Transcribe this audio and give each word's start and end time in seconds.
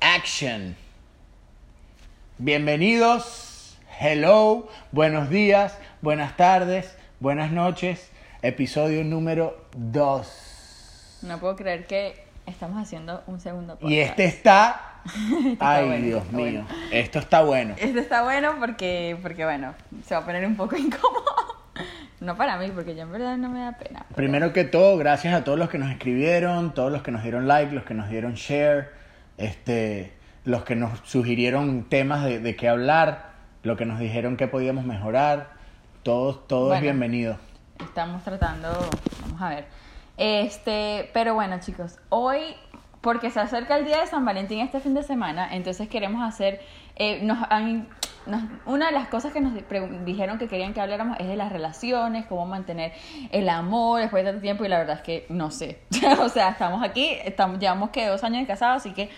Action. 0.00 0.76
Bienvenidos, 2.38 3.78
hello, 4.00 4.68
buenos 4.92 5.30
días, 5.30 5.78
buenas 6.02 6.36
tardes, 6.36 6.96
buenas 7.20 7.50
noches. 7.50 8.10
Episodio 8.42 9.02
número 9.04 9.56
2. 9.76 11.20
No 11.22 11.38
puedo 11.40 11.56
creer 11.56 11.86
que 11.86 12.24
estamos 12.44 12.80
haciendo 12.80 13.22
un 13.26 13.40
segundo 13.40 13.74
podcast. 13.74 13.90
Y 13.92 13.98
este 14.00 14.24
está... 14.26 15.00
está 15.46 15.76
Ay, 15.76 15.86
bueno, 15.86 16.04
Dios 16.06 16.22
está 16.24 16.36
mío. 16.36 16.44
bueno. 16.66 16.66
Esto 16.92 17.18
está 17.18 17.42
bueno. 17.42 17.74
Este 17.78 17.98
está 18.00 18.22
bueno 18.22 18.56
porque, 18.60 19.16
porque, 19.22 19.44
bueno, 19.44 19.74
se 20.04 20.14
va 20.14 20.20
a 20.20 20.24
poner 20.26 20.46
un 20.46 20.56
poco 20.56 20.76
incómodo. 20.78 21.24
No 22.20 22.36
para 22.36 22.58
mí, 22.58 22.70
porque 22.74 22.94
yo 22.94 23.02
en 23.02 23.12
verdad 23.12 23.36
no 23.38 23.48
me 23.48 23.60
da 23.60 23.72
pena. 23.72 24.04
pero- 24.08 24.16
Primero 24.16 24.52
que 24.52 24.64
todo, 24.64 24.96
gracias 24.98 25.32
a 25.34 25.42
todos 25.44 25.58
los 25.58 25.70
que 25.70 25.78
nos 25.78 25.90
escribieron, 25.90 26.74
todos 26.74 26.92
los 26.92 27.02
que 27.02 27.10
nos 27.12 27.22
dieron 27.22 27.48
like, 27.48 27.74
los 27.74 27.84
que 27.84 27.94
nos 27.94 28.08
dieron 28.10 28.34
share, 28.34 28.90
este, 29.38 30.12
los 30.44 30.64
que 30.64 30.76
nos 30.76 30.98
sugirieron 31.04 31.84
temas 31.88 32.24
de, 32.24 32.40
de 32.40 32.56
qué 32.56 32.68
hablar, 32.68 33.30
los 33.62 33.76
que 33.76 33.84
nos 33.86 33.98
dijeron 33.98 34.36
que 34.36 34.46
podíamos 34.48 34.84
mejorar. 34.84 35.50
Todos, 36.02 36.46
todo 36.46 36.66
es 36.66 36.68
Bueno. 36.80 36.82
bienvenido. 36.82 37.36
Estamos 37.80 38.22
tratando, 38.22 38.68
vamos 39.22 39.42
a 39.42 39.48
ver. 39.50 39.66
Este, 40.16 41.10
pero 41.12 41.34
bueno, 41.34 41.58
chicos, 41.60 41.98
hoy, 42.08 42.40
porque 43.06 43.30
se 43.30 43.38
acerca 43.38 43.76
el 43.76 43.84
día 43.84 44.00
de 44.00 44.08
San 44.08 44.24
Valentín 44.24 44.58
este 44.58 44.80
fin 44.80 44.92
de 44.92 45.04
semana, 45.04 45.54
entonces 45.54 45.88
queremos 45.88 46.24
hacer, 46.24 46.60
eh, 46.96 47.20
nos 47.22 47.38
han- 47.50 47.86
nos- 48.26 48.42
una 48.64 48.86
de 48.86 48.92
las 48.92 49.06
cosas 49.06 49.32
que 49.32 49.40
nos 49.40 49.52
dijeron 50.04 50.38
que 50.38 50.48
querían 50.48 50.74
que 50.74 50.80
habláramos 50.80 51.16
es 51.20 51.28
de 51.28 51.36
las 51.36 51.52
relaciones, 51.52 52.26
cómo 52.26 52.46
mantener 52.46 52.92
el 53.30 53.48
amor 53.48 54.00
después 54.00 54.24
de 54.24 54.30
tanto 54.32 54.42
tiempo 54.42 54.64
y 54.64 54.68
la 54.68 54.78
verdad 54.78 54.96
es 54.96 55.02
que 55.02 55.24
no 55.28 55.52
sé. 55.52 55.78
o 56.20 56.28
sea, 56.28 56.48
estamos 56.48 56.82
aquí, 56.82 57.10
estamos, 57.24 57.60
llevamos 57.60 57.90
que 57.90 58.08
dos 58.08 58.24
años 58.24 58.40
de 58.40 58.46
casados, 58.48 58.78
así 58.78 58.92
que 58.92 59.08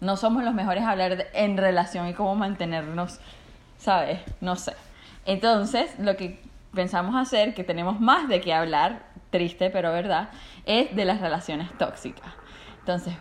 no 0.00 0.16
somos 0.16 0.42
los 0.42 0.54
mejores 0.54 0.82
a 0.84 0.92
hablar 0.92 1.26
en 1.34 1.58
relación 1.58 2.08
y 2.08 2.14
cómo 2.14 2.34
mantenernos, 2.36 3.20
¿sabes? 3.76 4.20
No 4.40 4.56
sé. 4.56 4.72
Entonces, 5.26 5.94
lo 5.98 6.16
que 6.16 6.40
pensamos 6.72 7.14
hacer, 7.14 7.52
que 7.52 7.62
tenemos 7.62 8.00
más 8.00 8.26
de 8.26 8.40
qué 8.40 8.54
hablar, 8.54 9.02
triste 9.28 9.68
pero 9.68 9.92
verdad, 9.92 10.30
es 10.64 10.96
de 10.96 11.04
las 11.04 11.20
relaciones 11.20 11.68
tóxicas. 11.76 12.32
Entonces, 12.78 13.12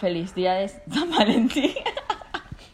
feliz 0.00 0.34
día 0.34 0.54
de 0.54 0.68
San 0.68 1.10
Valentín. 1.10 1.72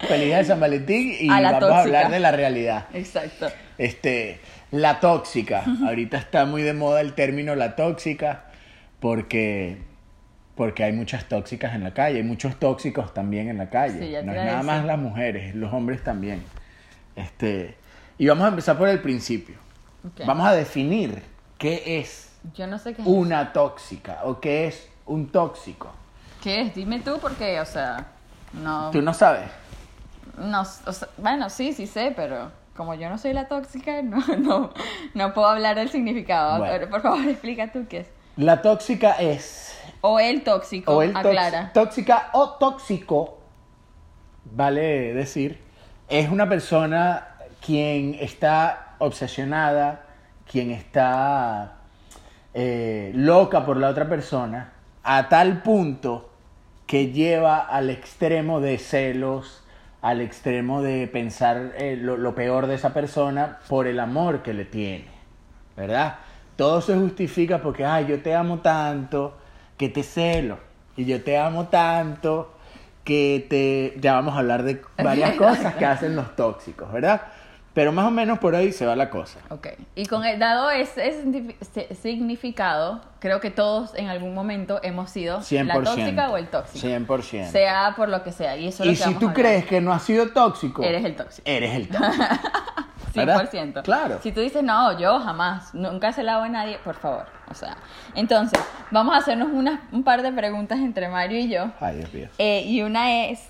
Feliz 0.01 0.27
día 0.27 0.39
de 0.39 0.45
San 0.45 0.61
Valentín 0.61 1.15
y 1.20 1.31
A 1.31 1.41
vamos 1.41 1.70
a 1.70 1.83
hablar 1.83 2.11
de 2.11 2.20
la 2.20 2.33
realidad. 2.33 2.87
Exacto. 2.92 3.48
Este, 3.79 4.41
la 4.73 5.01
tóxica. 5.01 5.64
Ahorita 5.87 6.17
está 6.17 6.45
muy 6.45 6.62
de 6.62 6.75
moda 6.75 7.01
el 7.01 7.14
término 7.14 7.55
la 7.55 7.77
tóxica 7.77 8.47
porque 9.01 9.79
porque 10.55 10.84
hay 10.84 10.92
muchas 10.92 11.25
tóxicas 11.25 11.75
en 11.75 11.83
la 11.83 11.95
calle, 11.95 12.19
hay 12.19 12.23
muchos 12.23 12.56
tóxicos 12.56 13.14
también 13.14 13.48
en 13.48 13.59
la 13.59 13.70
calle. 13.70 13.98
Sí, 13.98 14.12
no 14.25 14.33
es 14.33 14.45
nada 14.45 14.62
más 14.62 14.84
las 14.84 14.98
mujeres, 14.98 15.55
los 15.55 15.73
hombres 15.73 16.05
también. 16.05 16.42
Este, 17.17 17.77
y 18.19 18.27
vamos 18.27 18.45
a 18.45 18.48
empezar 18.48 18.77
por 18.77 18.89
el 18.89 19.01
principio. 19.01 19.57
Vamos 20.27 20.47
a 20.47 20.53
definir 20.53 21.23
qué 21.59 21.98
es 21.98 22.36
Yo 22.55 22.67
no 22.67 22.79
sé 22.79 22.92
qué 22.92 23.03
es. 23.03 23.09
una 23.09 23.53
tóxica 23.53 24.20
o 24.25 24.41
qué 24.41 24.67
es 24.67 24.89
un 25.07 25.31
tóxico. 25.33 25.92
¿Qué 26.43 26.62
es? 26.62 26.75
Dime 26.75 26.98
tú 26.98 27.19
porque, 27.21 27.61
o 27.61 27.65
sea, 27.65 28.07
no... 28.53 28.91
Tú 28.91 29.01
no 29.01 29.15
sabes. 29.15 29.48
no 30.37 30.62
o 30.62 30.93
sea, 30.93 31.09
bueno, 31.17 31.48
sí, 31.48 31.73
sí 31.73 31.87
sé, 31.87 32.12
pero 32.17 32.51
como 32.75 32.95
yo 32.95 33.09
no 33.09 33.17
soy 33.17 33.33
la 33.33 33.47
tóxica, 33.47 34.03
no, 34.03 34.19
no, 34.39 34.73
no 35.15 35.35
puedo 35.35 35.47
hablar 35.47 35.77
del 35.77 35.89
significado. 35.89 36.59
Bueno. 36.59 36.89
Por 36.91 37.01
favor, 37.01 37.25
explica 37.29 37.70
tú 37.70 37.87
qué 37.89 38.01
es. 38.01 38.07
La 38.37 38.61
tóxica 38.61 39.13
es 39.20 39.79
O 40.01 40.19
el 40.19 40.43
tóxico, 40.43 40.97
o 40.97 41.03
el 41.03 41.17
aclara. 41.17 41.70
tóxica 41.73 42.31
o 42.33 42.53
tóxico, 42.55 43.39
vale 44.47 45.15
decir, 45.15 45.61
es 46.09 46.29
una 46.29 46.48
persona 46.48 47.29
quien 47.65 48.17
está 48.19 48.97
obsesionada, 48.98 50.07
quien 50.51 50.70
está 50.70 51.74
eh, 52.55 53.13
loca 53.14 53.64
por 53.64 53.77
la 53.77 53.91
otra 53.91 54.09
persona, 54.09 54.73
a 55.05 55.29
tal 55.29 55.63
punto 55.63 56.32
que 56.87 57.13
lleva 57.13 57.59
al 57.59 57.91
extremo 57.91 58.61
de 58.61 58.79
celos, 58.79 59.63
al 60.01 60.20
extremo 60.20 60.83
de 60.83 61.07
pensar 61.07 61.73
eh, 61.79 61.97
lo, 61.97 62.17
lo 62.17 62.35
peor 62.35 62.67
de 62.67 62.75
esa 62.75 62.93
persona 62.93 63.59
por 63.69 63.87
el 63.87 64.01
amor 64.01 64.43
que 64.43 64.53
le 64.53 64.65
tiene, 64.65 65.09
¿verdad? 65.77 66.19
Todo 66.57 66.81
se 66.81 66.95
justifica 66.97 67.63
porque, 67.63 67.85
ay, 67.85 68.07
yo 68.07 68.21
te 68.21 68.35
amo 68.35 68.59
tanto 68.59 69.39
que 69.77 69.89
te 69.89 70.03
celo, 70.03 70.59
y 70.97 71.05
yo 71.05 71.23
te 71.23 71.39
amo 71.39 71.69
tanto 71.69 72.53
que 73.05 73.47
te... 73.48 73.98
Ya 74.01 74.15
vamos 74.15 74.35
a 74.35 74.41
hablar 74.41 74.63
de 74.63 74.83
varias 75.03 75.33
cosas 75.37 75.75
que 75.75 75.87
hacen 75.87 76.17
los 76.17 76.37
tóxicos, 76.37 76.92
¿verdad? 76.92 77.23
Pero 77.75 77.91
más 77.91 78.07
o 78.07 78.11
menos 78.11 78.39
por 78.39 78.55
ahí 78.55 78.71
se 78.71 78.85
va 78.85 78.95
la 78.97 79.09
cosa. 79.09 79.39
Ok. 79.49 79.69
Y 79.95 80.05
con 80.07 80.25
el, 80.27 80.39
dado 80.39 80.71
ese, 80.71 81.09
ese 81.09 81.25
signifi- 81.25 81.57
se- 81.63 81.95
significado, 81.95 83.01
creo 83.19 83.41
que 83.41 83.51
todos 83.51 83.95
en 83.95 84.09
algún 84.09 84.35
momento 84.35 84.79
hemos 84.83 85.11
sido 85.11 85.39
100%. 85.41 85.65
la 85.65 85.83
tóxica 85.83 86.31
o 86.31 86.37
el 86.37 86.49
tóxico. 86.49 86.87
100%. 86.87 87.51
Sea 87.51 87.95
por 87.97 88.11
lo 88.11 88.23
que 88.23 88.33
sea. 88.33 88.57
Y 88.59 88.69
eso 88.69 88.83
es 88.83 88.87
lo 88.87 88.93
y 88.93 88.97
que 88.97 89.03
si 89.03 89.05
vamos 89.05 89.21
tú 89.21 89.29
a 89.31 89.33
crees 89.33 89.65
que 89.65 89.81
no 89.81 89.93
has 89.93 90.03
sido 90.03 90.29
tóxico, 90.33 90.83
Eres 90.83 91.03
el 91.05 91.17
tóxico. 91.17 91.43
eres 91.49 91.75
el 91.75 91.89
tóxico. 91.89 92.25
¿verdad? 93.15 93.51
100%. 93.51 93.83
Claro. 93.83 94.19
Si 94.23 94.33
tú 94.33 94.41
dices, 94.41 94.63
no, 94.63 94.99
yo 94.99 95.19
jamás, 95.21 95.75
nunca 95.75 96.09
he 96.09 96.13
celado 96.13 96.43
a 96.43 96.49
nadie, 96.49 96.79
por 96.85 96.95
favor. 96.97 97.27
O 97.51 97.55
sea, 97.55 97.77
entonces, 98.15 98.59
vamos 98.91 99.15
a 99.15 99.19
hacernos 99.19 99.49
unas, 99.53 99.81
un 99.93 100.03
par 100.03 100.23
de 100.23 100.33
preguntas 100.33 100.79
entre 100.79 101.09
Mario 101.09 101.39
y 101.39 101.49
yo. 101.49 101.71
Ay, 101.81 101.97
Dios 101.99 102.13
mío. 102.15 102.29
Eh, 102.39 102.63
y 102.67 102.83
una 102.83 103.25
es, 103.27 103.41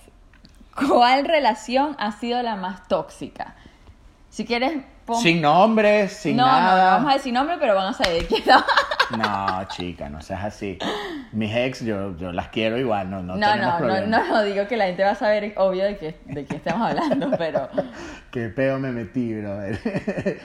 ¿cuál 0.88 1.24
relación 1.24 1.94
ha 1.98 2.12
sido 2.12 2.42
la 2.42 2.56
más 2.56 2.86
tóxica? 2.88 3.54
Si 4.32 4.46
quieres, 4.46 4.72
pon- 5.04 5.20
Sin 5.20 5.42
nombres, 5.42 6.10
sin 6.14 6.38
no, 6.38 6.46
no, 6.46 6.50
nada. 6.52 6.84
no 6.84 6.96
vamos 6.96 7.10
a 7.10 7.14
decir 7.18 7.34
nombre, 7.34 7.56
pero 7.60 7.74
van 7.74 7.88
a 7.88 7.92
saber 7.92 8.24
quién 8.26 8.42
no. 8.46 8.64
No, 9.18 9.68
chica, 9.68 10.08
no 10.08 10.22
seas 10.22 10.42
así. 10.44 10.78
Mis 11.32 11.54
ex, 11.54 11.84
yo, 11.84 12.16
yo 12.16 12.32
las 12.32 12.48
quiero 12.48 12.78
igual, 12.78 13.10
no, 13.10 13.22
no, 13.22 13.36
No, 13.36 13.46
tenemos 13.52 13.66
no, 13.66 13.72
no, 13.72 13.78
problema. 13.78 14.06
no, 14.20 14.26
no, 14.28 14.42
digo 14.44 14.66
que 14.66 14.78
la 14.78 14.86
gente 14.86 15.04
va 15.04 15.10
a 15.10 15.14
saber, 15.16 15.52
obvio, 15.58 15.84
de 15.84 15.98
qué, 15.98 16.18
de 16.24 16.46
qué 16.46 16.56
estamos 16.56 16.88
hablando, 16.88 17.30
pero... 17.38 17.68
Qué 18.30 18.48
peo 18.48 18.78
me 18.78 18.90
metí, 18.90 19.34
brother. 19.34 20.40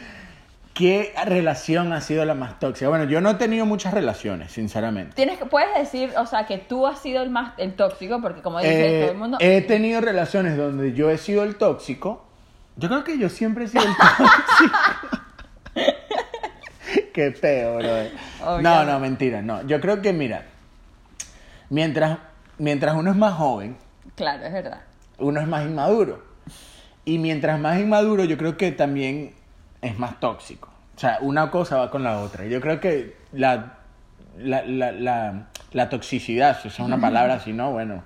¿Qué 0.74 1.14
relación 1.26 1.92
ha 1.94 2.02
sido 2.02 2.24
la 2.26 2.36
más 2.36 2.60
tóxica? 2.60 2.90
Bueno, 2.90 3.06
yo 3.06 3.20
no 3.22 3.32
he 3.32 3.36
tenido 3.36 3.66
muchas 3.66 3.94
relaciones, 3.94 4.52
sinceramente. 4.52 5.14
Tienes 5.16 5.40
que, 5.40 5.46
puedes 5.46 5.74
decir, 5.76 6.12
o 6.18 6.26
sea, 6.28 6.46
que 6.46 6.58
tú 6.60 6.86
has 6.86 7.00
sido 7.00 7.24
el 7.24 7.30
más, 7.32 7.54
el 7.58 7.74
tóxico, 7.74 8.22
porque 8.22 8.42
como 8.42 8.60
dije, 8.60 8.98
Eh, 8.98 9.02
todo 9.04 9.12
el 9.14 9.18
mundo... 9.18 9.38
He 9.40 9.62
tenido 9.62 10.02
relaciones 10.02 10.58
donde 10.58 10.92
yo 10.94 11.10
he 11.10 11.18
sido 11.18 11.44
el 11.44 11.56
tóxico. 11.56 12.27
Yo 12.78 12.88
creo 12.90 13.04
que 13.04 13.18
yo 13.18 13.28
siempre 13.30 13.66
he 13.66 13.68
sido 13.68 13.84
el 13.84 13.96
tóxico. 14.18 15.18
Qué 17.14 17.32
peo, 17.32 17.78
brother. 17.78 18.12
Oh, 18.46 18.62
no, 18.62 18.84
no, 18.86 19.00
mentira, 19.00 19.42
no. 19.42 19.66
Yo 19.66 19.82
creo 19.82 20.02
que, 20.02 20.14
mira, 20.14 20.44
mientras, 21.70 22.20
mientras 22.58 22.96
uno 22.96 23.12
es 23.12 23.18
más 23.18 23.34
joven, 23.34 23.78
Claro, 24.16 24.46
es 24.46 24.54
verdad. 24.54 24.82
uno 25.20 25.40
es 25.42 25.48
más 25.48 25.66
inmaduro. 25.66 26.24
Y 27.06 27.18
mientras 27.20 27.60
más 27.60 27.80
inmaduro, 27.80 28.24
yo 28.26 28.38
creo 28.38 28.58
que 28.58 28.72
también 28.72 29.34
es 29.82 29.98
más 29.98 30.20
tóxico. 30.20 30.70
O 30.96 31.00
sea, 31.00 31.18
una 31.22 31.50
cosa 31.52 31.78
va 31.78 31.90
con 31.92 32.04
la 32.04 32.20
otra. 32.20 32.46
Yo 32.46 32.60
creo 32.62 32.80
que 32.80 33.16
la, 33.32 33.78
la, 34.38 34.64
la, 34.66 34.92
la, 34.92 35.48
la 35.72 35.90
toxicidad, 35.90 36.62
si 36.62 36.68
eso 36.68 36.82
es 36.84 36.88
una 36.88 37.00
palabra, 37.00 37.40
si 37.40 37.54
no, 37.54 37.72
bueno, 37.72 38.04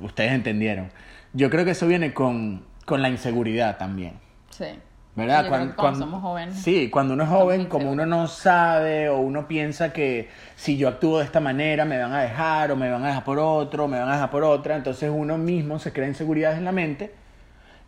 ustedes 0.00 0.32
entendieron. 0.32 0.90
Yo 1.32 1.50
creo 1.50 1.64
que 1.64 1.70
eso 1.72 1.86
viene 1.86 2.12
con, 2.14 2.64
con 2.84 3.02
la 3.02 3.08
inseguridad 3.08 3.78
también. 3.78 4.18
Sí. 4.50 4.66
¿Verdad? 5.14 5.44
Yo 5.44 5.50
creo 5.50 5.68
que 5.68 5.74
cuando 5.74 5.98
somos 6.00 6.22
jóvenes. 6.22 6.54
Sí, 6.56 6.88
cuando 6.88 7.12
uno 7.14 7.24
es 7.24 7.28
joven, 7.28 7.66
como 7.66 7.90
uno 7.90 8.06
no 8.06 8.26
sabe 8.28 9.10
o 9.10 9.18
uno 9.18 9.46
piensa 9.46 9.92
que 9.92 10.30
si 10.56 10.78
yo 10.78 10.88
actúo 10.88 11.18
de 11.18 11.26
esta 11.26 11.38
manera 11.38 11.84
me 11.84 11.98
van 11.98 12.12
a 12.12 12.22
dejar 12.22 12.72
o 12.72 12.76
me 12.76 12.90
van 12.90 13.04
a 13.04 13.08
dejar 13.08 13.24
por 13.24 13.38
otro, 13.38 13.88
me 13.88 13.98
van 13.98 14.08
a 14.08 14.14
dejar 14.14 14.30
por 14.30 14.42
otra, 14.42 14.74
entonces 14.74 15.10
uno 15.14 15.36
mismo 15.36 15.78
se 15.78 15.92
crea 15.92 16.08
inseguridades 16.08 16.56
en 16.56 16.64
la 16.64 16.72
mente 16.72 17.14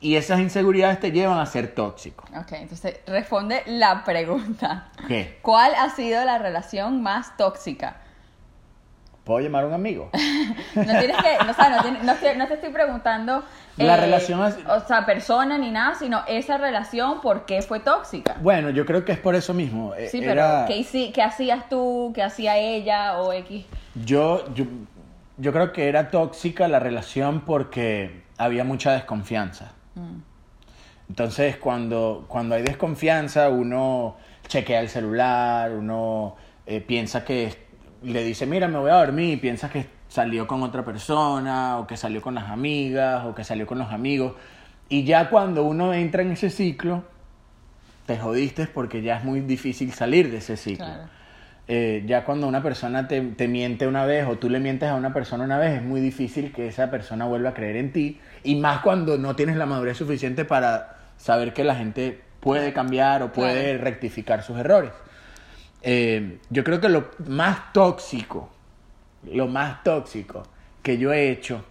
y 0.00 0.16
esas 0.16 0.38
inseguridades 0.40 1.00
te 1.00 1.12
llevan 1.12 1.38
a 1.38 1.46
ser 1.46 1.74
tóxico. 1.74 2.24
Ok, 2.38 2.52
entonces 2.52 3.00
responde 3.06 3.62
la 3.66 4.04
pregunta. 4.04 4.88
¿Qué? 5.08 5.38
¿Cuál 5.40 5.74
ha 5.76 5.88
sido 5.90 6.22
la 6.26 6.36
relación 6.36 7.02
más 7.02 7.38
tóxica? 7.38 7.96
¿Puedo 9.24 9.40
llamar 9.40 9.64
a 9.64 9.66
un 9.68 9.72
amigo? 9.74 10.10
No 10.74 10.82
tienes 10.98 11.16
que, 11.16 11.44
no, 11.44 11.50
o 11.50 11.54
sea, 11.54 11.68
no, 11.82 12.02
no 12.02 12.14
te, 12.16 12.34
no 12.36 12.46
te 12.48 12.54
estoy 12.54 12.70
preguntando. 12.70 13.38
eh, 13.78 13.84
La 13.84 13.96
relación 13.96 14.44
es- 14.44 14.56
O 14.68 14.80
sea, 14.86 15.06
persona 15.06 15.56
ni 15.56 15.70
nada, 15.70 15.94
sino 15.94 16.22
esa 16.26 16.58
relación, 16.58 17.20
¿por 17.20 17.46
qué 17.46 17.62
fue 17.62 17.80
tóxica? 17.80 18.36
Bueno, 18.42 18.70
yo 18.70 18.84
creo 18.84 19.04
que 19.04 19.12
es 19.12 19.18
por 19.18 19.34
eso 19.34 19.54
mismo. 19.54 19.94
Eh, 19.94 20.08
Sí, 20.08 20.18
pero 20.20 20.32
era- 20.32 20.64
¿qué, 20.66 20.76
hici- 20.78 21.12
qué 21.12 21.22
hacías 21.22 21.68
tú? 21.68 22.12
¿Qué 22.14 22.22
hacía 22.22 22.58
ella? 22.58 23.18
O 23.20 23.32
X. 23.32 23.64
Yo, 24.04 24.52
yo, 24.54 24.64
yo 25.38 25.52
creo 25.52 25.72
que 25.72 25.88
era 25.88 26.10
tóxica 26.10 26.66
la 26.68 26.80
relación 26.80 27.40
porque 27.42 28.24
había 28.36 28.64
mucha 28.64 28.92
desconfianza. 28.92 29.72
Mm. 29.94 30.18
Entonces, 31.08 31.56
cuando, 31.56 32.24
cuando 32.28 32.54
hay 32.56 32.62
desconfianza, 32.62 33.48
uno 33.48 34.16
chequea 34.48 34.80
el 34.80 34.88
celular, 34.88 35.70
uno 35.72 36.36
eh, 36.66 36.80
piensa 36.80 37.24
que 37.24 37.44
le 38.12 38.22
dice, 38.24 38.46
mira, 38.46 38.68
me 38.68 38.78
voy 38.78 38.90
a 38.90 38.94
dormir, 38.96 39.34
y 39.34 39.36
piensa 39.36 39.68
que 39.70 39.86
salió 40.08 40.46
con 40.46 40.62
otra 40.62 40.84
persona, 40.84 41.78
o 41.78 41.86
que 41.86 41.96
salió 41.96 42.20
con 42.22 42.34
las 42.34 42.50
amigas, 42.50 43.24
o 43.24 43.34
que 43.34 43.44
salió 43.44 43.66
con 43.66 43.78
los 43.78 43.92
amigos. 43.92 44.34
Y 44.88 45.04
ya 45.04 45.30
cuando 45.30 45.64
uno 45.64 45.94
entra 45.94 46.22
en 46.22 46.32
ese 46.32 46.50
ciclo, 46.50 47.04
te 48.06 48.18
jodiste 48.18 48.66
porque 48.66 49.00
ya 49.02 49.16
es 49.18 49.24
muy 49.24 49.40
difícil 49.40 49.92
salir 49.92 50.30
de 50.30 50.38
ese 50.38 50.56
ciclo. 50.56 50.84
Claro. 50.86 51.02
Eh, 51.66 52.04
ya 52.06 52.24
cuando 52.26 52.46
una 52.46 52.62
persona 52.62 53.08
te, 53.08 53.22
te 53.22 53.48
miente 53.48 53.86
una 53.86 54.04
vez 54.04 54.26
o 54.28 54.36
tú 54.36 54.50
le 54.50 54.60
mientes 54.60 54.90
a 54.90 54.94
una 54.96 55.14
persona 55.14 55.44
una 55.44 55.56
vez, 55.56 55.78
es 55.78 55.82
muy 55.82 56.02
difícil 56.02 56.52
que 56.52 56.68
esa 56.68 56.90
persona 56.90 57.24
vuelva 57.24 57.50
a 57.50 57.54
creer 57.54 57.76
en 57.76 57.92
ti. 57.92 58.20
Y 58.42 58.56
más 58.56 58.80
cuando 58.82 59.16
no 59.16 59.34
tienes 59.34 59.56
la 59.56 59.64
madurez 59.64 59.96
suficiente 59.96 60.44
para 60.44 60.96
saber 61.16 61.54
que 61.54 61.64
la 61.64 61.74
gente 61.74 62.20
puede 62.40 62.74
cambiar 62.74 63.22
o 63.22 63.32
puede 63.32 63.70
Claro. 63.70 63.84
rectificar 63.84 64.42
sus 64.42 64.58
errores. 64.58 64.90
Eh, 65.86 66.38
yo 66.50 66.64
creo 66.64 66.80
que 66.80 66.88
lo 66.88 67.10
más 67.26 67.72
tóxico, 67.72 68.48
lo 69.24 69.46
más 69.48 69.82
tóxico 69.82 70.42
que 70.82 70.96
yo 70.98 71.12
he 71.12 71.30
hecho 71.30 71.62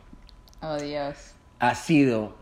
Oh, 0.61 0.77
Dios. 0.77 1.33
ha 1.59 1.73
sido, 1.75 2.35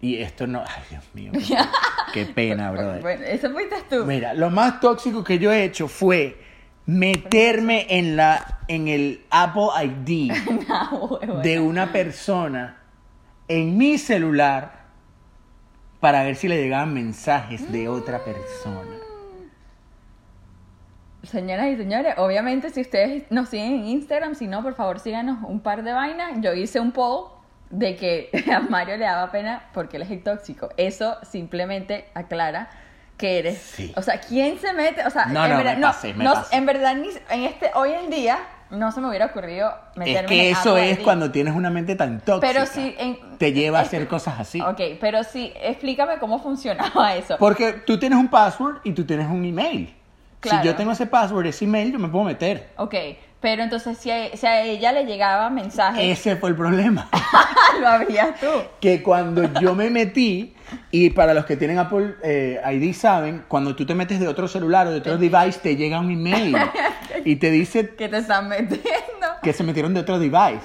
y 0.00 0.18
esto 0.18 0.46
no, 0.46 0.60
ay 0.66 0.82
Dios 0.90 1.04
mío, 1.14 1.32
qué, 1.32 1.56
qué 2.12 2.26
pena, 2.26 2.70
brother. 2.70 3.00
Bueno, 3.02 3.24
eso 3.24 3.50
fuiste 3.50 3.76
tú. 3.88 4.04
Mira, 4.04 4.34
lo 4.34 4.50
más 4.50 4.80
tóxico 4.80 5.24
que 5.24 5.38
yo 5.38 5.50
he 5.50 5.64
hecho 5.64 5.88
fue 5.88 6.40
meterme 6.86 7.86
en 7.90 8.16
la 8.16 8.58
en 8.68 8.88
el 8.88 9.24
Apple 9.30 9.68
ID 9.84 10.32
de 11.42 11.58
una 11.60 11.90
persona 11.90 12.78
en 13.48 13.76
mi 13.78 13.96
celular 13.98 14.84
para 16.00 16.22
ver 16.22 16.36
si 16.36 16.48
le 16.48 16.56
llegaban 16.62 16.92
mensajes 16.94 17.72
de 17.72 17.88
otra 17.88 18.22
persona. 18.24 18.96
Señoras 21.30 21.66
y 21.68 21.76
señores, 21.76 22.14
obviamente 22.16 22.70
si 22.70 22.80
ustedes 22.80 23.24
nos 23.30 23.48
siguen 23.50 23.72
en 23.74 23.84
Instagram, 23.86 24.34
si 24.34 24.46
no, 24.46 24.62
por 24.62 24.74
favor 24.74 24.98
síganos 24.98 25.38
un 25.42 25.60
par 25.60 25.82
de 25.82 25.92
vainas. 25.92 26.32
Yo 26.40 26.54
hice 26.54 26.80
un 26.80 26.92
poll 26.92 27.26
de 27.70 27.96
que 27.96 28.30
a 28.54 28.60
Mario 28.60 28.96
le 28.96 29.04
daba 29.04 29.30
pena 29.30 29.64
porque 29.74 29.96
él 29.96 30.02
es 30.04 30.10
el 30.10 30.22
tóxico. 30.22 30.70
Eso 30.76 31.16
simplemente 31.22 32.06
aclara 32.14 32.70
que 33.18 33.38
eres... 33.40 33.58
Sí. 33.58 33.92
O 33.96 34.02
sea, 34.02 34.20
¿quién 34.20 34.58
se 34.58 34.72
mete? 34.72 35.04
O 35.04 35.10
sea, 35.10 35.26
No, 35.26 35.44
en 35.44 35.50
no, 35.50 35.56
verdad, 35.58 35.74
me 35.74 35.80
no, 35.80 35.86
pasé, 35.88 36.14
me 36.14 36.24
no, 36.24 36.34
pasé. 36.34 36.56
en 36.56 36.66
verdad 36.66 36.92
en 36.92 37.42
este, 37.44 37.70
hoy 37.74 37.90
en 37.92 38.10
día 38.10 38.38
no 38.70 38.92
se 38.92 39.00
me 39.00 39.08
hubiera 39.08 39.26
ocurrido 39.26 39.72
meterme 39.96 40.20
Es 40.20 40.26
que 40.26 40.50
eso 40.50 40.76
es 40.76 40.98
cuando 41.00 41.30
tienes 41.32 41.54
una 41.54 41.68
mente 41.68 41.96
tan 41.96 42.20
tóxica. 42.20 42.46
Pero 42.52 42.64
si... 42.66 42.94
en- 42.98 43.18
te 43.38 43.52
lleva 43.52 43.80
a 43.80 43.82
hacer 43.82 44.06
cosas 44.08 44.38
así. 44.38 44.60
Ok, 44.60 44.80
pero 45.00 45.24
sí, 45.24 45.52
explícame 45.60 46.18
cómo 46.18 46.38
funcionaba 46.38 47.14
eso. 47.16 47.36
Porque 47.38 47.72
tú 47.72 47.98
tienes 47.98 48.18
un 48.18 48.28
password 48.28 48.78
y 48.84 48.92
tú 48.92 49.04
tienes 49.04 49.26
un 49.26 49.44
email. 49.44 49.94
Claro. 50.40 50.62
Si 50.62 50.66
yo 50.66 50.76
tengo 50.76 50.92
ese 50.92 51.06
password, 51.06 51.46
ese 51.46 51.64
email, 51.64 51.92
yo 51.92 51.98
me 51.98 52.08
puedo 52.08 52.24
meter. 52.24 52.68
Ok, 52.76 52.94
pero 53.40 53.62
entonces 53.62 53.98
si 53.98 54.10
a, 54.10 54.36
si 54.36 54.46
a 54.46 54.62
ella 54.62 54.92
le 54.92 55.04
llegaba 55.04 55.48
mensajes, 55.50 56.18
Ese 56.18 56.36
fue 56.36 56.50
el 56.50 56.56
problema. 56.56 57.08
lo 57.80 57.88
abrías 57.88 58.38
tú. 58.40 58.46
que 58.80 59.02
cuando 59.02 59.42
yo 59.60 59.74
me 59.74 59.90
metí, 59.90 60.54
y 60.90 61.10
para 61.10 61.34
los 61.34 61.44
que 61.44 61.56
tienen 61.56 61.78
Apple 61.78 62.16
eh, 62.22 62.60
ID 62.72 62.94
saben, 62.94 63.44
cuando 63.48 63.74
tú 63.74 63.86
te 63.86 63.94
metes 63.94 64.20
de 64.20 64.28
otro 64.28 64.48
celular 64.48 64.86
o 64.86 64.90
de 64.90 64.98
otro 64.98 65.16
device, 65.18 65.60
te 65.60 65.76
llega 65.76 65.98
un 65.98 66.10
email 66.10 66.56
y 67.24 67.36
te 67.36 67.50
dice 67.50 67.94
que 67.94 68.08
te 68.08 68.18
están 68.18 68.48
metiendo. 68.48 68.82
que 69.42 69.52
se 69.52 69.64
metieron 69.64 69.94
de 69.94 70.00
otro 70.00 70.18
device. 70.18 70.60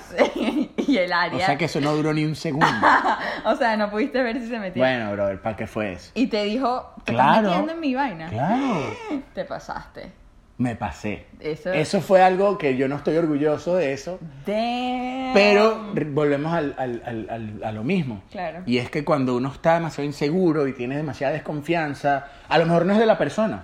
Y 0.93 0.97
el 0.97 1.11
O 1.11 1.15
área. 1.15 1.45
sea 1.45 1.57
que 1.57 1.65
eso 1.65 1.79
no 1.81 1.93
duró 1.93 2.13
ni 2.13 2.23
un 2.25 2.35
segundo. 2.35 2.67
O 3.45 3.55
sea, 3.55 3.75
no 3.75 3.89
pudiste 3.89 4.21
ver 4.23 4.39
si 4.39 4.47
se 4.47 4.57
metía. 4.59 4.81
Bueno, 4.83 5.11
brother, 5.11 5.41
¿para 5.41 5.55
qué 5.55 5.67
fue 5.67 5.93
eso? 5.93 6.11
Y 6.15 6.27
te 6.27 6.43
dijo, 6.45 6.93
te 7.03 7.11
Claro. 7.13 7.31
estás 7.35 7.43
metiendo 7.43 7.73
en 7.73 7.79
mi 7.79 7.95
vaina. 7.95 8.29
Claro, 8.29 8.95
Te 9.33 9.43
pasaste. 9.45 10.11
me 10.57 10.75
pasé. 10.75 11.25
Eso- 11.39 11.73
Eso 11.73 11.99
fue 11.99 12.21
algo 12.21 12.57
que 12.57 12.77
yo 12.77 12.87
no 12.87 12.95
estoy 12.97 13.17
orgulloso 13.17 13.75
de 13.75 13.91
eso. 13.93 14.19
Damn. 14.45 15.33
Pero 15.33 15.83
volvemos 16.11 16.53
al- 16.53 16.75
al- 16.77 17.01
al- 17.29 17.61
a 17.63 17.71
lo 17.71 17.83
mismo. 17.83 18.21
Claro. 18.31 18.61
Y 18.65 18.77
es 18.77 18.89
que 18.89 19.03
cuando 19.03 19.35
uno 19.35 19.49
está 19.51 19.73
demasiado 19.73 20.05
inseguro 20.05 20.67
y 20.67 20.73
tiene 20.73 20.95
demasiada 20.95 21.33
desconfianza, 21.33 22.27
a 22.47 22.57
lo 22.59 22.65
mejor 22.65 22.85
no 22.85 22.93
es 22.93 22.99
de 22.99 23.05
la 23.07 23.17
persona, 23.17 23.63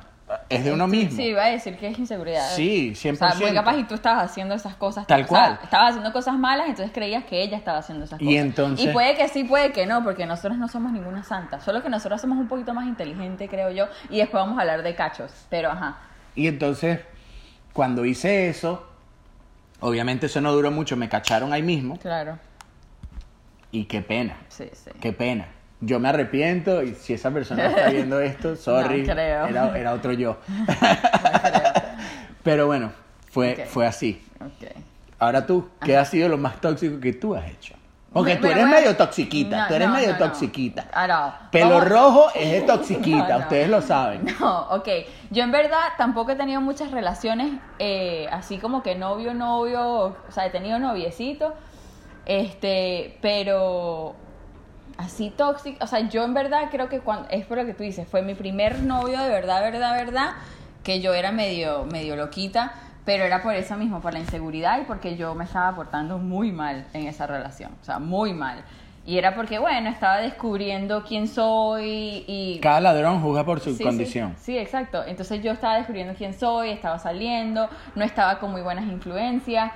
es 0.49 0.63
de 0.63 0.73
uno 0.73 0.87
mismo. 0.87 1.15
Sí, 1.15 1.23
iba 1.27 1.43
a 1.45 1.49
decir 1.49 1.77
que 1.77 1.87
es 1.87 1.99
inseguridad. 1.99 2.49
Sí, 2.55 2.91
O 2.93 2.95
sea, 2.95 3.11
muy 3.35 3.45
100%. 3.49 3.53
capaz 3.53 3.77
y 3.77 3.83
tú 3.83 3.93
estabas 3.95 4.23
haciendo 4.25 4.55
esas 4.55 4.75
cosas. 4.75 5.05
Tal 5.05 5.21
o 5.21 5.27
sea, 5.27 5.27
cual. 5.27 5.59
estabas 5.63 5.89
haciendo 5.89 6.11
cosas 6.11 6.37
malas, 6.39 6.67
entonces 6.69 6.91
creías 6.93 7.23
que 7.25 7.41
ella 7.43 7.55
estaba 7.57 7.77
haciendo 7.77 8.05
esas 8.05 8.19
Y 8.21 8.25
cosas. 8.25 8.39
entonces- 8.41 8.85
Y 8.85 8.89
puede 8.89 9.15
que 9.15 9.27
sí, 9.27 9.43
puede 9.43 9.71
que 9.71 9.85
no, 9.85 10.03
porque 10.03 10.25
nosotros 10.25 10.57
no 10.57 10.67
somos 10.67 10.91
ninguna 10.91 11.23
santa. 11.23 11.59
Solo 11.61 11.83
que 11.83 11.89
nosotros 11.89 12.19
somos 12.19 12.37
un 12.39 12.47
poquito 12.47 12.73
más 12.73 12.87
inteligentes, 12.87 13.49
creo 13.49 13.69
yo. 13.71 13.87
Y 14.09 14.17
después 14.17 14.41
vamos 14.41 14.57
a 14.57 14.61
hablar 14.61 14.81
de 14.81 14.95
cachos. 14.95 15.31
Pero 15.49 15.69
ajá. 15.71 15.97
Y 16.35 16.47
entonces, 16.47 16.99
cuando 17.73 18.03
hice 18.05 18.49
eso, 18.49 18.87
obviamente 19.81 20.25
eso 20.25 20.41
no 20.41 20.51
duró 20.51 20.71
mucho, 20.71 20.97
me 20.97 21.09
cacharon 21.09 21.53
ahí 21.53 21.61
mismo 21.61 21.97
Claro. 21.99 22.39
y 23.71 23.85
qué 23.85 24.01
pena, 24.01 24.35
Sí, 24.47 24.65
sí. 24.73 24.89
qué 24.99 25.13
pena. 25.13 25.45
Yo 25.81 25.99
me 25.99 26.09
arrepiento 26.09 26.83
y 26.83 26.93
si 26.93 27.13
esa 27.13 27.31
persona 27.31 27.67
está 27.67 27.89
viendo 27.89 28.19
esto, 28.19 28.55
sorry, 28.55 29.03
No 29.03 29.13
creo. 29.13 29.45
Era, 29.45 29.77
era 29.77 29.93
otro 29.93 30.11
yo. 30.13 30.37
Pero 32.43 32.67
bueno, 32.67 32.91
fue, 33.31 33.65
fue 33.69 33.85
así. 33.85 34.21
Ok. 34.41 34.69
Ahora 35.19 35.45
tú, 35.45 35.69
¿qué 35.83 35.97
ha 35.97 36.05
sido 36.05 36.29
lo 36.29 36.37
más 36.37 36.61
tóxico 36.61 36.99
que 36.99 37.13
tú 37.13 37.35
has 37.35 37.45
hecho? 37.49 37.75
Porque 38.11 38.37
tú 38.37 38.47
eres 38.47 38.65
me- 38.65 38.71
medio 38.71 38.95
toxiquita, 38.97 39.67
tú 39.67 39.75
eres 39.75 39.87
medio 39.89 40.17
toxiquita. 40.17 40.87
Pelo 41.51 41.79
rojo 41.81 42.29
es 42.33 42.51
de 42.53 42.61
toxiquita, 42.61 43.27
No, 43.27 43.33
no. 43.33 43.39
ustedes 43.39 43.69
lo 43.69 43.81
saben. 43.83 44.25
No, 44.39 44.61
ok. 44.69 44.87
Yo 45.29 45.43
en 45.43 45.51
verdad 45.51 45.79
tampoco 45.97 46.31
he 46.31 46.35
tenido 46.35 46.59
muchas 46.59 46.89
relaciones 46.89 47.51
eh, 47.77 48.27
así 48.31 48.57
como 48.57 48.81
que 48.81 48.95
novio, 48.95 49.35
novio, 49.35 50.05
o 50.05 50.15
sea, 50.29 50.47
he 50.47 50.49
tenido 50.49 50.79
noviecito, 50.79 51.53
este, 52.25 53.19
pero 53.21 54.15
así 54.99 55.29
tóxico, 55.29 55.83
o 55.83 55.87
sea, 55.87 56.01
yo 56.09 56.23
en 56.25 56.33
verdad 56.33 56.63
creo 56.69 56.89
que 56.89 56.99
cuando, 56.99 57.29
es 57.29 57.45
por 57.45 57.57
lo 57.57 57.65
que 57.65 57.73
tú 57.73 57.83
dices, 57.83 58.05
fue 58.07 58.21
mi 58.21 58.35
primer 58.35 58.81
novio 58.81 59.17
de 59.19 59.29
verdad, 59.29 59.61
verdad, 59.61 59.93
verdad, 59.93 60.31
que 60.83 60.99
yo 60.99 61.13
era 61.13 61.31
medio, 61.31 61.85
medio 61.85 62.17
loquita, 62.17 62.73
pero 63.05 63.23
era 63.23 63.41
por 63.41 63.55
eso 63.55 63.77
mismo, 63.77 64.01
por 64.01 64.11
la 64.11 64.19
inseguridad 64.19 64.81
y 64.81 64.83
porque 64.83 65.15
yo 65.15 65.33
me 65.35 65.45
estaba 65.45 65.73
portando 65.73 66.17
muy 66.17 66.51
mal 66.51 66.85
en 66.93 67.07
esa 67.07 67.25
relación, 67.27 67.71
o 67.81 67.85
sea, 67.85 67.99
muy 67.99 68.33
mal. 68.33 68.63
Y 69.05 69.17
era 69.17 69.33
porque, 69.33 69.57
bueno, 69.57 69.89
estaba 69.89 70.17
descubriendo 70.17 71.03
quién 71.03 71.29
soy 71.29 72.25
y... 72.27 72.59
Cada 72.61 72.81
ladrón 72.81 73.21
juzga 73.21 73.45
por 73.45 73.61
su 73.61 73.73
Sí, 73.75 73.83
condición. 73.83 74.35
Sí, 74.37 74.51
sí, 74.51 74.57
exacto. 74.57 75.03
Entonces 75.07 75.41
yo 75.41 75.53
estaba 75.53 75.77
descubriendo 75.77 76.13
quién 76.13 76.33
soy, 76.33 76.71
estaba 76.71 76.99
saliendo, 76.99 77.69
no 77.95 78.03
estaba 78.03 78.37
con 78.37 78.51
muy 78.51 78.61
buenas 78.61 78.85
influencias. 78.85 79.71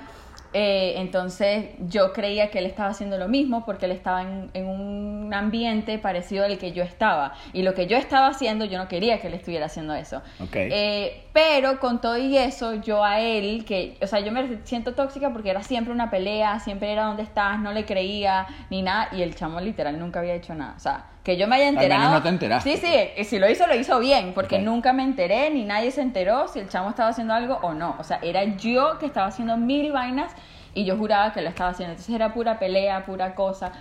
Eh, 0.56 0.94
entonces 0.98 1.70
yo 1.80 2.12
creía 2.12 2.48
que 2.50 2.60
él 2.60 2.66
estaba 2.66 2.90
haciendo 2.90 3.18
lo 3.18 3.26
mismo 3.26 3.64
porque 3.64 3.86
él 3.86 3.92
estaba 3.92 4.22
en, 4.22 4.50
en 4.54 4.66
un 4.66 5.34
ambiente 5.34 5.98
parecido 5.98 6.44
al 6.44 6.58
que 6.58 6.72
yo 6.72 6.84
estaba. 6.84 7.34
Y 7.52 7.62
lo 7.62 7.74
que 7.74 7.88
yo 7.88 7.96
estaba 7.96 8.28
haciendo, 8.28 8.64
yo 8.64 8.78
no 8.78 8.86
quería 8.86 9.20
que 9.20 9.26
él 9.26 9.34
estuviera 9.34 9.66
haciendo 9.66 9.94
eso. 9.94 10.22
Eh, 10.52 11.24
pero 11.32 11.80
con 11.80 12.00
todo 12.00 12.16
y 12.16 12.38
eso, 12.38 12.74
yo 12.74 13.04
a 13.04 13.20
él, 13.20 13.64
que, 13.64 13.98
o 14.00 14.06
sea, 14.06 14.20
yo 14.20 14.30
me 14.30 14.60
siento 14.62 14.94
tóxica 14.94 15.32
porque 15.32 15.50
era 15.50 15.62
siempre 15.62 15.92
una 15.92 16.08
pelea, 16.08 16.60
siempre 16.60 16.92
era 16.92 17.06
donde 17.06 17.24
estás, 17.24 17.58
no 17.58 17.72
le 17.72 17.84
creía, 17.84 18.46
ni 18.70 18.82
nada, 18.82 19.08
y 19.12 19.22
el 19.22 19.34
chamo 19.34 19.60
literal 19.60 19.98
nunca 19.98 20.20
había 20.20 20.34
hecho 20.34 20.54
nada. 20.54 20.74
O 20.76 20.80
sea, 20.80 21.04
que 21.24 21.36
yo 21.38 21.48
me 21.48 21.56
haya 21.56 21.64
menos 21.66 21.82
enterado. 21.82 22.12
no 22.12 22.22
te 22.22 22.28
enteraste, 22.28 22.76
Sí, 22.76 22.86
sí, 22.86 22.94
y 23.16 23.24
si 23.24 23.38
lo 23.38 23.48
hizo, 23.50 23.66
lo 23.66 23.74
hizo 23.74 23.98
bien, 23.98 24.32
porque 24.34 24.58
nunca 24.58 24.92
me 24.92 25.02
enteré, 25.02 25.50
ni 25.50 25.64
nadie 25.64 25.90
se 25.90 26.02
enteró 26.02 26.46
si 26.48 26.58
el 26.60 26.68
chamo 26.68 26.90
estaba 26.90 27.08
haciendo 27.08 27.32
algo 27.34 27.58
o 27.62 27.72
no. 27.74 27.96
O 27.98 28.04
sea, 28.04 28.18
era 28.22 28.44
yo 28.44 28.98
que 28.98 29.06
estaba 29.06 29.26
haciendo 29.28 29.56
mil 29.56 29.90
vainas 29.90 30.30
y 30.74 30.84
yo 30.84 30.96
juraba 30.98 31.32
que 31.32 31.40
lo 31.40 31.48
estaba 31.48 31.70
haciendo. 31.70 31.92
Entonces 31.92 32.14
era 32.14 32.34
pura 32.34 32.58
pelea, 32.58 33.04
pura 33.06 33.34
cosa. 33.34 33.72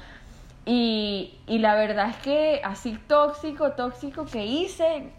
Y, 0.66 1.38
y 1.46 1.60
la 1.60 1.76
verdad 1.76 2.10
es 2.12 2.16
que 2.18 2.62
así 2.64 2.98
tóxico, 3.08 3.72
tóxico 3.74 4.26
que 4.26 4.46
hice 4.46 5.10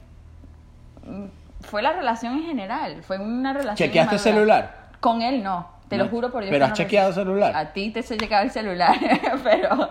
mm, 1.07 1.25
fue 1.61 1.83
la 1.83 1.93
relación 1.93 2.37
en 2.39 2.45
general. 2.45 3.03
Fue 3.03 3.19
una 3.19 3.53
relación. 3.53 3.77
¿Chequeaste 3.77 4.15
inmadura. 4.15 4.19
celular? 4.23 4.77
Con 5.01 5.21
él 5.21 5.43
no, 5.43 5.69
te 5.91 5.99
No. 5.99 6.05
lo 6.05 6.11
juro 6.11 6.33
por 6.33 6.41
Dios. 6.43 6.51
¿Pero 6.53 6.65
has 6.65 6.71
no 6.71 6.77
chequeado 6.77 7.13
celular? 7.13 7.55
A 7.55 7.73
ti 7.75 7.91
te 7.91 8.01
he 8.01 8.03
chequeado 8.03 8.45
el 8.45 8.51
celular, 8.51 8.97
pero. 9.45 9.91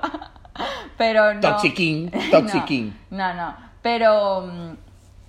Pero 0.98 1.34
no. 1.34 1.42
Toxiquín, 1.42 2.12
toxiquín. 2.32 2.98
No, 3.10 3.34
no. 3.34 3.56
Pero. 3.82 4.42
mm, 4.42 4.78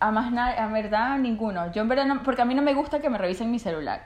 A 0.00 0.10
más 0.10 0.30
nada, 0.32 0.56
en 0.64 0.72
verdad, 0.72 1.18
ninguno. 1.18 1.72
Yo 1.72 1.82
en 1.82 1.88
verdad 1.88 2.04
no. 2.06 2.22
Porque 2.22 2.42
a 2.42 2.44
mí 2.44 2.54
no 2.54 2.62
me 2.62 2.74
gusta 2.74 3.00
que 3.00 3.08
me 3.08 3.16
revisen 3.18 3.50
mi 3.50 3.58
celular. 3.58 4.04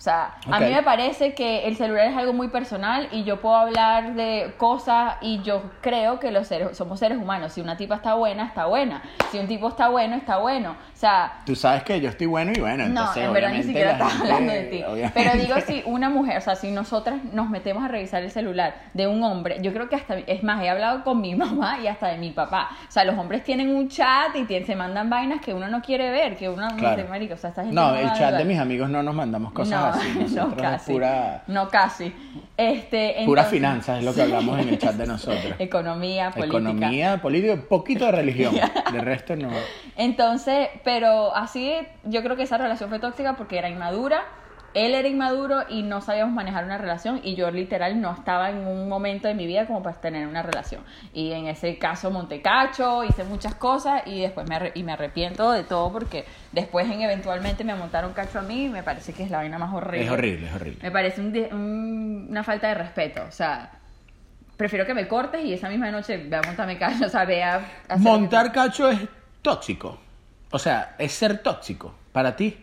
O 0.00 0.02
sea, 0.02 0.36
a 0.50 0.56
Ok. 0.56 0.62
mí 0.62 0.72
me 0.72 0.82
parece 0.82 1.34
que 1.34 1.68
el 1.68 1.76
celular 1.76 2.06
es 2.06 2.16
algo 2.16 2.32
muy 2.32 2.48
personal 2.48 3.06
y 3.12 3.22
yo 3.24 3.38
puedo 3.42 3.54
hablar 3.54 4.14
de 4.14 4.54
cosas 4.56 5.16
y 5.20 5.42
yo 5.42 5.64
creo 5.82 6.18
que 6.18 6.30
los 6.30 6.46
seres 6.46 6.74
somos 6.74 6.98
seres 6.98 7.18
humanos. 7.18 7.52
Si 7.52 7.60
una 7.60 7.76
tipa 7.76 7.96
está 7.96 8.14
buena, 8.14 8.46
está 8.46 8.64
buena. 8.64 9.02
Si 9.30 9.38
un 9.38 9.46
tipo 9.46 9.68
está 9.68 9.88
bueno, 9.88 10.16
está 10.16 10.38
bueno. 10.38 10.70
O 10.70 10.96
sea, 10.96 11.40
Tú 11.44 11.54
sabes 11.54 11.82
que 11.82 12.00
yo 12.00 12.08
estoy 12.08 12.26
bueno 12.28 12.50
y 12.56 12.60
bueno, 12.60 12.84
no, 12.84 13.00
entonces 13.00 13.24
en 13.24 13.32
verdad 13.34 13.50
ni 13.52 13.62
siquiera 13.62 13.96
gente- 13.98 14.22
hablando 14.22 14.52
de 14.54 14.62
ti. 14.64 14.82
obviamente- 14.88 15.20
Pero 15.22 15.38
digo, 15.42 15.60
si 15.66 15.82
una 15.84 16.08
mujer, 16.08 16.38
o 16.38 16.40
sea, 16.40 16.54
si 16.56 16.70
nosotras 16.70 17.22
nos 17.34 17.50
metemos 17.50 17.84
a 17.84 17.88
revisar 17.88 18.22
el 18.22 18.30
celular 18.30 18.76
de 18.94 19.06
un 19.06 19.22
hombre, 19.22 19.58
yo 19.60 19.70
creo 19.74 19.90
que 19.90 19.96
hasta, 19.96 20.16
es 20.16 20.42
más, 20.42 20.62
he 20.62 20.70
hablado 20.70 21.04
con 21.04 21.20
mi 21.20 21.34
mamá 21.68 21.78
y 21.78 21.88
hasta 21.88 22.06
de 22.08 22.16
mi 22.16 22.30
papá. 22.30 22.70
O 22.88 22.90
sea, 22.90 23.04
los 23.04 23.18
hombres 23.18 23.44
tienen 23.44 23.68
un 23.76 23.88
chat 23.90 24.34
y 24.34 24.44
tienen- 24.44 24.66
se 24.66 24.76
mandan 24.76 25.10
vainas 25.10 25.42
que 25.42 25.52
uno 25.52 25.68
no 25.68 25.82
quiere 25.82 26.10
ver, 26.10 26.38
que 26.38 26.48
uno 26.48 26.70
no 26.70 26.76
Claro. 26.76 27.02
sé, 27.02 27.04
marico, 27.06 27.34
o 27.34 27.36
sea, 27.36 27.50
esta 27.50 27.64
gente 27.64 27.74
No, 27.74 27.92
va 27.92 28.00
el 28.00 28.08
a 28.08 28.12
chat 28.14 28.34
de 28.34 28.44
mis 28.46 28.58
amigos 28.58 28.88
no 28.88 29.02
nos 29.02 29.14
mandamos 29.14 29.52
cosas 29.52 29.78
No, 29.78 29.89
casi. 29.92 30.08
Es 30.20 30.54
casi. 30.60 30.92
pura, 30.92 31.42
No 31.46 31.68
casi. 31.68 32.14
Este, 32.56 33.14
pura 33.24 33.42
entonces- 33.42 33.46
finanzas, 33.50 33.98
es 33.98 34.04
lo 34.04 34.14
que 34.14 34.22
hablamos 34.22 34.58
en 34.60 34.68
el 34.68 34.78
chat 34.78 34.94
de 34.94 35.06
nosotros. 35.06 35.54
Economía, 35.58 36.30
política. 36.30 36.46
Economía, 36.58 37.22
política, 37.22 37.54
un 37.54 37.62
poquito 37.66 38.06
de 38.06 38.12
religión. 38.12 38.54
De 38.92 39.00
resto 39.00 39.36
no. 39.36 39.50
Entonces, 39.96 40.68
pero 40.84 41.34
así 41.34 41.74
yo 42.04 42.22
creo 42.22 42.36
que 42.36 42.42
esa 42.42 42.58
relación 42.58 42.88
fue 42.90 42.98
tóxica 42.98 43.34
porque 43.36 43.58
era 43.58 43.68
inmadura, 43.68 44.24
él 44.74 44.94
era 44.94 45.08
inmaduro 45.08 45.62
y 45.68 45.82
no 45.82 46.00
sabíamos 46.00 46.34
manejar 46.34 46.64
una 46.64 46.78
relación 46.78 47.20
y 47.24 47.34
yo 47.34 47.50
literal 47.50 48.00
no 48.00 48.12
estaba 48.12 48.50
en 48.50 48.58
un 48.66 48.88
momento 48.88 49.26
de 49.28 49.34
mi 49.34 49.46
vida 49.46 49.66
como 49.66 49.82
para 49.82 50.00
tener 50.00 50.26
una 50.28 50.42
relación. 50.42 50.82
Y 51.12 51.32
en 51.32 51.46
ese 51.46 51.78
caso 51.78 52.10
monté 52.10 52.40
cacho, 52.42 53.04
hice 53.04 53.24
muchas 53.24 53.54
cosas 53.54 54.02
y 54.06 54.20
después 54.20 54.48
me, 54.48 54.56
arre- 54.56 54.72
y 54.74 54.82
me 54.82 54.92
arrepiento 54.92 55.50
de 55.52 55.64
todo 55.64 55.92
porque 55.92 56.24
después 56.52 56.88
en 56.90 57.02
eventualmente 57.02 57.64
me 57.64 57.74
montaron 57.74 58.12
cacho 58.12 58.38
a 58.38 58.42
mí 58.42 58.64
y 58.64 58.68
me 58.68 58.82
parece 58.82 59.12
que 59.12 59.22
es 59.24 59.30
la 59.30 59.38
vaina 59.38 59.58
más 59.58 59.72
horrible. 59.74 60.04
Es 60.06 60.10
horrible, 60.10 60.46
es 60.48 60.54
horrible. 60.54 60.78
Me 60.82 60.90
parece 60.90 61.20
un 61.20 61.30
un- 61.52 62.26
una 62.30 62.44
falta 62.44 62.68
de 62.68 62.74
respeto, 62.74 63.22
o 63.28 63.32
sea... 63.32 63.70
Prefiero 64.56 64.84
que 64.84 64.92
me 64.92 65.08
cortes 65.08 65.42
y 65.42 65.54
esa 65.54 65.70
misma 65.70 65.90
noche 65.90 66.18
ve 66.18 66.36
a 66.36 66.42
montarme 66.42 66.76
cacho, 66.76 67.04
o 67.06 67.08
sea, 67.08 67.24
ve 67.24 67.42
a... 67.42 67.60
Montar 67.96 68.52
cacho 68.52 68.90
es 68.90 69.00
tóxico. 69.40 69.98
O 70.50 70.58
sea, 70.58 70.96
es 70.98 71.12
ser 71.12 71.38
tóxico 71.38 71.94
para 72.12 72.36
ti. 72.36 72.62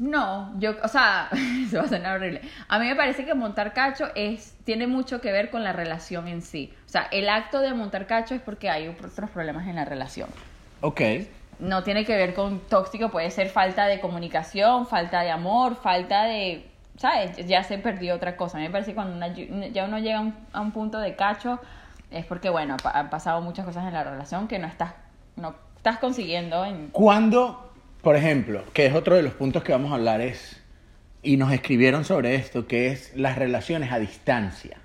No, 0.00 0.58
yo, 0.58 0.76
o 0.82 0.88
sea, 0.88 1.28
se 1.70 1.76
va 1.76 1.84
a 1.84 1.88
sonar 1.88 2.16
horrible. 2.16 2.40
A 2.68 2.78
mí 2.78 2.86
me 2.86 2.96
parece 2.96 3.26
que 3.26 3.34
montar 3.34 3.74
cacho 3.74 4.08
es, 4.14 4.56
tiene 4.64 4.86
mucho 4.86 5.20
que 5.20 5.30
ver 5.30 5.50
con 5.50 5.62
la 5.62 5.72
relación 5.74 6.26
en 6.26 6.40
sí. 6.40 6.72
O 6.86 6.88
sea, 6.88 7.02
el 7.12 7.28
acto 7.28 7.60
de 7.60 7.74
montar 7.74 8.06
cacho 8.06 8.34
es 8.34 8.40
porque 8.40 8.70
hay 8.70 8.88
otros 8.88 9.28
problemas 9.30 9.68
en 9.68 9.76
la 9.76 9.84
relación. 9.84 10.30
Ok. 10.80 11.02
No 11.58 11.82
tiene 11.82 12.06
que 12.06 12.16
ver 12.16 12.32
con 12.32 12.60
tóxico, 12.60 13.10
puede 13.10 13.30
ser 13.30 13.50
falta 13.50 13.84
de 13.86 14.00
comunicación, 14.00 14.86
falta 14.86 15.20
de 15.20 15.30
amor, 15.30 15.76
falta 15.76 16.22
de, 16.24 16.66
¿sabes? 16.96 17.36
Ya 17.46 17.62
se 17.62 17.76
perdió 17.76 18.14
otra 18.14 18.38
cosa. 18.38 18.56
A 18.56 18.60
mí 18.60 18.66
me 18.68 18.72
parece 18.72 18.92
que 18.92 18.94
cuando 18.94 19.14
una- 19.14 19.28
ya 19.28 19.84
uno 19.84 19.98
llega 19.98 20.16
a 20.16 20.22
un, 20.22 20.34
a 20.54 20.62
un 20.62 20.72
punto 20.72 20.98
de 20.98 21.14
cacho 21.14 21.60
es 22.10 22.24
porque, 22.24 22.48
bueno, 22.48 22.78
han 22.94 23.10
pasado 23.10 23.42
muchas 23.42 23.66
cosas 23.66 23.86
en 23.86 23.92
la 23.92 24.02
relación 24.02 24.48
que 24.48 24.58
no 24.58 24.66
estás, 24.66 24.94
no 25.36 25.54
estás 25.76 25.98
consiguiendo 25.98 26.64
en... 26.64 26.88
Cuando, 26.88 27.69
por 28.02 28.16
ejemplo, 28.16 28.64
que 28.72 28.86
es 28.86 28.94
otro 28.94 29.16
de 29.16 29.22
los 29.22 29.32
puntos 29.34 29.62
que 29.62 29.72
vamos 29.72 29.92
a 29.92 29.96
hablar, 29.96 30.20
es, 30.20 30.60
y 31.22 31.36
nos 31.36 31.52
escribieron 31.52 32.04
sobre 32.04 32.34
esto, 32.34 32.66
que 32.66 32.88
es 32.88 33.12
las 33.16 33.36
relaciones 33.36 33.92
a 33.92 33.98
distancia. 33.98 34.78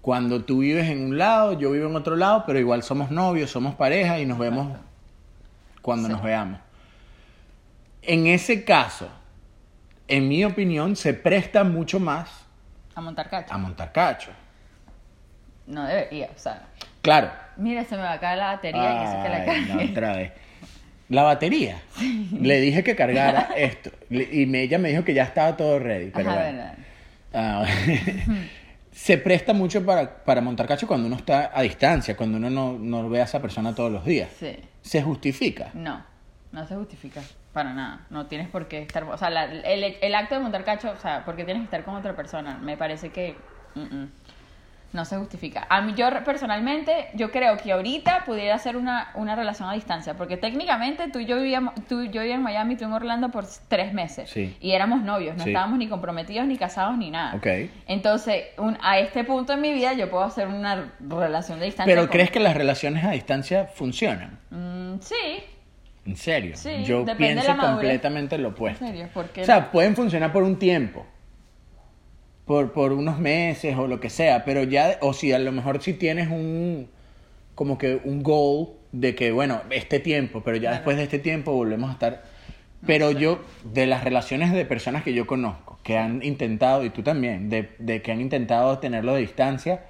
Cuando 0.00 0.44
tú 0.44 0.58
vives 0.60 0.88
en 0.88 1.02
un 1.04 1.18
lado, 1.18 1.58
yo 1.58 1.70
vivo 1.72 1.88
en 1.88 1.96
otro 1.96 2.16
lado, 2.16 2.44
pero 2.46 2.58
igual 2.58 2.82
somos 2.82 3.10
novios, 3.10 3.50
somos 3.50 3.74
pareja 3.74 4.18
y 4.20 4.26
nos 4.26 4.38
vemos 4.38 4.76
cuando 5.82 6.06
Sí. 6.08 6.12
nos 6.12 6.22
veamos. 6.22 6.60
En 8.02 8.26
ese 8.26 8.64
caso, 8.64 9.08
en 10.06 10.28
mi 10.28 10.44
opinión, 10.44 10.96
se 10.96 11.14
presta 11.14 11.64
mucho 11.64 12.00
más 12.00 12.30
A 12.94 13.00
montar 13.00 13.28
cacho. 13.28 13.52
a 13.52 13.58
montar 13.58 13.92
cacho. 13.92 14.30
No 15.66 15.84
debería, 15.84 16.28
o 16.34 16.38
sea... 16.38 16.62
Claro. 17.02 17.30
Mira, 17.56 17.84
se 17.84 17.96
me 17.96 18.02
va 18.02 18.12
a 18.12 18.20
caer 18.20 18.38
la 18.38 18.46
batería 18.54 19.02
y 19.02 19.04
eso 19.06 19.22
que 19.22 19.28
la 19.28 19.52
Ay, 19.52 19.64
no, 19.86 19.90
otra 19.92 20.16
vez. 20.16 20.32
La 21.08 21.22
batería. 21.22 21.80
Le 22.40 22.60
dije 22.60 22.82
que 22.84 22.94
cargara 22.94 23.48
esto. 23.56 23.90
Y 24.10 24.46
me- 24.46 24.62
ella 24.62 24.78
me 24.78 24.90
dijo 24.90 25.04
que 25.04 25.14
ya 25.14 25.22
estaba 25.24 25.56
todo 25.56 25.78
ready. 25.78 26.10
Pero 26.10 26.30
Ajá, 26.30 26.40
bueno. 26.42 26.56
verdad. 26.58 26.74
Ah, 27.32 27.64
se 28.92 29.18
presta 29.18 29.52
mucho 29.52 29.84
para, 29.84 30.24
para 30.24 30.40
montar 30.40 30.66
cacho 30.66 30.86
cuando 30.86 31.06
uno 31.06 31.16
está 31.16 31.50
a 31.54 31.62
distancia, 31.62 32.16
cuando 32.16 32.36
uno 32.38 32.50
no, 32.50 32.78
no 32.78 33.08
ve 33.08 33.20
a 33.20 33.24
esa 33.24 33.40
persona 33.40 33.74
todos 33.74 33.92
los 33.92 34.04
días. 34.04 34.28
Sí. 34.38 34.56
Se 34.82 35.02
justifica. 35.02 35.70
No, 35.74 36.04
no 36.52 36.66
se 36.66 36.74
justifica 36.74 37.20
para 37.52 37.72
nada. 37.72 38.06
No 38.10 38.26
tienes 38.26 38.48
por 38.48 38.68
qué 38.68 38.82
estar. 38.82 39.04
O 39.04 39.16
sea, 39.16 39.30
la- 39.30 39.44
el, 39.44 39.96
el 40.00 40.14
acto 40.14 40.34
de 40.34 40.40
montar 40.40 40.64
cacho, 40.64 40.90
o 40.90 41.00
sea, 41.00 41.24
porque 41.24 41.44
tienes 41.44 41.60
que 41.62 41.64
estar 41.64 41.84
con 41.84 41.94
otra 41.94 42.14
persona. 42.16 42.58
Me 42.58 42.76
parece 42.76 43.10
que. 43.10 43.34
mm, 43.74 43.80
mm, 43.80 44.10
no 44.92 45.04
se 45.04 45.16
justifica. 45.18 45.66
A 45.68 45.82
mí, 45.82 45.92
yo 45.94 46.08
personalmente, 46.24 47.08
yo 47.14 47.30
creo 47.30 47.58
que 47.58 47.72
ahorita 47.72 48.24
pudiera 48.24 48.58
ser 48.58 48.76
una, 48.78 49.10
una 49.14 49.36
relación 49.36 49.68
a 49.68 49.74
distancia, 49.74 50.14
porque 50.14 50.36
técnicamente 50.38 51.08
tú 51.10 51.18
y 51.18 51.26
yo 51.26 51.36
vivíamos, 51.36 51.74
tú, 51.88 52.04
yo 52.04 52.22
vivía 52.22 52.36
en 52.36 52.42
Miami, 52.42 52.74
tú 52.76 52.84
en 52.84 52.92
Orlando 52.94 53.30
por 53.30 53.44
tres 53.68 53.92
meses. 53.92 54.30
Sí. 54.30 54.56
Y 54.60 54.72
éramos 54.72 55.02
novios, 55.02 55.36
no 55.36 55.44
Sí. 55.44 55.50
estábamos 55.50 55.78
ni 55.78 55.88
comprometidos, 55.88 56.46
ni 56.46 56.56
casados, 56.56 56.96
ni 56.96 57.10
nada. 57.10 57.34
Ok. 57.36 57.46
Entonces, 57.86 58.44
un- 58.56 58.78
a 58.82 58.98
este 58.98 59.24
punto 59.24 59.52
en 59.52 59.60
mi 59.60 59.72
vida 59.74 59.92
yo 59.92 60.08
puedo 60.10 60.24
hacer 60.24 60.48
una 60.48 60.90
relación 61.00 61.58
de 61.58 61.66
distancia. 61.66 61.92
Pero 61.94 62.06
con- 62.08 62.12
¿crees 62.12 62.30
que 62.30 62.40
las 62.40 62.56
relaciones 62.56 63.04
a 63.04 63.10
distancia 63.10 63.66
funcionan? 63.66 64.38
Mm, 64.50 65.00
sí, 65.00 65.16
En 66.06 66.16
serio. 66.16 66.56
Sí, 66.56 66.84
Yo 66.84 67.04
pienso 67.18 67.54
completamente 67.54 68.38
lo 68.38 68.48
opuesto. 68.48 68.82
en 68.82 68.92
serio, 68.92 69.08
¿por 69.12 69.26
qué 69.28 69.42
O 69.42 69.44
sea, 69.44 69.70
pueden 69.70 69.94
funcionar 69.94 70.32
por 70.32 70.42
un 70.42 70.58
tiempo. 70.58 71.04
Por, 72.48 72.72
por 72.72 72.92
unos 72.92 73.20
meses 73.20 73.76
o 73.78 73.86
lo 73.86 74.00
que 74.00 74.10
sea. 74.10 74.44
Pero 74.44 74.64
ya, 74.64 74.98
o 75.02 75.12
si 75.14 75.32
a 75.32 75.38
lo 75.38 75.52
mejor 75.52 75.82
si 75.82 75.94
tienes 75.94 76.28
un, 76.30 76.88
como 77.54 77.78
que 77.78 78.00
un 78.04 78.22
goal 78.24 78.70
de 78.92 79.14
que, 79.14 79.32
bueno, 79.32 79.62
este 79.70 80.00
tiempo, 80.00 80.42
pero 80.44 80.56
ya 80.58 80.72
Claro. 80.72 80.76
después 80.76 80.96
de 80.98 81.04
este 81.04 81.20
tiempo 81.20 81.52
volvemos 81.52 81.90
a 81.90 81.94
estar. 81.94 82.24
Pero 82.86 83.10
yo, 83.12 83.40
de 83.64 83.86
las 83.86 84.04
relaciones 84.04 84.52
de 84.52 84.64
personas 84.66 85.04
que 85.04 85.14
yo 85.14 85.26
conozco, 85.26 85.78
que 85.84 85.98
han 85.98 86.22
intentado, 86.24 86.84
y 86.84 86.90
tú 86.90 87.02
también, 87.02 87.50
de, 87.50 87.70
de 87.78 88.02
que 88.02 88.12
han 88.12 88.20
intentado 88.20 88.78
tenerlo 88.78 89.14
de 89.14 89.22
distancia, 89.22 89.84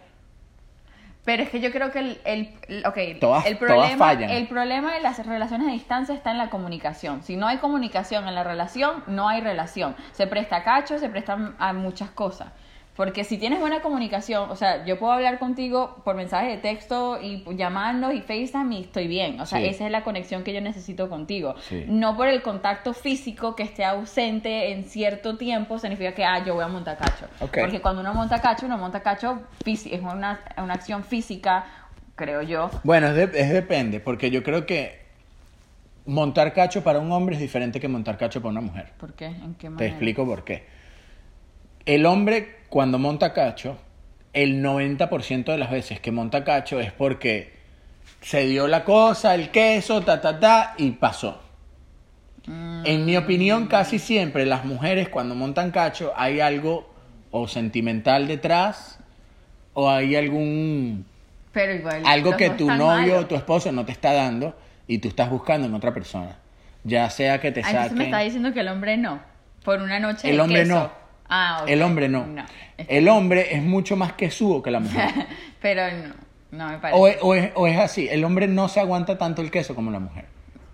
Pero 1.28 1.42
es 1.42 1.50
que 1.50 1.60
yo 1.60 1.70
creo 1.70 1.90
que 1.92 1.98
el, 1.98 2.20
el, 2.24 2.54
el- 2.68 2.86
ok, 2.86 2.96
Todas- 3.20 3.44
el 3.44 3.58
problema, 3.58 4.12
el 4.30 4.48
problema 4.48 4.94
de 4.94 5.00
las 5.02 5.26
relaciones 5.26 5.68
a 5.68 5.72
distancia 5.72 6.14
está 6.14 6.30
en 6.30 6.38
la 6.38 6.48
comunicación. 6.48 7.22
Si 7.22 7.36
no 7.36 7.46
hay 7.46 7.58
comunicación 7.58 8.26
en 8.26 8.34
la 8.34 8.44
relación, 8.44 9.04
no 9.08 9.28
hay 9.28 9.42
relación. 9.42 9.94
Se 10.12 10.26
presta 10.26 10.56
a 10.56 10.64
cacho, 10.64 10.98
se 10.98 11.10
presta 11.10 11.52
a 11.58 11.72
muchas 11.74 12.08
cosas. 12.12 12.48
Porque 12.98 13.22
si 13.22 13.38
tienes 13.38 13.60
buena 13.60 13.80
comunicación, 13.80 14.50
o 14.50 14.56
sea, 14.56 14.84
yo 14.84 14.98
puedo 14.98 15.12
hablar 15.12 15.38
contigo 15.38 16.02
por 16.04 16.16
mensaje 16.16 16.48
de 16.48 16.56
texto 16.56 17.20
y 17.22 17.44
llamarnos 17.54 18.12
y 18.12 18.22
FaceTime 18.22 18.74
y 18.74 18.80
estoy 18.82 19.06
bien. 19.06 19.40
O 19.40 19.46
sea, 19.46 19.60
Sí. 19.60 19.66
esa 19.66 19.86
es 19.86 19.92
la 19.92 20.02
conexión 20.02 20.42
que 20.42 20.52
yo 20.52 20.60
necesito 20.60 21.08
contigo. 21.08 21.54
Sí. 21.68 21.84
No 21.86 22.16
por 22.16 22.26
el 22.26 22.42
contacto 22.42 22.92
físico 22.94 23.54
que 23.54 23.62
esté 23.62 23.84
ausente 23.84 24.72
en 24.72 24.82
cierto 24.82 25.36
tiempo 25.38 25.78
significa 25.78 26.12
que, 26.12 26.24
ah, 26.24 26.44
yo 26.44 26.54
voy 26.56 26.64
a 26.64 26.66
montar 26.68 26.98
cacho. 26.98 27.26
Porque 27.38 27.80
cuando 27.80 28.00
uno 28.00 28.12
monta 28.14 28.40
cacho, 28.40 28.66
uno 28.66 28.76
monta 28.76 28.98
cacho 29.00 29.42
físico, 29.64 29.94
es 29.94 30.02
una, 30.02 30.40
una 30.56 30.74
acción 30.74 31.04
física, 31.04 31.66
creo 32.16 32.42
yo. 32.42 32.68
Bueno, 32.82 33.06
es, 33.06 33.14
de- 33.14 33.40
es 33.40 33.50
depende, 33.50 34.00
porque 34.00 34.32
yo 34.32 34.42
creo 34.42 34.66
que 34.66 35.06
montar 36.04 36.52
cacho 36.52 36.82
para 36.82 36.98
un 36.98 37.12
hombre 37.12 37.36
es 37.36 37.40
diferente 37.40 37.78
que 37.78 37.86
montar 37.86 38.18
cacho 38.18 38.40
para 38.42 38.50
una 38.50 38.60
mujer. 38.60 38.92
¿Por 38.98 39.14
qué? 39.14 39.26
¿En 39.26 39.54
qué 39.54 39.68
Te 39.68 39.70
manera? 39.70 39.86
explico 39.92 40.26
por 40.26 40.42
qué. 40.42 40.66
El 41.86 42.04
hombre 42.04 42.57
cuando 42.68 42.98
monta 42.98 43.32
cacho, 43.32 43.78
el 44.32 44.62
90% 44.62 45.44
de 45.44 45.58
las 45.58 45.70
veces 45.70 46.00
que 46.00 46.12
monta 46.12 46.44
cacho 46.44 46.80
es 46.80 46.92
porque 46.92 47.52
se 48.20 48.46
dio 48.46 48.66
la 48.68 48.84
cosa, 48.84 49.34
el 49.34 49.50
queso, 49.50 50.02
ta, 50.02 50.20
ta, 50.20 50.38
ta, 50.38 50.74
y 50.76 50.90
pasó. 50.92 51.40
Mm. 52.46 52.82
En 52.84 53.04
mi 53.06 53.16
opinión, 53.16 53.66
casi 53.66 53.98
siempre 53.98 54.46
las 54.46 54.64
mujeres 54.64 55.08
cuando 55.08 55.34
montan 55.34 55.70
cacho 55.70 56.12
hay 56.16 56.40
algo 56.40 56.88
o 57.30 57.46
sentimental 57.46 58.26
detrás 58.26 58.98
o 59.74 59.90
hay 59.90 60.16
algún 60.16 61.04
Pero 61.52 61.74
igual. 61.74 62.02
algo 62.06 62.36
que 62.36 62.50
tu 62.50 62.70
novio 62.70 63.18
o 63.20 63.26
tu 63.26 63.34
esposo 63.34 63.70
no 63.72 63.84
te 63.84 63.92
está 63.92 64.12
dando 64.12 64.56
y 64.86 64.98
tú 64.98 65.08
estás 65.08 65.28
buscando 65.30 65.66
en 65.66 65.74
otra 65.74 65.92
persona. 65.92 66.36
Ya 66.84 67.10
sea 67.10 67.38
que 67.40 67.52
te 67.52 67.60
Ah, 67.60 67.68
entonces 67.70 67.92
me 67.92 67.98
saquen... 67.98 68.06
está 68.06 68.18
diciendo 68.20 68.52
que 68.52 68.60
el 68.60 68.68
hombre 68.68 68.96
no. 68.96 69.20
Por 69.64 69.82
una 69.82 69.98
noche 70.00 70.30
El 70.30 70.36
de 70.36 70.42
hombre 70.42 70.60
queso. 70.62 70.74
no. 70.74 70.92
Ah. 71.28 71.64
El 71.66 71.82
hombre 71.82 72.08
no. 72.08 72.26
El 72.76 73.08
hombre 73.08 73.54
es 73.54 73.62
mucho 73.62 73.96
más 73.96 74.12
quesudo 74.14 74.62
que 74.62 74.70
la 74.70 74.80
mujer. 74.80 75.08
Pero 75.60 75.82
no, 75.90 76.14
no 76.52 76.68
me 76.70 76.78
parece. 76.78 76.98
o, 77.00 77.06
es, 77.08 77.18
o 77.22 77.34
es- 77.34 77.50
o 77.54 77.66
es 77.66 77.78
así, 77.78 78.08
el 78.08 78.24
hombre 78.24 78.46
no 78.46 78.68
se 78.68 78.80
aguanta 78.80 79.18
tanto 79.18 79.42
el 79.42 79.50
queso 79.50 79.74
como 79.74 79.90
la 79.90 79.98
mujer. 79.98 80.26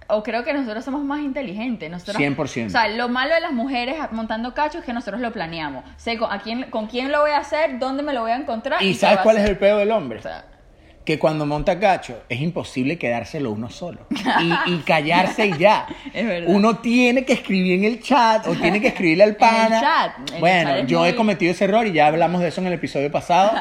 O 0.07 0.23
creo 0.23 0.45
que 0.45 0.53
nosotros 0.53 0.85
somos 0.85 1.03
más 1.03 1.21
inteligentes. 1.21 1.91
Nosotros, 1.91 2.19
100%. 2.19 2.67
O 2.67 2.69
sea, 2.71 2.89
lo 2.89 3.09
malo 3.09 3.35
de 3.35 3.41
las 3.41 3.53
mujeres 3.53 3.97
montando 4.13 4.53
cacho 4.53 4.79
es 4.81 4.85
que 4.85 4.93
nosotros 4.93 5.21
lo 5.23 5.33
planeamos. 5.33 5.83
Sé 5.97 6.19
con, 6.19 6.31
a 6.31 6.41
quién, 6.41 6.65
con 6.71 6.89
quién 6.89 7.11
lo 7.11 7.21
voy 7.23 7.31
a 7.31 7.39
hacer, 7.39 7.79
dónde 7.79 8.03
me 8.03 8.13
lo 8.13 8.21
voy 8.21 8.33
a 8.33 8.37
encontrar. 8.37 8.83
¿Y 8.83 8.93
qué 8.93 8.99
sabes 8.99 9.21
cuál 9.21 9.39
es 9.39 9.49
el 9.49 9.57
peor 9.57 9.79
del 9.79 9.91
hombre? 9.93 10.19
O 10.19 10.23
sea, 10.23 10.45
Que 11.05 11.19
cuando 11.19 11.45
monta 11.45 11.79
cacho 11.79 12.23
es 12.31 12.41
imposible 12.41 12.97
quedárselo 12.99 13.51
uno 13.53 13.69
solo. 13.71 14.07
Y, 14.67 14.73
y 14.73 14.79
callarse 14.87 15.47
y 15.49 15.59
ya. 15.59 15.87
Es 16.15 16.27
verdad. 16.27 16.49
Uno 16.55 16.79
tiene 16.79 17.25
que 17.25 17.35
escribir 17.35 17.79
en 17.79 17.85
el 17.85 18.01
chat 18.01 18.47
o 18.47 18.55
tiene 18.55 18.81
que 18.81 18.89
escribirle 18.89 19.25
al 19.25 19.37
pana. 19.37 19.81
chat, 19.81 20.29
en 20.31 20.35
el 20.37 20.41
bueno, 20.41 20.71
chat 20.71 20.79
es 20.81 20.87
yo 20.87 21.05
he 21.05 21.11
muy- 21.11 21.17
cometido 21.17 21.53
ese 21.53 21.65
error 21.65 21.87
y 21.87 21.93
ya 21.93 22.07
hablamos 22.07 22.41
de 22.41 22.49
eso 22.49 22.61
en 22.61 22.69
el 22.69 22.73
episodio 22.73 23.11
pasado. 23.13 23.53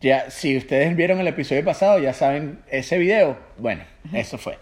Ya, 0.00 0.30
si 0.30 0.56
ustedes 0.56 0.96
vieron 0.96 1.20
el 1.20 1.28
episodio 1.28 1.64
pasado, 1.64 1.98
ya 1.98 2.12
saben 2.14 2.60
ese 2.70 2.96
video. 2.98 3.38
Bueno, 3.58 3.82
eso 4.12 4.38
fue. 4.38 4.58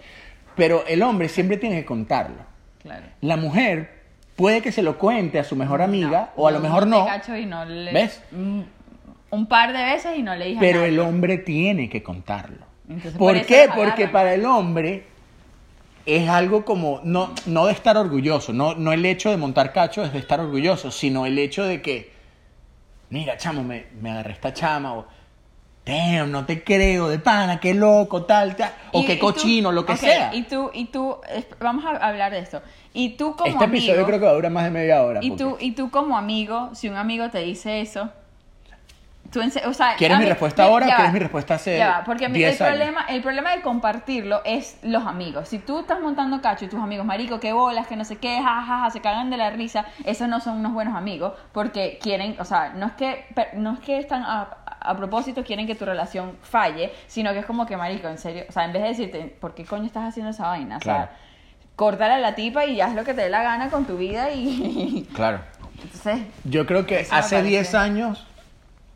Pero 0.57 0.85
el 0.89 1.03
hombre 1.03 1.29
siempre 1.29 1.57
tiene 1.57 1.77
que 1.77 1.85
contarlo. 1.85 2.37
claro. 2.83 3.07
La 3.21 3.37
mujer 3.37 4.01
puede 4.37 4.61
que 4.63 4.73
se 4.73 4.83
lo 4.83 4.99
cuente 4.99 5.39
a 5.39 5.45
su 5.45 5.55
mejor 5.55 5.81
amiga 5.83 6.33
o 6.37 6.49
a 6.49 6.51
lo 6.51 6.61
mejor 6.61 6.87
no. 6.87 7.07
cacho 7.07 7.37
y 7.37 7.47
no 7.47 7.65
le- 7.65 7.93
¿Ves? 7.93 8.21
Mm, 8.33 8.61
Un 9.31 9.47
par 9.47 9.73
de 9.73 9.83
veces 9.85 10.19
y 10.19 10.23
no 10.23 10.35
le 10.35 10.47
dije 10.47 10.59
a 10.59 10.61
Pero 10.61 10.85
el 10.85 10.99
hombre 10.99 11.39
tiene 11.39 11.89
que 11.89 12.03
contarlo. 12.03 12.67
Entonces, 12.89 13.13
por 13.13 13.29
¿Por 13.29 13.37
eso 13.37 13.47
qué? 13.47 13.69
Porque 13.75 14.09
para 14.09 14.35
el 14.35 14.45
hombre 14.45 15.05
es 16.07 16.29
algo 16.29 16.65
como, 16.65 17.01
no, 17.05 17.33
no 17.47 17.67
de 17.67 17.73
estar 17.73 17.97
orgulloso, 17.97 18.53
no, 18.53 18.75
no 18.75 18.93
el 18.93 19.05
hecho 19.07 19.31
de 19.31 19.37
montar 19.37 19.73
cacho 19.73 20.03
es 20.03 20.13
de 20.13 20.19
estar 20.19 20.41
orgulloso, 20.41 20.91
sino 20.91 21.27
el 21.27 21.39
hecho 21.39 21.63
de 21.65 21.81
que, 21.83 22.13
mira, 23.11 23.37
chamo, 23.37 23.63
me, 23.63 23.87
me 24.01 24.11
agarré 24.11 24.33
esta 24.33 24.53
chama, 24.53 24.95
o, 24.95 25.07
damn, 25.87 26.33
no 26.33 26.45
te 26.47 26.65
creo, 26.65 27.09
de 27.09 27.19
pana, 27.21 27.61
qué 27.61 27.75
loco, 27.75 28.25
tal, 28.25 28.57
tal, 28.57 28.73
o 28.93 29.05
qué 29.05 29.15
tú- 29.17 29.21
cochino, 29.27 29.71
lo 29.71 29.87
que 29.87 29.97
sea. 29.97 30.35
Y 30.35 30.43
tú, 30.45 30.71
y 30.75 30.87
tú, 30.87 31.17
vamos 31.61 31.85
a 31.85 31.91
hablar 31.91 32.33
de 32.33 32.41
esto. 32.41 32.61
Y 32.93 33.11
tú 33.11 33.37
como 33.37 33.53
este 33.53 33.65
episodio 33.67 33.93
amigo, 33.93 34.07
creo 34.09 34.19
que 34.19 34.25
va 34.25 34.31
a 34.33 34.35
durar 34.35 34.51
más 34.51 34.65
de 34.65 34.71
media 34.71 35.03
hora. 35.05 35.21
y 35.23 35.31
porque- 35.31 35.45
tú, 35.45 35.57
y 35.61 35.73
tú 35.73 35.91
como 35.91 36.19
amigo, 36.19 36.71
si 36.75 36.89
un 36.89 36.97
amigo 36.97 37.29
te 37.31 37.39
dice 37.39 37.81
eso, 37.81 38.11
tú 39.33 39.41
en 39.41 39.51
se- 39.51 39.67
o 39.67 39.73
sea, 39.73 39.95
¿Quieres 39.97 40.19
mi 40.19 40.25
mí- 40.25 40.29
respuesta 40.31 40.65
ahora 40.65 40.87
o 40.87 40.91
quieres 40.95 41.13
mi 41.13 41.19
respuesta 41.21 41.55
hace 41.55 41.79
Ya 41.79 41.89
va, 41.99 42.05
porque 42.05 42.27
a 42.27 42.29
mí 42.29 42.39
10 42.39 42.61
el 42.61 42.67
años? 42.67 42.77
problema, 42.79 43.05
el 43.09 43.23
problema 43.23 43.51
de 43.53 43.63
compartirlo 43.63 44.43
es 44.45 44.79
los 44.83 45.07
amigos. 45.07 45.49
Si 45.49 45.59
tú 45.59 45.81
estás 45.81 46.01
montando 46.01 46.41
cacho 46.41 46.65
y 46.65 46.69
tus 46.69 46.81
amigos, 46.81 47.07
marico, 47.07 47.39
qué 47.41 47.53
bolas, 47.53 47.87
que 47.87 47.97
no 47.97 48.05
sé 48.05 48.17
qué, 48.19 48.37
jajaja, 48.43 48.91
se 48.91 49.01
cagan 49.01 49.31
de 49.31 49.37
la 49.37 49.51
risa, 49.51 49.85
esos 50.05 50.29
no 50.29 50.41
son 50.41 50.59
unos 50.59 50.73
buenos 50.73 50.95
amigos 50.97 51.33
porque 51.53 51.99
quieren, 52.03 52.37
o 52.41 52.45
sea, 52.45 52.71
no 52.75 52.87
es 52.87 52.93
que, 52.93 53.27
no 53.55 53.75
es 53.75 53.81
que 53.81 53.99
están 53.99 54.23
a, 54.23 54.57
a 54.81 54.97
propósito 54.97 55.45
quieren 55.45 55.67
que 55.67 55.75
tu 55.75 55.85
relación 55.85 56.37
falle, 56.43 56.93
sino 57.07 57.33
que 57.33 57.41
es 57.41 57.47
como 57.47 57.67
que, 57.67 57.77
marico, 57.77 58.09
en 58.09 58.19
serio, 58.19 58.45
o 58.49 58.53
sea, 58.53 58.65
en 58.65 58.73
vez 58.73 58.83
de 58.83 58.89
decirte, 58.89 59.37
¿por 59.41 59.55
qué 59.55 59.65
coño 59.65 59.85
estás 59.85 60.09
haciendo 60.09 60.31
esa 60.31 60.47
vaina? 60.49 60.79
O 60.79 60.81
sea, 60.81 60.95
Claro. 60.95 61.11
córtale 61.77 62.15
a 62.15 62.19
la 62.19 62.35
tipa 62.35 62.65
y 62.65 62.81
haz 62.81 62.95
lo 62.95 63.05
que 63.05 63.15
te 63.15 63.23
dé 63.23 63.31
la 63.31 63.43
gana 63.43 63.69
con 63.71 63.85
tu 63.85 63.97
vida 63.97 64.31
y... 64.33 65.09
Claro. 65.15 65.41
Entonces, 65.83 66.19
Yo 66.45 66.67
creo 66.67 66.85
que 66.85 66.99
hace 66.99 67.11
parece. 67.11 67.43
10 67.43 67.75
años 67.75 68.27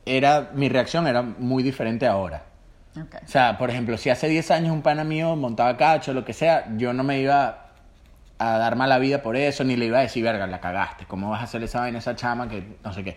era 0.06 0.50
mi 0.54 0.68
reacción 0.68 1.06
era 1.06 1.22
muy 1.22 1.62
diferente 1.62 2.06
ahora. 2.06 2.44
ok. 2.96 3.16
O 3.24 3.28
sea, 3.28 3.58
por 3.58 3.70
ejemplo, 3.70 3.96
si 3.98 4.10
hace 4.10 4.28
10 4.28 4.50
años 4.50 4.72
un 4.72 4.82
pana 4.82 5.04
mío 5.04 5.36
montaba 5.36 5.76
cacho, 5.76 6.12
lo 6.12 6.24
que 6.24 6.32
sea, 6.32 6.66
yo 6.76 6.92
no 6.92 7.04
me 7.04 7.20
iba 7.20 7.64
a 8.38 8.58
dar 8.58 8.76
mala 8.76 8.98
vida 8.98 9.22
por 9.22 9.36
eso, 9.36 9.64
ni 9.64 9.76
le 9.76 9.86
iba 9.86 9.98
a 9.98 10.02
decir, 10.02 10.22
verga, 10.24 10.46
la 10.46 10.60
cagaste, 10.60 11.06
¿cómo 11.06 11.30
vas 11.30 11.40
a 11.40 11.44
hacer 11.44 11.62
esa 11.62 11.80
vaina, 11.80 11.98
esa 11.98 12.14
chama, 12.16 12.48
que 12.48 12.76
no 12.82 12.92
sé 12.92 13.04
qué? 13.04 13.16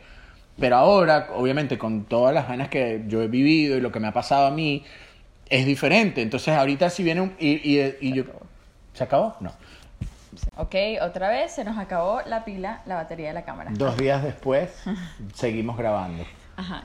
Pero 0.60 0.78
ahora, 0.78 1.30
obviamente, 1.36 1.78
con 1.78 2.06
todas 2.06 2.34
las 2.34 2.48
vainas 2.48 2.70
que 2.70 3.04
yo 3.08 3.22
he 3.22 3.28
vivido 3.28 3.78
y 3.78 3.82
lo 3.82 3.92
que 3.92 4.00
me 4.00 4.08
ha 4.08 4.14
pasado 4.14 4.48
a 4.48 4.52
mí, 4.52 4.84
es 5.50 5.66
diferente. 5.66 6.22
Entonces, 6.22 6.56
ahorita 6.56 6.90
si 6.90 7.04
viene 7.04 7.22
un... 7.22 7.36
Y, 7.40 7.78
y, 7.78 7.96
y 8.02 8.14
yo... 8.14 8.24
¿Se 8.94 9.04
acabó? 9.04 9.36
No. 9.40 9.52
Ok, 10.56 10.76
otra 11.02 11.30
vez 11.30 11.52
se 11.52 11.64
nos 11.64 11.78
acabó 11.78 12.22
la 12.26 12.44
pila, 12.44 12.82
la 12.86 12.96
batería 12.96 13.28
de 13.28 13.34
la 13.34 13.44
cámara. 13.44 13.72
Dos 13.74 13.98
días 13.98 14.24
después, 14.24 14.84
seguimos 15.36 15.78
grabando. 15.78 16.24
Ajá. 16.58 16.84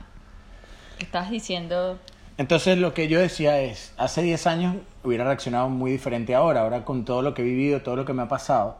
Estabas 0.99 1.31
diciendo. 1.31 1.99
Entonces 2.37 2.77
lo 2.77 2.93
que 2.93 3.07
yo 3.07 3.19
decía 3.19 3.59
es, 3.59 3.93
hace 3.97 4.21
10 4.21 4.47
años 4.47 4.75
hubiera 5.03 5.25
reaccionado 5.25 5.69
muy 5.69 5.91
diferente 5.91 6.33
ahora, 6.33 6.61
ahora 6.61 6.85
con 6.85 7.05
todo 7.05 7.21
lo 7.21 7.33
que 7.33 7.41
he 7.41 7.45
vivido, 7.45 7.81
todo 7.81 7.95
lo 7.95 8.05
que 8.05 8.13
me 8.13 8.23
ha 8.23 8.27
pasado, 8.27 8.77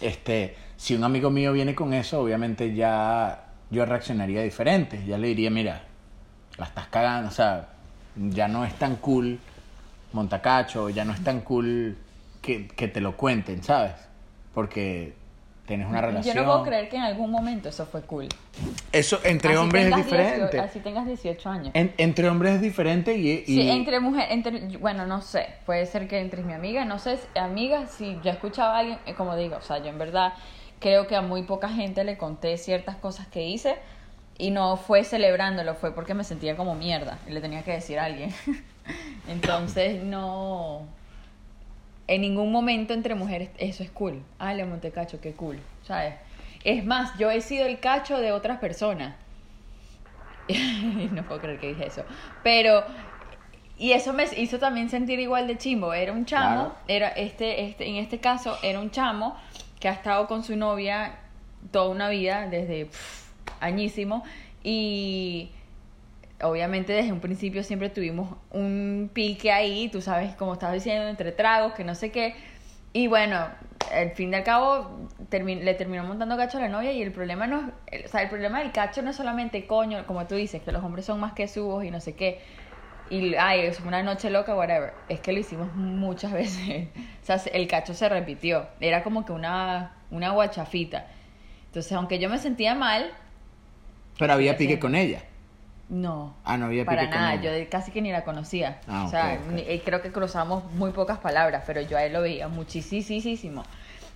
este, 0.00 0.56
si 0.76 0.94
un 0.94 1.04
amigo 1.04 1.30
mío 1.30 1.52
viene 1.52 1.74
con 1.74 1.94
eso, 1.94 2.20
obviamente 2.20 2.74
ya 2.74 3.46
yo 3.70 3.86
reaccionaría 3.86 4.42
diferente, 4.42 5.04
ya 5.06 5.16
le 5.16 5.28
diría, 5.28 5.50
mira, 5.50 5.84
la 6.58 6.66
estás 6.66 6.88
cagando, 6.88 7.28
o 7.28 7.32
sea, 7.32 7.68
ya 8.16 8.48
no 8.48 8.64
es 8.64 8.74
tan 8.74 8.96
cool 8.96 9.38
montacacho, 10.12 10.90
ya 10.90 11.04
no 11.04 11.12
es 11.12 11.24
tan 11.24 11.40
cool 11.40 11.96
que, 12.42 12.68
que 12.68 12.88
te 12.88 13.00
lo 13.00 13.16
cuenten, 13.16 13.62
¿sabes? 13.62 13.94
Porque 14.52 15.14
tienes 15.72 15.88
una 15.88 16.02
relación. 16.02 16.36
Yo 16.36 16.42
no 16.42 16.48
puedo 16.48 16.62
creer 16.64 16.88
que 16.90 16.96
en 16.96 17.02
algún 17.02 17.30
momento 17.30 17.70
eso 17.70 17.86
fue 17.86 18.02
cool. 18.02 18.28
Eso 18.92 19.18
entre 19.24 19.50
Así 19.50 19.58
hombres 19.58 19.84
es 19.84 19.90
tengas 19.90 20.06
18 20.06 20.22
diferente. 20.26 20.58
así 20.60 20.80
tengas 20.80 21.06
18 21.06 21.48
años. 21.48 21.70
En- 21.72 21.94
entre 21.96 22.28
hombres 22.28 22.54
es 22.56 22.60
diferente 22.60 23.14
y... 23.16 23.30
y- 23.30 23.44
Sí, 23.46 23.70
entre 23.70 24.00
mujeres, 24.00 24.28
entre, 24.32 24.76
bueno, 24.78 25.06
no 25.06 25.22
sé, 25.22 25.46
puede 25.64 25.86
ser 25.86 26.08
que 26.08 26.20
entre 26.20 26.42
mi 26.42 26.52
amiga, 26.52 26.84
no 26.84 26.98
sé, 26.98 27.16
si- 27.16 27.38
amiga, 27.38 27.86
si 27.86 28.18
yo 28.22 28.30
escuchaba 28.30 28.76
a 28.76 28.78
alguien, 28.80 28.98
eh, 29.06 29.14
como 29.14 29.34
digo, 29.34 29.56
o 29.56 29.62
sea, 29.62 29.78
yo 29.78 29.86
en 29.86 29.98
verdad 29.98 30.34
creo 30.78 31.06
que 31.06 31.16
a 31.16 31.22
muy 31.22 31.44
poca 31.44 31.68
gente 31.70 32.04
le 32.04 32.18
conté 32.18 32.58
ciertas 32.58 32.96
cosas 32.96 33.26
que 33.28 33.42
hice 33.46 33.76
y 34.36 34.50
no 34.50 34.76
fue 34.76 35.04
celebrándolo, 35.04 35.74
fue 35.74 35.94
porque 35.94 36.12
me 36.12 36.24
sentía 36.24 36.54
como 36.56 36.74
mierda 36.74 37.18
y 37.26 37.30
le 37.32 37.40
tenía 37.40 37.62
que 37.62 37.70
decir 37.72 37.98
a 37.98 38.04
alguien. 38.04 38.30
Entonces, 39.28 40.02
no, 40.02 40.82
en 42.14 42.20
ningún 42.20 42.52
momento 42.52 42.92
entre 42.94 43.14
mujeres 43.14 43.48
eso 43.58 43.82
es 43.82 43.90
cool. 43.90 44.22
Ah, 44.38 44.52
le 44.54 44.64
monté 44.64 44.90
cacho, 44.90 45.20
qué 45.20 45.32
cool, 45.32 45.58
¿sabes? 45.86 46.14
Es 46.64 46.84
más, 46.84 47.16
yo 47.18 47.30
he 47.30 47.40
sido 47.40 47.66
el 47.66 47.80
cacho 47.80 48.18
de 48.18 48.32
otras 48.32 48.58
personas. 48.58 49.14
no 51.12 51.22
puedo 51.24 51.40
creer 51.40 51.58
que 51.60 51.68
dije 51.68 51.86
eso. 51.86 52.04
Pero, 52.42 52.84
y 53.78 53.92
eso 53.92 54.12
me 54.12 54.24
hizo 54.36 54.58
también 54.58 54.90
sentir 54.90 55.18
igual 55.20 55.46
de 55.46 55.56
chimbo. 55.58 55.94
Era 55.94 56.12
un 56.12 56.24
chamo, 56.26 56.54
Claro. 56.54 56.74
era 56.88 57.08
este, 57.08 57.64
este, 57.64 57.88
en 57.88 57.96
este 57.96 58.18
caso, 58.18 58.58
era 58.62 58.78
un 58.80 58.90
chamo 58.90 59.36
que 59.80 59.88
ha 59.88 59.92
estado 59.92 60.26
con 60.26 60.44
su 60.44 60.56
novia 60.56 61.16
toda 61.70 61.88
una 61.88 62.08
vida, 62.08 62.46
desde 62.48 62.86
pff, 62.86 63.30
añísimo. 63.60 64.22
Y 64.62 65.50
obviamente 66.42 66.92
desde 66.92 67.12
un 67.12 67.20
principio 67.20 67.62
siempre 67.64 67.90
tuvimos 67.90 68.36
un 68.50 69.10
pique 69.12 69.52
ahí, 69.52 69.88
tú 69.88 70.00
sabes, 70.00 70.34
como 70.36 70.54
estabas 70.54 70.74
diciendo, 70.74 71.08
entre 71.08 71.32
tragos, 71.32 71.72
que 71.74 71.84
no 71.84 71.94
sé 71.94 72.10
qué. 72.10 72.34
Y 72.92 73.06
bueno, 73.06 73.48
al 73.92 74.10
fin 74.12 74.32
y 74.32 74.36
al 74.36 74.44
cabo 74.44 75.08
termi- 75.30 75.62
le 75.62 75.74
terminó 75.74 76.04
montando 76.04 76.36
cacho 76.36 76.58
a 76.58 76.60
la 76.62 76.68
novia 76.68 76.92
y 76.92 77.02
el 77.02 77.12
problema 77.12 77.46
no 77.46 77.60
es, 77.60 77.66
el- 78.00 78.04
o 78.06 78.08
sea, 78.08 78.22
el 78.22 78.28
problema 78.28 78.60
del 78.60 78.72
cacho 78.72 79.02
no 79.02 79.10
es 79.10 79.16
solamente 79.16 79.66
coño, 79.66 80.06
como 80.06 80.26
tú 80.26 80.34
dices, 80.34 80.62
que 80.62 80.72
los 80.72 80.84
hombres 80.84 81.06
son 81.06 81.20
más 81.20 81.32
que 81.32 81.48
subos 81.48 81.84
y 81.84 81.90
no 81.90 82.00
sé 82.00 82.14
qué. 82.16 82.40
Y 83.10 83.34
ay, 83.34 83.60
es 83.62 83.80
una 83.80 84.02
noche 84.02 84.30
loca, 84.30 84.54
whatever. 84.56 84.94
Es 85.08 85.20
que 85.20 85.32
lo 85.32 85.40
hicimos 85.40 85.74
muchas 85.74 86.32
veces. 86.34 86.88
O 87.22 87.26
sea, 87.26 87.36
el 87.52 87.68
cacho 87.68 87.94
se 87.94 88.08
repitió. 88.08 88.68
Era 88.80 89.02
como 89.02 89.24
que 89.24 89.32
una, 89.32 89.94
una 90.10 90.30
guachafita. 90.32 91.06
Entonces, 91.66 91.92
aunque 91.92 92.18
yo 92.18 92.28
me 92.30 92.38
sentía 92.38 92.74
mal, 92.74 93.12
Pero 94.18 94.32
había 94.32 94.56
pique 94.56 94.78
con 94.78 94.94
ella. 94.94 95.22
No. 95.92 96.34
Ah, 96.44 96.56
no 96.56 96.66
había 96.66 96.84
Para 96.86 97.02
pique 97.02 97.12
con 97.12 97.20
nada, 97.20 97.34
yo 97.42 97.50
casi 97.70 97.92
que 97.92 98.00
ni 98.00 98.10
la 98.10 98.24
conocía. 98.24 98.80
Ah, 98.88 99.04
o 99.06 99.10
sea, 99.10 99.34
ok, 99.34 99.46
ok. 99.46 99.52
ni- 99.52 99.60
eh, 99.62 99.82
creo 99.84 100.00
que 100.00 100.10
cruzamos 100.10 100.64
muy 100.72 100.90
pocas 100.90 101.18
palabras, 101.18 101.64
pero 101.66 101.82
yo 101.82 101.98
a 101.98 102.04
él 102.04 102.14
lo 102.14 102.22
veía 102.22 102.48
muchísimo. 102.48 103.62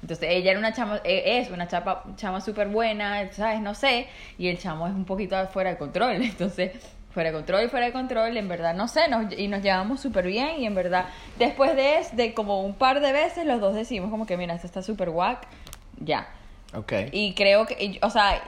Entonces, 0.01 0.29
ella 0.31 0.51
era 0.53 0.59
una 0.59 0.73
chama, 0.73 1.01
eh, 1.05 1.39
es 1.41 1.51
una 1.51 1.69
chapa, 1.69 2.05
chama 2.17 2.41
súper 2.41 2.69
buena, 2.69 3.31
¿sabes? 3.33 3.61
No 3.61 3.75
sé, 3.75 4.07
y 4.39 4.49
el 4.49 4.59
chamo 4.59 4.87
es 4.87 4.95
un 4.95 5.05
poquito 5.05 5.37
fuera 5.49 5.71
de 5.71 5.77
control. 5.77 6.13
Entonces, 6.23 6.73
fuera 7.13 7.31
de 7.31 7.37
control 7.37 7.65
y 7.65 7.69
fuera 7.69 7.87
de 7.87 7.93
control, 7.93 8.37
en 8.37 8.49
verdad, 8.49 8.75
no 8.75 8.89
sé, 8.89 9.09
nos, 9.09 9.33
y 9.39 9.49
nos 9.49 9.63
llevamos 9.63 10.01
súper 10.01 10.27
bien, 10.27 10.61
y 10.61 10.67
en 10.67 10.75
verdad, 10.75 11.07
después 11.39 11.77
de, 11.77 12.01
de 12.13 12.33
como 12.35 12.63
un 12.63 12.75
par 12.75 13.01
de 13.01 13.13
veces, 13.13 13.45
los 13.47 13.61
dos 13.61 13.75
decimos 13.75 14.11
como 14.11 14.25
que, 14.27 14.37
mira, 14.39 14.55
esto 14.55 14.67
está 14.67 14.83
súper 14.83 15.11
guac, 15.11 15.47
ya. 15.99 16.27
Ok. 16.75 16.93
Y 17.13 17.35
creo 17.35 17.67
que, 17.67 17.99
o 18.03 18.11
sea, 18.11 18.43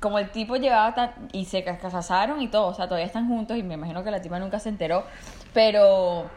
como 0.00 0.18
el 0.18 0.30
tipo 0.30 0.56
llevaba 0.56 0.94
tan, 0.94 1.12
y 1.32 1.44
se 1.46 1.64
ca- 1.64 1.78
casaron 1.78 2.40
y 2.42 2.48
todo, 2.48 2.66
o 2.68 2.74
sea, 2.74 2.86
todavía 2.86 3.06
están 3.06 3.28
juntos 3.28 3.56
y 3.56 3.62
me 3.62 3.74
imagino 3.74 4.04
que 4.04 4.10
la 4.10 4.20
tipa 4.22 4.38
nunca 4.38 4.58
se 4.60 4.68
enteró, 4.68 5.04
pero 5.54 6.30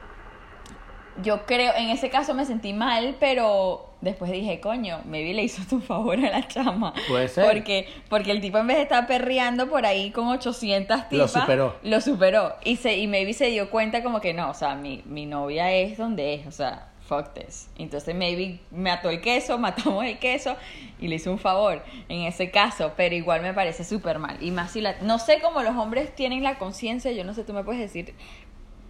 yo 1.21 1.45
creo, 1.45 1.73
en 1.75 1.89
ese 1.89 2.09
caso 2.09 2.33
me 2.33 2.45
sentí 2.45 2.71
mal, 2.73 3.17
pero 3.19 3.89
después 3.99 4.31
dije, 4.31 4.61
coño, 4.61 5.01
maybe 5.03 5.33
le 5.33 5.43
hizo 5.43 5.61
tu 5.69 5.81
favor 5.81 6.17
a 6.17 6.29
la 6.29 6.47
chama. 6.47 6.93
Puede 7.09 7.27
ser. 7.27 7.45
Porque, 7.45 7.89
porque 8.07 8.31
el 8.31 8.39
tipo 8.39 8.57
en 8.57 8.67
vez 8.67 8.77
de 8.77 8.83
estar 8.83 9.05
perreando 9.05 9.69
por 9.69 9.85
ahí 9.85 10.11
con 10.11 10.27
800 10.29 10.97
Lo 10.97 11.03
tipas, 11.09 11.31
superó. 11.31 11.75
Lo 11.83 11.99
superó. 11.99 12.55
Y, 12.63 12.77
se, 12.77 12.97
y 12.97 13.07
maybe 13.07 13.33
se 13.33 13.47
dio 13.47 13.69
cuenta 13.69 14.01
como 14.01 14.21
que 14.21 14.33
no, 14.33 14.49
o 14.49 14.53
sea, 14.53 14.75
mi, 14.75 15.03
mi 15.05 15.25
novia 15.25 15.71
es 15.73 15.97
donde 15.97 16.35
es, 16.35 16.47
o 16.47 16.51
sea, 16.51 16.87
fuck 17.09 17.33
this. 17.33 17.67
Entonces 17.77 18.15
maybe 18.15 18.59
me 18.71 18.91
ató 18.91 19.09
el 19.09 19.19
queso, 19.19 19.57
matamos 19.59 20.05
el 20.05 20.19
queso 20.19 20.55
y 20.99 21.07
le 21.07 21.15
hizo 21.15 21.31
un 21.31 21.39
favor 21.39 21.83
en 22.07 22.21
ese 22.21 22.51
caso, 22.51 22.93
pero 22.95 23.15
igual 23.15 23.41
me 23.41 23.53
parece 23.53 23.83
súper 23.83 24.19
mal. 24.19 24.37
Y 24.41 24.51
más 24.51 24.71
si 24.71 24.81
la... 24.81 24.95
No 25.01 25.17
sé 25.17 25.39
cómo 25.41 25.63
los 25.63 25.75
hombres 25.75 26.15
tienen 26.15 26.43
la 26.43 26.57
conciencia, 26.59 27.11
yo 27.11 27.23
no 27.23 27.33
sé, 27.33 27.43
tú 27.43 27.53
me 27.53 27.63
puedes 27.63 27.81
decir 27.81 28.13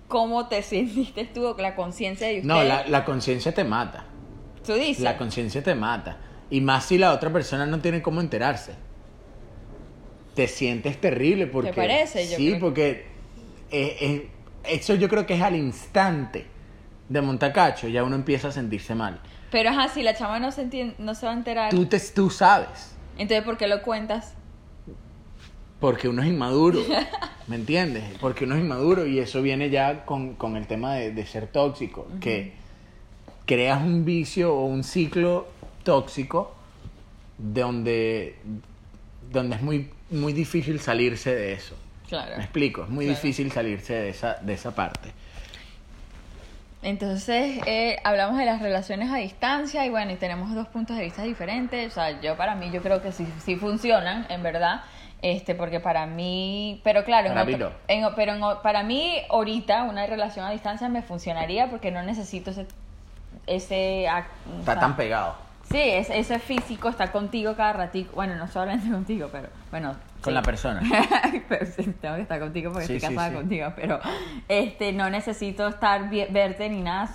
cómo 0.10 0.48
te 0.48 0.62
sentiste 0.64 1.24
tú 1.26 1.54
con 1.54 1.62
la 1.64 1.76
conciencia 1.76 2.28
de 2.28 2.42
ustedes. 2.42 2.46
No, 2.46 2.64
la, 2.64 2.86
la 2.88 3.06
conciencia 3.06 3.54
te 3.54 3.64
mata. 3.64 4.06
Tú 4.66 4.74
dices. 4.74 5.00
La 5.04 5.18
conciencia 5.18 5.64
te 5.64 5.74
mata. 5.74 6.18
Y 6.52 6.62
más 6.62 6.86
si 6.86 6.98
la 6.98 7.14
otra 7.14 7.32
persona 7.32 7.66
no 7.66 7.80
tiene 7.80 8.02
cómo 8.02 8.20
enterarse. 8.22 8.74
Te 10.36 10.48
sientes 10.48 11.00
terrible 11.00 11.48
porque... 11.48 11.74
parece? 11.74 12.28
Yo 12.30 12.38
sí, 12.38 12.48
creo 12.48 12.54
que- 12.54 12.60
porque 12.60 12.90
eh, 13.72 13.98
eh, 14.02 14.30
eso 14.64 14.96
yo 14.96 15.08
creo 15.10 15.26
que 15.26 15.36
es 15.36 15.42
al 15.42 15.56
instante 15.56 16.46
de 17.10 17.22
montacacho, 17.22 17.88
ya 17.88 18.04
uno 18.04 18.16
empieza 18.16 18.48
a 18.48 18.52
sentirse 18.52 18.96
mal. 18.96 19.20
Pero 19.52 19.70
ajá, 19.72 19.90
si 19.90 20.04
la 20.04 20.14
chama 20.16 20.40
no 20.40 20.52
se, 20.52 20.64
entien- 20.70 20.94
no 21.00 21.16
se 21.16 21.26
va 21.26 21.32
a 21.32 21.36
enterar, 21.36 21.72
Tú, 21.72 21.86
te, 21.86 22.00
tú 22.00 22.30
sabes, 22.30 22.94
entonces 23.18 23.44
¿por 23.44 23.58
qué 23.58 23.68
lo 23.68 23.82
cuentas? 23.82 24.34
porque 25.80 26.10
uno 26.10 26.22
es 26.22 26.28
inmaduro, 26.28 26.82
¿me 27.48 27.56
entiendes? 27.56 28.04
Porque 28.20 28.44
uno 28.44 28.56
es 28.56 28.62
inmaduro 28.62 29.06
y 29.08 29.20
eso 29.20 29.42
viene 29.42 29.70
ya 29.70 30.04
con, 30.06 30.36
con 30.36 30.58
el 30.58 30.68
tema 30.68 30.96
de, 30.96 31.12
de 31.12 31.26
ser 31.26 31.48
tóxico, 31.48 32.06
que 32.20 32.52
creas 33.46 33.82
un 33.82 34.04
vicio 34.04 34.54
o 34.54 34.66
un 34.66 34.84
ciclo 34.84 35.48
tóxico 35.84 36.54
donde, 37.38 38.36
donde 39.32 39.56
es 39.56 39.62
muy, 39.62 39.90
muy 40.12 40.34
difícil 40.34 40.80
salirse 40.82 41.34
de 41.34 41.54
eso. 41.54 41.76
Claro. 42.10 42.36
Me 42.38 42.44
explico, 42.44 42.84
es 42.84 42.90
muy 42.90 43.06
Claro. 43.06 43.16
difícil 43.22 43.50
salirse 43.52 43.94
de 43.94 44.10
esa, 44.10 44.34
de 44.36 44.54
esa 44.54 44.76
parte. 44.76 45.12
Entonces, 46.82 47.60
eh, 47.66 47.98
hablamos 48.06 48.38
de 48.38 48.46
las 48.46 48.62
relaciones 48.62 49.12
a 49.12 49.18
distancia 49.18 49.86
y 49.86 49.90
bueno, 49.90 50.12
y 50.12 50.16
tenemos 50.16 50.54
dos 50.56 50.68
puntos 50.68 50.96
de 50.98 51.04
vista 51.04 51.24
diferentes. 51.24 51.92
O 51.92 51.96
sea, 51.96 52.22
yo 52.22 52.38
para 52.38 52.56
mí, 52.56 52.72
yo 52.72 52.82
creo 52.82 53.02
que 53.02 53.12
sí, 53.12 53.28
sí 53.44 53.56
funcionan, 53.58 54.26
en 54.30 54.42
verdad. 54.44 54.82
Este, 55.22 55.54
porque 55.56 55.82
para 55.82 56.06
mí, 56.06 56.80
pero 56.86 57.04
claro, 57.04 57.28
en 57.28 57.34
Para 57.34 57.46
mí 57.46 57.54
otro- 57.56 57.70
no. 57.72 57.76
en- 57.90 58.16
pero 58.16 58.32
en 58.34 58.42
para 58.64 58.84
mí 58.84 59.18
ahorita 59.30 59.84
una 59.84 60.06
relación 60.08 60.46
a 60.46 60.52
distancia 60.52 60.88
me 60.88 61.02
funcionaría 61.02 61.70
porque 61.70 61.92
no 61.92 62.02
necesito 62.04 62.52
ese, 62.52 62.66
ese 63.46 64.08
o 64.10 64.60
Está 64.60 64.72
sea, 64.74 64.80
tan 64.80 64.96
pegado. 64.96 65.36
Sí, 65.70 65.78
ese, 65.80 66.18
ese 66.18 66.40
físico 66.40 66.90
está 66.90 67.12
contigo 67.12 67.56
cada 67.56 67.74
ratito. 67.74 68.12
Bueno, 68.16 68.36
no 68.36 68.48
solamente 68.48 68.90
contigo, 68.92 69.30
pero 69.32 69.50
bueno. 69.70 69.96
Con 70.22 70.32
sí. 70.32 70.36
la 70.36 70.42
persona. 70.42 70.82
pero 71.50 71.66
sí, 71.66 71.94
tengo 72.02 72.16
que 72.16 72.22
estar 72.22 72.40
contigo 72.40 72.72
porque 72.72 72.88
Sí, 72.88 72.96
estoy 72.96 73.16
casada 73.16 73.34
contigo, 73.34 73.72
pero 73.76 74.00
este 74.48 74.92
no 74.94 75.10
necesito 75.10 75.68
estar 75.68 76.10
verte 76.10 76.70
ni 76.70 76.82
nada. 76.82 77.10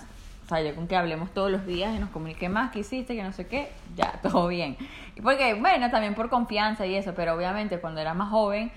O 0.45 0.47
sea, 0.47 0.61
yo 0.61 0.75
con 0.75 0.87
que 0.87 0.95
hablemos 0.95 1.33
todos 1.33 1.51
los 1.51 1.65
días 1.65 1.95
y 1.95 1.99
nos 1.99 2.11
comunique 2.11 2.49
más 2.49 2.71
que 2.71 2.79
hiciste, 2.79 3.15
que 3.15 3.23
no 3.23 3.33
sé 3.33 3.47
qué, 3.47 3.71
ya, 3.95 4.19
todo 4.21 4.47
bien. 4.47 4.77
Y 5.15 5.21
Porque, 5.21 5.55
bueno, 5.55 5.89
también 5.89 6.13
por 6.13 6.29
confianza 6.29 6.85
y 6.85 6.95
eso, 6.95 7.13
pero 7.15 7.33
obviamente 7.33 7.79
cuando 7.79 7.99
era 7.99 8.13
más 8.13 8.29
joven, 8.29 8.71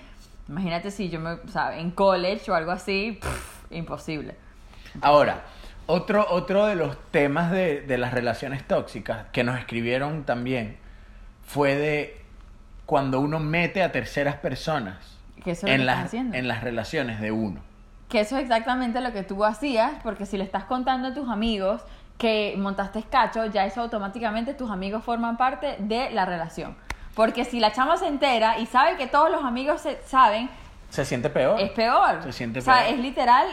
imagínate 0.47 0.91
si 0.91 1.09
yo 1.09 1.19
me, 1.19 1.33
o 1.33 1.47
sea, 1.47 1.77
en 1.77 1.91
college 1.91 2.51
o 2.51 2.55
algo 2.55 2.71
así, 2.71 3.19
pff, 3.21 3.71
imposible. 3.71 4.35
Ahora, 5.01 5.43
otro, 5.89 6.25
otro 6.29 6.65
de 6.67 6.75
los 6.75 6.97
temas 7.11 7.51
de, 7.51 7.81
de 7.81 7.97
las 7.97 8.13
relaciones 8.13 8.65
tóxicas 8.67 9.25
que 9.31 9.43
nos 9.43 9.57
escribieron 9.57 10.23
también 10.23 10.77
fue 11.45 11.75
de 11.75 12.21
cuando 12.85 13.19
uno 13.19 13.39
mete 13.39 13.81
a 13.83 13.91
terceras 13.91 14.35
personas 14.35 15.17
Que 15.43 15.51
eso 15.51 15.67
en 15.67 15.85
las, 15.85 16.13
en 16.13 16.47
las 16.47 16.63
relaciones 16.63 17.19
de 17.19 17.31
uno. 17.31 17.61
Que 18.07 18.21
eso 18.21 18.37
es 18.37 18.43
exactamente 18.43 19.01
lo 19.01 19.11
que 19.13 19.23
tú 19.23 19.43
hacías, 19.45 19.93
porque 20.03 20.25
si 20.25 20.37
le 20.37 20.43
estás 20.43 20.63
contando 20.65 21.09
a 21.09 21.13
tus 21.13 21.29
amigos 21.29 21.81
que 22.17 22.55
montaste 22.57 23.03
cacho, 23.03 23.45
ya 23.45 23.65
eso 23.65 23.81
automáticamente 23.81 24.53
tus 24.53 24.69
amigos 24.71 25.03
forman 25.03 25.37
parte 25.37 25.75
de 25.79 26.09
la 26.11 26.25
relación. 26.25 26.75
Porque 27.15 27.45
si 27.45 27.59
la 27.59 27.71
chama 27.71 27.97
se 27.97 28.07
entera 28.07 28.59
y 28.59 28.65
sabe 28.65 28.95
que 28.97 29.07
todos 29.07 29.31
los 29.31 29.43
amigos 29.43 29.81
se 29.81 29.99
saben, 30.05 30.49
Se 30.89 31.05
siente 31.05 31.29
peor. 31.29 31.59
es 31.59 31.71
peor. 31.71 32.21
Se 32.23 32.33
siente 32.33 32.59
o 32.59 32.61
sea, 32.61 32.79
peor. 32.83 32.93
es 32.93 32.99
literal, 32.99 33.47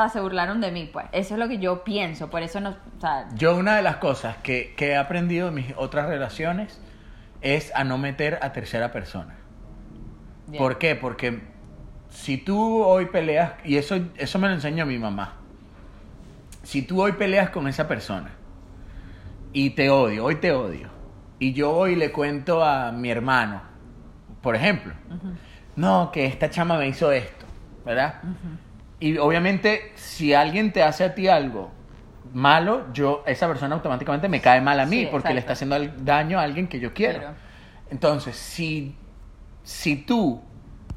sea, 0.00 0.08
se 0.08 0.20
burlaron 0.20 0.60
de 0.60 0.70
mí, 0.70 0.88
pues. 0.92 1.06
Eso 1.12 1.34
es 1.34 1.40
lo 1.40 1.48
que 1.48 1.58
yo 1.58 1.84
pienso, 1.84 2.30
por 2.30 2.42
eso 2.42 2.60
no, 2.60 2.70
o 2.70 3.00
sea, 3.00 3.28
Yo 3.34 3.56
una 3.56 3.76
de 3.76 3.82
las 3.82 3.96
cosas 3.96 4.36
que, 4.38 4.74
que 4.76 4.88
he 4.90 4.96
aprendido 4.96 5.48
en 5.48 5.54
mis 5.54 5.74
otras 5.76 6.08
relaciones 6.08 6.80
es 7.40 7.72
a 7.74 7.84
no 7.84 7.98
meter 7.98 8.38
a 8.42 8.52
tercera 8.52 8.92
persona. 8.92 9.34
bien. 10.46 10.62
¿Por 10.62 10.78
qué? 10.78 10.94
Porque 10.96 11.40
si 12.08 12.38
tú 12.38 12.82
hoy 12.82 13.06
peleas, 13.06 13.52
y 13.64 13.76
eso, 13.76 13.96
eso 14.16 14.38
me 14.38 14.48
lo 14.48 14.54
enseñó 14.54 14.86
mi 14.86 14.98
mamá, 14.98 15.34
si 16.62 16.82
tú 16.82 17.02
hoy 17.02 17.12
peleas 17.12 17.50
con 17.50 17.68
esa 17.68 17.86
persona 17.86 18.30
y 19.52 19.70
te 19.70 19.90
odio, 19.90 20.24
hoy 20.24 20.36
te 20.36 20.52
odio, 20.52 20.88
y 21.38 21.52
yo 21.52 21.72
hoy 21.72 21.94
le 21.94 22.10
cuento 22.10 22.64
a 22.64 22.90
mi 22.92 23.10
hermano, 23.10 23.60
por 24.42 24.56
ejemplo, 24.56 24.94
no, 25.76 26.10
que 26.10 26.26
esta 26.26 26.50
chama 26.50 26.78
me 26.78 26.88
hizo 26.88 27.12
esto, 27.12 27.46
¿verdad? 27.84 28.22
Y 28.98 29.18
obviamente 29.18 29.92
si 29.94 30.32
alguien 30.34 30.72
te 30.72 30.82
hace 30.82 31.04
a 31.04 31.14
ti 31.14 31.28
algo 31.28 31.70
malo, 32.32 32.86
yo, 32.92 33.22
esa 33.26 33.46
persona 33.46 33.74
automáticamente 33.74 34.28
me 34.28 34.40
cae 34.40 34.60
mal 34.60 34.80
a 34.80 34.86
mí 34.86 35.00
Sí, 35.00 35.08
porque 35.10 35.32
le 35.32 35.40
está 35.40 35.52
haciendo 35.52 35.78
daño 35.98 36.38
a 36.38 36.42
alguien 36.42 36.66
que 36.68 36.80
yo 36.80 36.92
quiero. 36.92 37.18
Quiero. 37.20 37.34
Entonces, 37.90 38.36
si, 38.36 38.96
si 39.62 39.96
tú 39.96 40.42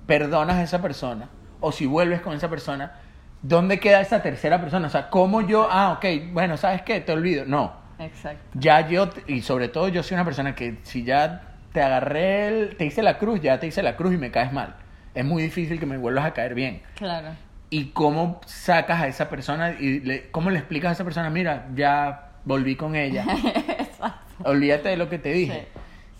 perdonas 0.06 0.56
a 0.58 0.64
esa 0.64 0.82
persona 0.82 1.30
o 1.60 1.72
si 1.72 1.86
vuelves 1.86 2.22
con 2.22 2.34
esa 2.34 2.50
persona, 2.50 2.94
¿dónde 3.42 3.80
queda 3.80 4.02
esa 4.02 4.22
tercera 4.22 4.60
persona? 4.60 4.88
O 4.88 4.90
sea, 4.90 5.10
¿cómo 5.10 5.42
yo, 5.42 5.68
ah, 5.70 5.94
ok, 5.94 6.32
bueno, 6.32 6.58
¿sabes 6.58 6.82
qué? 6.82 7.00
Te 7.02 7.12
olvido. 7.12 7.46
No, 7.46 7.74
Exacto. 8.00 8.42
ya 8.54 8.88
yo, 8.88 9.10
y 9.28 9.42
sobre 9.42 9.68
todo 9.68 9.88
yo 9.90 10.02
soy 10.04 10.16
una 10.16 10.26
persona 10.26 10.56
que 10.56 10.80
si 10.84 11.04
ya 11.04 11.58
te 11.74 11.82
agarré, 11.82 12.48
el- 12.48 12.76
te 12.78 12.86
hice 12.86 13.04
la 13.04 13.18
cruz, 13.18 13.40
ya 13.42 13.60
te 13.60 13.68
hice 13.68 13.84
la 13.84 13.96
cruz 13.96 14.14
y 14.14 14.18
me 14.18 14.32
caes 14.32 14.52
mal. 14.52 14.76
Es 15.14 15.26
muy 15.26 15.44
difícil 15.44 15.80
que 15.80 15.86
me 15.86 15.98
vuelvas 15.98 16.26
a 16.26 16.34
caer 16.34 16.56
bien. 16.56 16.82
Claro. 16.96 17.28
¿Y 17.72 17.86
cómo 17.92 18.42
sacas 18.46 19.02
a 19.02 19.08
esa 19.08 19.30
persona 19.30 19.72
y 19.80 20.00
le- 20.00 20.32
cómo 20.32 20.50
le 20.50 20.58
explicas 20.60 20.90
a 20.90 20.94
esa 20.94 21.04
persona, 21.04 21.30
mira, 21.30 21.68
ya 21.76 22.32
volví 22.46 22.76
con 22.76 22.96
ella, 22.96 23.26
Exacto. 23.78 24.20
olvídate 24.44 24.90
de 24.90 24.98
lo 24.98 25.08
que 25.10 25.20
te 25.20 25.32
dije? 25.32 25.68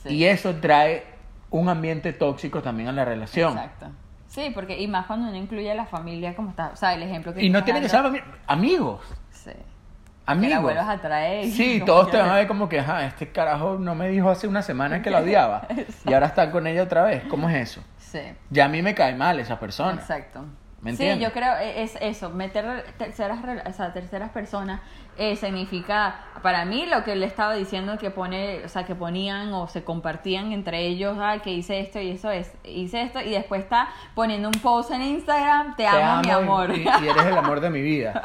Sí, 0.04 0.10
sí. 0.10 0.16
Y 0.16 0.26
eso 0.26 0.56
trae 0.56 1.04
un 1.50 1.68
ambiente 1.70 2.14
tóxico 2.14 2.62
también 2.62 2.90
a 2.90 2.92
la 2.92 3.04
relación. 3.06 3.54
Exacto. 3.54 3.88
Sí, 4.28 4.52
porque, 4.54 4.80
y 4.80 4.88
más 4.88 5.08
cuando 5.08 5.28
uno 5.30 5.36
incluye 5.38 5.72
a 5.72 5.76
la 5.76 5.88
familia, 5.88 6.36
como 6.36 6.52
está, 6.52 6.70
o 6.72 6.76
sea, 6.76 6.94
el 6.94 7.02
ejemplo 7.02 7.34
que 7.34 7.44
Y 7.44 7.50
no 7.50 7.64
tiene 7.64 7.82
que 7.82 7.90
ser 7.90 8.04
amigos. 8.46 9.02
Sí. 9.32 9.50
Que 9.52 10.32
Amigos. 10.34 10.62
vuelvas 10.62 10.88
a 10.88 11.02
traer. 11.02 11.50
Sí, 11.50 11.82
todos 11.84 12.06
que- 12.06 12.12
te 12.12 12.18
van 12.20 12.30
a 12.30 12.36
ver 12.36 12.46
como 12.48 12.70
que, 12.70 12.80
ajá, 12.80 13.04
este 13.08 13.32
carajo 13.32 13.80
no 13.80 13.96
me 13.96 14.10
dijo 14.10 14.30
hace 14.30 14.48
una 14.48 14.62
semana 14.62 15.02
que 15.02 15.10
la 15.10 15.22
odiaba. 15.22 15.68
y 16.06 16.14
ahora 16.14 16.28
está 16.28 16.52
con 16.52 16.68
ella 16.68 16.84
otra 16.84 17.02
vez. 17.02 17.24
¿Cómo 17.28 17.50
es 17.50 17.56
eso? 17.72 17.84
Sí. 17.98 18.20
Ya 18.52 18.66
a 18.66 18.68
mí 18.68 18.84
me 18.84 18.94
cae 18.94 19.16
mal 19.16 19.40
esa 19.40 19.60
persona. 19.60 20.00
Exacto. 20.00 20.46
¿Me 20.82 20.96
sí, 20.96 21.20
yo 21.20 21.32
creo 21.34 21.58
e- 21.58 21.84
es 21.84 21.98
eso, 22.00 22.30
meter 22.30 22.86
terceras, 22.98 23.40
o 23.68 23.74
sea, 23.74 23.92
terceras 23.92 24.30
personas 24.30 24.80
eh, 25.18 25.36
significa, 25.36 26.16
para 26.42 26.64
mí 26.64 26.86
lo 26.86 27.04
que 27.04 27.18
le 27.18 27.26
estaba 27.26 27.54
diciendo 27.54 27.98
que 27.98 28.12
pone, 28.12 28.64
o 28.64 28.70
sea, 28.70 28.86
que 28.86 28.96
ponían 28.96 29.52
o 29.54 29.68
se 29.68 29.84
compartían 29.84 30.54
entre 30.54 30.86
ellos, 30.88 31.18
ah, 31.20 31.40
que 31.44 31.52
hice 31.52 31.82
esto 31.82 32.00
y 32.00 32.12
eso 32.12 32.32
es, 32.32 32.54
hice 32.64 33.02
esto 33.02 33.20
y 33.20 33.32
después 33.32 33.62
está 33.64 33.90
poniendo 34.16 34.48
un 34.48 34.62
post 34.62 34.92
en 34.92 35.02
Instagram, 35.02 35.76
te, 35.76 35.84
Te 35.84 35.88
amo, 35.90 36.22
mi 36.22 36.30
amo 36.30 36.42
amor. 36.60 36.78
Y, 36.78 36.84
y 36.84 37.08
eres 37.10 37.26
el 37.26 37.38
amor 37.38 37.60
de 37.60 37.70
mi 37.70 37.82
vida. 37.82 38.22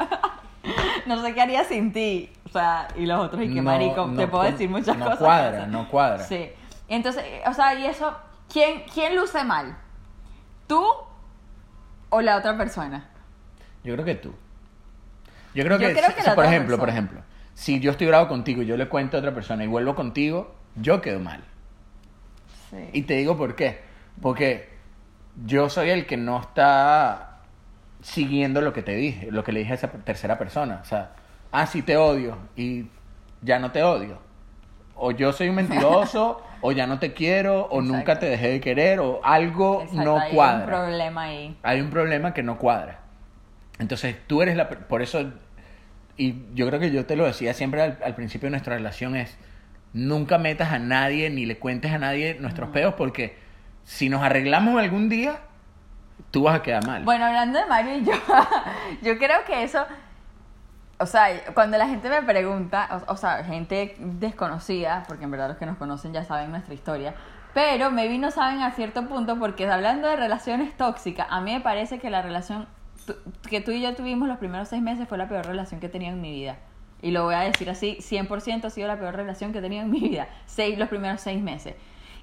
no 1.05 1.21
sé 1.21 1.33
qué 1.33 1.41
haría 1.41 1.65
sin 1.65 1.91
ti, 1.91 2.31
o 2.45 2.49
sea, 2.49 2.87
y 2.95 3.05
los 3.05 3.19
otros 3.19 3.41
y 3.43 3.49
que 3.49 3.55
No, 3.55 3.63
marico, 3.63 4.07
no 4.07 4.15
te 4.17 4.27
puedo 4.29 4.43
decir 4.45 4.69
muchas 4.69 4.97
no 4.97 5.03
cosas. 5.05 5.19
cuadra, 5.19 5.61
que- 5.65 5.67
no 5.67 5.89
cuadra. 5.89 6.23
Sí. 6.23 6.49
Entonces, 6.87 7.25
o 7.45 7.51
sea, 7.53 7.73
y 7.77 7.85
eso, 7.85 8.15
¿quién, 8.51 8.83
quién 8.93 9.15
luce 9.17 9.43
mal? 9.43 9.75
¿Tú 10.67 10.81
o 12.15 12.21
la 12.21 12.37
otra 12.37 12.57
persona? 12.57 13.09
Yo 13.83 13.93
creo 13.93 14.05
que 14.05 14.15
tú. 14.15 14.33
Yo 15.53 15.63
creo 15.63 15.77
Yo 15.79 15.87
que, 15.87 15.93
creo 15.93 16.09
si- 16.09 16.15
que 16.15 16.21
si, 16.23 16.29
por 16.31 16.45
ejemplo, 16.45 16.77
por 16.77 16.89
ejemplo, 16.89 17.21
si 17.53 17.79
yo 17.79 17.91
estoy 17.91 18.07
bravo 18.07 18.27
contigo 18.27 18.61
y 18.61 18.65
yo 18.65 18.75
le 18.77 18.87
cuento 18.89 19.17
a 19.17 19.19
otra 19.19 19.33
persona 19.33 19.63
y 19.63 19.67
vuelvo 19.67 19.95
contigo, 19.95 20.55
yo 20.75 21.01
quedo 21.01 21.19
mal. 21.19 21.43
Sí. 22.69 22.89
Y 22.93 23.01
te 23.03 23.15
digo 23.15 23.37
por 23.37 23.55
qué. 23.55 23.79
Porque 24.21 24.69
yo 25.45 25.69
soy 25.69 25.89
el 25.91 26.05
que 26.05 26.17
no 26.17 26.41
está 26.41 27.37
siguiendo 28.01 28.61
lo 28.61 28.73
que 28.73 28.81
te 28.81 28.95
dije, 28.95 29.31
lo 29.31 29.43
que 29.43 29.51
le 29.51 29.59
dije 29.61 29.71
a 29.73 29.75
esa 29.75 29.89
tercera 29.89 30.37
persona. 30.37 30.79
O 30.81 30.85
sea, 30.85 31.11
ah, 31.51 31.65
sí 31.67 31.81
te 31.81 31.95
odio 31.97 32.37
y 32.55 32.87
ya 33.41 33.59
no 33.59 33.71
te 33.71 33.83
odio. 33.83 34.19
O 34.95 35.11
yo 35.11 35.33
soy 35.33 35.49
un 35.49 35.55
mentiroso, 35.55 36.41
o 36.61 36.71
ya 36.71 36.87
no 36.87 36.99
te 36.99 37.13
quiero, 37.13 37.61
o 37.63 37.79
Exacto. 37.79 37.81
nunca 37.81 38.19
te 38.19 38.25
dejé 38.27 38.47
de 38.49 38.61
querer, 38.61 38.99
o 38.99 39.19
algo 39.23 39.81
Exacto, 39.81 40.03
no 40.03 40.19
hay 40.19 40.33
cuadra. 40.33 40.59
un 40.59 40.65
problema 40.65 41.21
ahí. 41.23 41.57
Hay 41.63 41.81
un 41.81 41.89
problema 41.89 42.33
que 42.33 42.43
no 42.43 42.57
cuadra. 42.57 42.99
Entonces 43.79 44.15
tú 44.27 44.41
eres 44.41 44.55
la... 44.55 44.69
Por 44.69 45.01
eso, 45.01 45.31
y 46.17 46.35
yo 46.53 46.67
creo 46.67 46.79
que 46.79 46.91
yo 46.91 47.05
te 47.05 47.15
lo 47.15 47.25
decía 47.25 47.53
siempre 47.53 47.81
al, 47.81 47.97
al 48.03 48.15
principio 48.15 48.47
de 48.47 48.51
nuestra 48.51 48.75
relación 48.75 49.15
es, 49.17 49.37
nunca 49.93 50.37
metas 50.37 50.71
a 50.71 50.79
nadie 50.79 51.29
ni 51.29 51.45
le 51.45 51.57
cuentes 51.57 51.91
a 51.91 51.97
nadie 51.97 52.37
nuestros 52.39 52.69
peos 52.69 52.93
porque 52.95 53.37
si 53.83 54.09
nos 54.09 54.23
arreglamos 54.23 54.79
algún 54.81 55.09
día, 55.09 55.39
tú 56.31 56.43
vas 56.43 56.55
a 56.55 56.61
quedar 56.63 56.85
mal. 56.87 57.03
Bueno, 57.03 57.25
hablando 57.25 57.59
de 57.59 57.65
Mario 57.65 57.97
y 57.97 58.03
yo, 58.05 58.13
yo 59.01 59.17
creo 59.17 59.43
que 59.45 59.63
eso, 59.63 59.85
o 60.97 61.05
sea, 61.05 61.53
cuando 61.53 61.77
la 61.77 61.87
gente 61.87 62.09
me 62.09 62.21
pregunta, 62.21 63.03
o, 63.07 63.17
sea, 63.17 63.43
gente 63.43 63.95
desconocida, 63.99 65.03
porque 65.07 65.25
en 65.25 65.31
verdad 65.31 65.49
los 65.49 65.57
que 65.57 65.65
nos 65.65 65.77
conocen 65.77 66.13
ya 66.13 66.23
saben 66.23 66.51
nuestra 66.51 66.73
historia, 66.73 67.15
pero 67.53 67.91
maybe 67.91 68.17
no 68.17 68.31
saben 68.31 68.61
a 68.61 68.71
cierto 68.71 69.07
punto, 69.07 69.37
porque 69.37 69.67
hablando 69.69 70.07
de 70.07 70.15
relaciones 70.15 70.75
tóxicas, 70.77 71.27
a 71.29 71.41
mí 71.41 71.53
me 71.53 71.61
parece 71.61 71.99
que 71.99 72.09
la 72.09 72.21
relación 72.21 72.67
que 73.49 73.61
tú 73.61 73.71
y 73.71 73.81
yo 73.81 73.95
tuvimos 73.95 74.27
los 74.27 74.37
primeros 74.37 74.69
seis 74.69 74.81
meses 74.81 75.07
fue 75.07 75.17
la 75.17 75.27
peor 75.27 75.45
relación 75.45 75.79
que 75.79 75.87
he 75.87 75.89
tenido 75.89 76.13
en 76.13 76.21
mi 76.21 76.31
vida. 76.31 76.57
Y 77.01 77.11
lo 77.11 77.23
voy 77.23 77.35
a 77.35 77.41
decir 77.41 77.69
así, 77.69 77.97
100% 77.99 78.65
ha 78.65 78.69
sido 78.69 78.87
la 78.87 78.97
peor 78.97 79.15
relación 79.15 79.51
que 79.51 79.59
he 79.59 79.61
tenido 79.61 79.83
en 79.83 79.91
mi 79.91 79.99
vida, 79.99 80.27
seis, 80.45 80.77
los 80.77 80.89
primeros 80.89 81.21
seis 81.21 81.41
meses. 81.41 81.75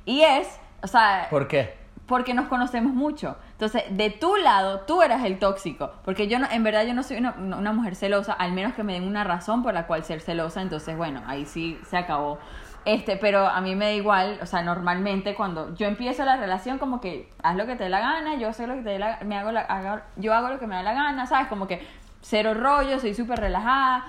Y 0.05 0.23
es, 0.23 0.59
o 0.83 0.87
sea, 0.87 1.27
¿Por 1.31 1.47
qué? 1.47 1.82
Porque 2.07 2.35
nos 2.35 2.49
conocemos 2.49 2.93
mucho. 2.93 3.37
Entonces, 3.53 3.85
de 3.91 4.11
tu 4.11 4.37
lado, 4.37 4.81
tú 4.81 5.03
eras 5.03 5.25
el 5.25 5.38
tóxico. 5.38 5.93
Porque 6.05 6.29
yo 6.29 6.38
no, 6.38 6.47
en 6.51 6.62
verdad 6.62 6.85
yo 6.85 6.95
no 6.95 7.03
soy 7.03 7.19
una, 7.19 7.73
mujer 7.73 7.95
celosa, 7.95 8.33
al 8.33 8.53
menos 8.53 8.75
que 8.75 8.83
me 8.83 8.95
den 8.95 9.05
una 9.05 9.25
razón 9.25 9.62
por 9.62 9.73
la 9.75 9.87
cual 9.87 10.05
ser 10.05 10.21
celosa. 10.21 10.61
Entonces, 10.62 10.97
bueno, 10.97 11.23
ahí 11.27 11.47
sí 11.47 11.79
se 11.88 11.97
acabó. 11.97 12.38
Este, 12.85 13.17
pero 13.17 13.47
a 13.47 13.61
mí 13.61 13.77
me 13.77 13.85
da 13.85 13.93
igual, 13.93 14.41
o 14.43 14.47
sea, 14.47 14.62
normalmente 14.62 15.37
cuando 15.37 15.73
yo 15.77 15.87
empiezo 15.87 16.25
la 16.25 16.37
relación, 16.37 16.79
como 16.79 17.01
que 17.01 17.31
haz 17.43 17.55
lo 17.57 17.65
que 17.67 17.77
te 17.77 17.85
dé 17.85 17.91
la 17.91 18.01
gana, 18.01 18.35
yo 18.35 18.53
sé 18.53 18.67
lo 18.67 18.75
que 18.75 18.83
te 18.83 18.91
dé 18.91 18.99
la, 18.99 19.19
me 19.25 19.38
hago, 19.38 19.53
la, 19.53 19.61
hago- 19.61 20.03
yo 20.17 20.35
hago 20.35 20.49
lo 20.49 20.59
que 20.59 20.67
me 20.67 20.75
da 20.75 20.83
la 20.83 20.93
gana, 20.93 21.27
¿sabes? 21.29 21.47
Como 21.47 21.69
que 21.69 21.87
cero 22.23 22.55
rollo, 22.55 22.99
soy 22.99 23.15
súper 23.15 23.38
relajada. 23.38 24.05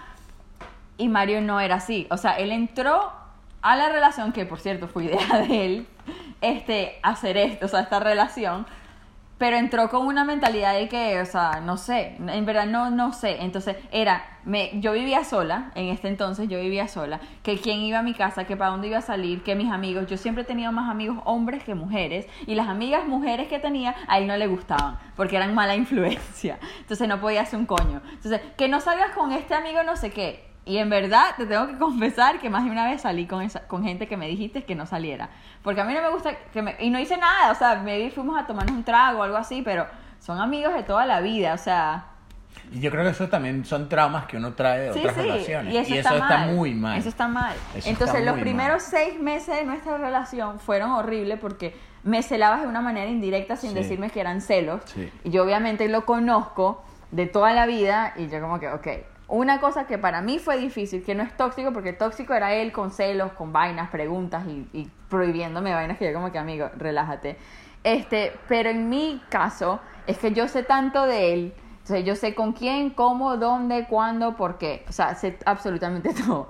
Y 0.97 1.07
Mario 1.09 1.41
no 1.41 1.59
era 1.59 1.75
así. 1.75 2.07
O 2.09 2.17
sea, 2.17 2.33
él 2.33 2.51
entró 2.51 3.11
a 3.61 3.75
la 3.75 3.89
relación, 3.89 4.31
que 4.31 4.45
por 4.45 4.59
cierto 4.59 4.87
fue 4.87 5.05
idea 5.05 5.37
de 5.47 5.65
él, 5.65 5.87
este, 6.43 6.99
hacer 7.01 7.37
esto, 7.37 7.65
o 7.65 7.69
sea, 7.69 7.81
esta 7.81 7.99
relación. 7.99 8.65
pero 9.39 9.57
entró 9.57 9.89
con 9.89 10.07
una 10.07 10.23
mentalidad 10.23 10.73
de 10.73 10.87
que, 10.87 11.19
o 11.19 11.25
sea, 11.25 11.59
no 11.61 11.75
sé, 11.75 12.15
en 12.17 12.45
verdad 12.45 12.65
no, 12.65 12.91
no 12.91 13.11
sé. 13.11 13.41
Entonces 13.41 13.75
era, 13.91 14.23
me, 14.45 14.79
yo 14.79 14.93
vivía 14.93 15.25
sola, 15.25 15.71
en 15.75 15.87
este 15.89 16.07
entonces 16.07 16.47
yo 16.47 16.59
vivía 16.61 16.87
sola, 16.87 17.19
que 17.41 17.57
quién 17.57 17.79
iba 17.79 17.99
a 17.99 18.03
mi 18.03 18.13
casa, 18.13 18.45
que 18.45 18.55
para 18.55 18.71
dónde 18.71 18.87
iba 18.87 18.99
a 18.99 19.01
salir, 19.01 19.43
que 19.43 19.55
mis 19.55 19.69
amigos, 19.69 20.07
yo 20.07 20.15
siempre 20.17 20.43
he 20.43 20.45
tenido 20.45 20.71
más 20.71 20.89
amigos 20.89 21.17
hombres 21.25 21.63
que 21.63 21.75
mujeres, 21.75 22.25
y 22.45 22.55
las 22.55 22.67
amigas 22.69 23.05
mujeres 23.05 23.49
que 23.49 23.59
tenía 23.59 23.95
a 24.07 24.19
él 24.19 24.27
no 24.27 24.37
le 24.37 24.47
gustaban, 24.47 24.97
porque 25.17 25.35
eran 25.35 25.53
mala 25.53 25.75
influencia. 25.83 26.57
Entonces 26.79 27.07
no 27.09 27.19
podía 27.19 27.41
hacer 27.41 27.59
un 27.59 27.65
coño. 27.65 28.01
Entonces, 28.13 28.39
que 28.55 28.69
no 28.69 28.79
salgas 28.79 29.11
con 29.11 29.33
este 29.33 29.55
amigo 29.55 29.83
no 29.83 29.97
sé 29.97 30.11
qué. 30.11 30.52
Y 30.65 30.77
en 30.77 30.89
verdad 30.89 31.25
te 31.35 31.45
tengo 31.45 31.67
que 31.67 31.77
confesar 31.77 32.39
que 32.39 32.49
más 32.49 32.63
de 32.65 32.71
una 32.71 32.85
vez 32.89 33.01
salí 33.01 33.25
con, 33.27 33.41
esa, 33.41 33.67
con 33.67 33.83
gente 33.83 34.07
que 34.07 34.15
me 34.17 34.27
dijiste 34.27 34.63
que 34.63 34.75
no 34.75 34.85
saliera. 34.85 35.29
Porque 35.61 35.81
a 35.81 35.85
mí 35.85 35.93
no 35.93 36.01
me 36.01 36.09
gusta 36.09 36.35
que 36.53 36.61
me... 36.61 36.75
Y 36.79 36.89
no 36.89 36.99
hice 36.99 37.17
nada, 37.17 37.51
o 37.51 37.55
sea, 37.55 37.75
maybe 37.83 38.09
fuimos 38.11 38.39
a 38.41 38.47
tomarnos 38.47 38.75
un 38.75 38.83
trago 38.83 39.19
o 39.19 39.23
algo 39.23 39.37
así, 39.37 39.61
pero 39.61 39.85
son 40.19 40.39
amigos 40.39 40.73
de 40.73 40.83
toda 40.83 41.05
la 41.05 41.19
vida, 41.21 41.53
o 41.53 41.57
sea... 41.57 42.05
Y 42.71 42.79
yo 42.79 42.89
creo 42.91 43.03
que 43.03 43.09
eso 43.09 43.27
también 43.27 43.65
son 43.65 43.89
traumas 43.89 44.25
que 44.25 44.37
uno 44.37 44.53
trae 44.53 44.79
de 44.81 44.93
Sí, 44.93 44.99
otras 44.99 45.15
sí, 45.15 45.21
relaciones. 45.21 45.73
y 45.73 45.77
eso, 45.77 45.93
eso 45.95 46.13
está, 46.15 46.37
mal. 46.37 46.53
muy 46.53 46.73
mal. 46.73 46.97
Eso 46.97 47.09
está 47.09 47.27
mal. 47.27 47.53
Eso 47.75 47.89
Entonces, 47.89 48.19
está 48.19 48.31
los 48.31 48.39
primeros 48.39 48.81
mal. 48.83 48.91
seis 48.91 49.19
meses 49.19 49.55
de 49.57 49.65
nuestra 49.65 49.97
relación 49.97 50.59
fueron 50.59 50.91
horribles 50.91 51.39
porque 51.39 51.75
me 52.03 52.23
celabas 52.23 52.61
de 52.61 52.67
una 52.67 52.79
manera 52.81 53.09
indirecta 53.11 53.57
sin 53.57 53.71
Sí. 53.71 53.75
decirme 53.75 54.09
que 54.11 54.21
eran 54.21 54.39
celos. 54.41 54.81
Y 55.23 55.29
yo 55.29 55.43
obviamente 55.43 55.87
lo 55.89 56.05
conozco 56.05 56.83
de 57.11 57.25
toda 57.27 57.53
la 57.53 57.65
vida 57.65 58.13
y 58.15 58.29
yo 58.29 58.39
como 58.39 58.59
que, 58.59 58.69
ok. 58.69 58.87
Una 59.33 59.59
cosa 59.59 59.87
que 59.87 59.97
para 59.97 60.21
mí 60.21 60.37
fue 60.37 60.59
difícil, 60.59 61.03
que 61.03 61.15
no 61.15 61.23
es 61.23 61.35
tóxico, 61.35 61.73
porque 61.73 61.91
tóxico 61.91 62.35
era 62.35 62.53
él 62.53 62.71
con 62.71 62.91
celos, 62.91 63.31
con 63.31 63.51
vainas, 63.51 63.89
preguntas 63.89 64.45
y, 64.45 64.69
y 64.73 64.91
prohibiéndome 65.09 65.73
vainas 65.73 65.97
que 65.97 66.05
yo 66.05 66.13
como 66.13 66.31
que, 66.31 66.37
amigo, 66.37 66.69
relájate. 66.77 67.37
Este, 67.83 68.31
pero 68.47 68.69
en 68.69 68.89
mi 68.89 69.23
caso, 69.29 69.79
es 70.05 70.19
que 70.19 70.33
yo 70.33 70.47
sé 70.47 70.61
tanto 70.61 71.07
de 71.07 71.33
él, 71.33 71.53
o 71.83 71.87
sea, 71.87 71.99
yo 72.01 72.15
sé 72.15 72.35
con 72.35 72.53
quién, 72.53 72.91
cómo, 72.91 73.37
dónde, 73.37 73.87
cuándo, 73.87 74.35
por 74.35 74.59
qué. 74.59 74.85
O 74.87 74.91
sea, 74.91 75.15
sé 75.15 75.35
absolutamente 75.45 76.13
todo. 76.27 76.49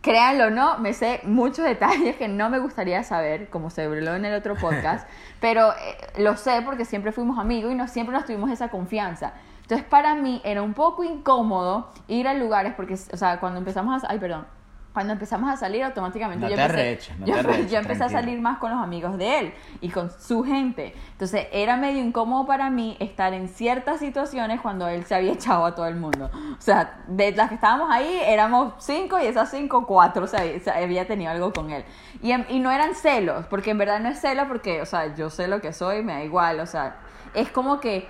Créanlo 0.00 0.46
o 0.46 0.50
no, 0.50 0.78
me 0.78 0.92
sé 0.92 1.22
muchos 1.24 1.64
detalles 1.64 2.14
que 2.14 2.28
no 2.28 2.50
me 2.50 2.60
gustaría 2.60 3.02
saber, 3.02 3.50
como 3.50 3.68
se 3.68 3.82
habló 3.82 4.14
en 4.14 4.26
el 4.26 4.34
otro 4.34 4.54
podcast, 4.60 5.08
pero 5.40 5.72
eh, 5.72 6.22
lo 6.22 6.36
sé 6.36 6.62
porque 6.64 6.84
siempre 6.84 7.10
fuimos 7.10 7.40
amigos 7.40 7.72
y 7.72 7.74
no, 7.74 7.88
siempre 7.88 8.14
nos 8.14 8.26
tuvimos 8.26 8.48
esa 8.48 8.68
confianza. 8.68 9.34
Entonces, 9.62 9.86
para 9.86 10.14
mí 10.14 10.40
era 10.44 10.62
un 10.62 10.74
poco 10.74 11.02
incómodo 11.04 11.88
ir 12.08 12.28
a 12.28 12.34
lugares 12.34 12.74
porque, 12.74 12.94
o 12.94 13.16
sea, 13.16 13.40
cuando 13.40 13.58
empezamos 13.58 14.04
a... 14.04 14.10
Ay, 14.10 14.18
perdón. 14.18 14.46
Cuando 14.92 15.14
empezamos 15.14 15.50
a 15.50 15.56
salir, 15.56 15.82
automáticamente 15.84 16.44
No 16.44 16.50
yo 16.50 16.56
te 16.56 16.60
empecé, 16.60 16.82
arreches, 16.82 17.18
no 17.18 17.24
yo, 17.24 17.32
te 17.32 17.40
arreches, 17.40 17.70
yo 17.70 17.78
empecé 17.78 18.04
a 18.04 18.08
salir 18.10 18.38
más 18.42 18.58
con 18.58 18.72
los 18.72 18.78
amigos 18.78 19.16
de 19.16 19.38
él 19.38 19.54
y 19.80 19.88
con 19.88 20.10
su 20.10 20.44
gente. 20.44 20.94
Entonces, 21.12 21.46
era 21.50 21.78
medio 21.78 22.04
incómodo 22.04 22.44
para 22.44 22.68
mí 22.68 22.98
estar 23.00 23.32
en 23.32 23.48
ciertas 23.48 24.00
situaciones 24.00 24.60
cuando 24.60 24.86
él 24.88 25.06
se 25.06 25.14
había 25.14 25.32
echado 25.32 25.64
a 25.64 25.74
todo 25.74 25.86
el 25.86 25.96
mundo. 25.96 26.30
O 26.58 26.60
sea, 26.60 27.00
de 27.06 27.32
las 27.32 27.48
que 27.48 27.54
estábamos 27.54 27.88
ahí, 27.90 28.20
éramos 28.26 28.74
cinco 28.80 29.18
y 29.18 29.24
esas 29.24 29.50
cinco, 29.50 29.86
cuatro, 29.86 30.24
o 30.24 30.26
sea, 30.26 30.42
había 30.74 31.06
tenido 31.06 31.30
algo 31.30 31.54
con 31.54 31.70
él. 31.70 31.86
Y, 32.20 32.34
y 32.34 32.60
no 32.60 32.70
eran 32.70 32.94
celos, 32.94 33.46
porque 33.46 33.70
en 33.70 33.78
verdad 33.78 33.98
no 33.98 34.10
es 34.10 34.20
celo 34.20 34.46
porque, 34.46 34.82
o 34.82 34.84
sea, 34.84 35.14
yo 35.14 35.30
sé 35.30 35.48
lo 35.48 35.62
que 35.62 35.72
soy, 35.72 36.02
me 36.02 36.12
da 36.12 36.22
igual, 36.22 36.60
o 36.60 36.66
sea, 36.66 36.96
es 37.32 37.50
como 37.50 37.80
que 37.80 38.06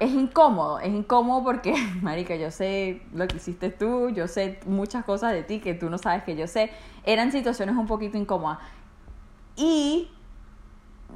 es 0.00 0.10
incómodo, 0.12 0.78
es 0.80 0.92
incómodo 0.92 1.44
porque, 1.44 1.74
marica, 2.02 2.36
yo 2.36 2.50
sé 2.50 3.02
lo 3.12 3.26
que 3.26 3.36
hiciste 3.36 3.70
tú, 3.70 4.10
yo 4.10 4.28
sé 4.28 4.60
muchas 4.66 5.04
cosas 5.04 5.32
de 5.32 5.42
ti 5.42 5.60
que 5.60 5.74
tú 5.74 5.90
no 5.90 5.98
sabes 5.98 6.24
que 6.24 6.36
yo 6.36 6.46
sé. 6.46 6.70
Eran 7.04 7.32
situaciones 7.32 7.76
un 7.76 7.86
poquito 7.86 8.18
incómodas. 8.18 8.58
Y 9.56 10.10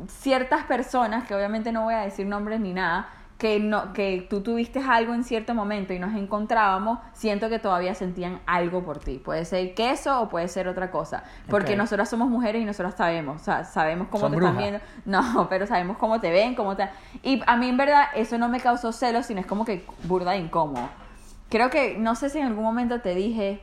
ciertas 0.07 0.65
personas, 0.65 1.27
que 1.27 1.35
obviamente 1.35 1.73
no 1.73 1.85
voy 1.85 1.95
a 1.95 2.01
decir 2.01 2.27
nombres 2.27 2.61
ni 2.61 2.73
nada, 2.73 3.09
que, 3.39 3.61
no, 3.61 3.93
que 3.93 4.27
tú 4.29 4.41
tuviste 4.41 4.81
algo 4.81 5.15
en 5.15 5.23
cierto 5.23 5.55
momento 5.55 5.93
y 5.93 6.01
nos 6.01 6.15
encontrábamos, 6.17 6.99
siento 7.13 7.49
que 7.49 7.61
todavía 7.61 7.95
sentían 7.95 8.41
algo 8.47 8.85
por 8.85 8.99
ti. 8.99 9.19
Puede 9.25 9.45
ser 9.45 9.75
queso 9.75 10.21
o 10.21 10.29
puede 10.29 10.49
ser 10.49 10.67
otra 10.67 10.91
cosa. 10.91 11.23
Porque 11.49 11.77
nosotras 11.77 12.11
somos 12.11 12.29
mujeres 12.29 12.61
y 12.61 12.65
nosotras 12.65 12.97
sabemos, 12.97 13.41
o 13.41 13.45
sea, 13.45 13.65
sabemos 13.65 14.09
cómo 14.09 14.23
Son 14.23 14.33
te 14.33 14.39
están 14.39 14.57
viendo. 14.57 14.81
No, 15.05 15.47
pero 15.51 15.69
sabemos 15.69 15.99
cómo 15.99 16.21
te 16.21 16.33
ven, 16.33 16.57
cómo 16.57 16.77
te... 16.77 16.89
Y 17.23 17.41
a 17.47 17.57
mí 17.57 17.69
en 17.69 17.77
verdad 17.77 18.07
eso 18.17 18.39
no 18.39 18.49
me 18.49 18.59
causó 18.59 18.91
celos, 18.91 19.27
sino 19.27 19.41
es 19.41 19.47
como 19.47 19.65
que 19.65 19.87
burda 20.03 20.33
de 20.33 20.39
incómodo. 20.39 20.89
Creo 21.49 21.71
que, 21.71 21.97
no 21.97 22.17
sé 22.17 22.31
si 22.31 22.39
en 22.39 22.47
algún 22.47 22.65
momento 22.65 23.01
te 23.01 23.15
dije... 23.15 23.63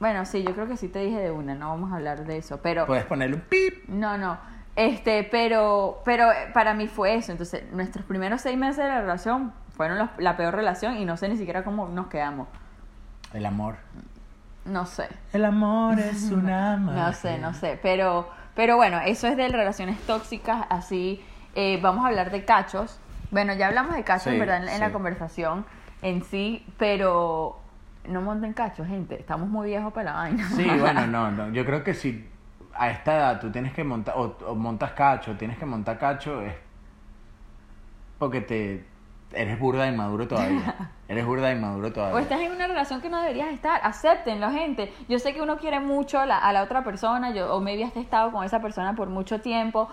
Bueno, 0.00 0.24
sí, 0.26 0.42
yo 0.42 0.54
creo 0.54 0.66
que 0.66 0.76
sí 0.76 0.88
te 0.88 0.98
dije 0.98 1.18
de 1.18 1.30
una, 1.30 1.54
no 1.54 1.68
vamos 1.68 1.92
a 1.92 1.96
hablar 1.96 2.26
de 2.26 2.38
eso, 2.38 2.58
pero... 2.62 2.86
Puedes 2.86 3.04
ponerle 3.04 3.36
un 3.36 3.42
pip. 3.42 3.88
No, 3.88 4.18
no. 4.18 4.38
Este, 4.76 5.22
pero, 5.24 6.02
pero 6.04 6.32
eh, 6.32 6.50
para 6.52 6.74
mí 6.74 6.88
fue 6.88 7.14
eso. 7.14 7.32
Entonces, 7.32 7.62
nuestros 7.72 8.04
primeros 8.04 8.40
seis 8.40 8.56
meses 8.58 8.78
de 8.78 8.88
la 8.88 9.00
relación 9.00 9.52
fueron 9.76 9.98
los- 9.98 10.10
la 10.18 10.36
peor 10.36 10.54
relación 10.54 10.96
y 10.96 11.04
no 11.04 11.16
sé 11.16 11.28
ni 11.28 11.36
siquiera 11.36 11.62
cómo 11.64 11.88
nos 11.88 12.08
quedamos. 12.08 12.48
El 13.32 13.46
amor. 13.46 13.76
No 14.64 14.86
sé. 14.86 15.08
El 15.32 15.44
amor 15.44 15.98
es 16.00 16.22
una 16.30 16.76
No 16.76 17.12
sé, 17.12 17.38
no 17.38 17.54
sé. 17.54 17.78
Pero, 17.82 18.28
pero 18.54 18.76
bueno, 18.76 18.98
eso 19.04 19.26
es 19.28 19.36
de 19.36 19.48
relaciones 19.48 19.98
tóxicas. 20.06 20.66
Así, 20.70 21.24
eh, 21.54 21.78
vamos 21.82 22.04
a 22.04 22.08
hablar 22.08 22.30
de 22.30 22.44
cachos. 22.44 22.98
Bueno, 23.30 23.52
ya 23.54 23.68
hablamos 23.68 23.94
de 23.94 24.02
cachos, 24.04 24.32
Sí, 24.32 24.38
verdad, 24.38 24.62
en, 24.62 24.68
en 24.68 24.80
la 24.80 24.86
sí. 24.88 24.92
conversación 24.92 25.66
en 26.02 26.22
sí, 26.24 26.66
pero 26.78 27.58
no 28.06 28.20
monten 28.22 28.52
cachos, 28.52 28.86
gente. 28.86 29.18
Estamos 29.18 29.48
muy 29.48 29.68
viejos 29.68 29.92
para 29.92 30.10
la 30.12 30.16
vaina. 30.18 30.48
Sí, 30.50 30.68
bueno, 30.78 31.06
no, 31.08 31.30
no. 31.30 31.50
Yo 31.52 31.64
creo 31.64 31.82
que 31.84 31.94
si 31.94 32.28
a 32.76 32.90
esta 32.90 33.16
edad 33.16 33.40
tú 33.40 33.50
tienes 33.50 33.72
que 33.72 33.84
montar, 33.84 34.14
o, 34.16 34.36
o 34.46 34.54
montas 34.54 34.92
cacho, 34.92 35.36
tienes 35.36 35.58
que 35.58 35.66
montar 35.66 35.98
cacho, 35.98 36.40
es 36.42 36.54
porque 38.18 38.40
te 38.40 38.84
eres 39.32 39.58
burda 39.58 39.86
inmaduro 39.88 40.28
todavía. 40.28 40.74
eres 41.08 41.26
burda 41.26 41.50
inmaduro 41.52 41.88
O 41.88 41.92
todavía. 41.92 42.20
estás 42.20 42.40
en 42.40 42.52
una 42.52 42.66
relación 42.68 43.00
que 43.00 43.10
no 43.10 43.20
deberías 43.20 43.48
estar. 43.52 43.80
Acéptenlo, 43.82 44.50
gente. 44.52 44.92
Yo 45.08 45.18
sé 45.18 45.34
que 45.34 45.42
uno 45.42 45.56
quiere 45.58 45.80
mucho 45.80 46.20
a 46.20 46.26
la, 46.26 46.38
a 46.38 46.52
la 46.52 46.62
otra 46.62 46.84
persona, 46.84 47.30
yo, 47.32 47.52
o 47.54 47.60
maybe 47.60 47.84
has 47.84 47.96
estado 47.96 48.30
con 48.30 48.44
esa 48.44 48.60
persona 48.60 48.94
por 48.94 49.08
mucho 49.08 49.40
tiempo, 49.40 49.88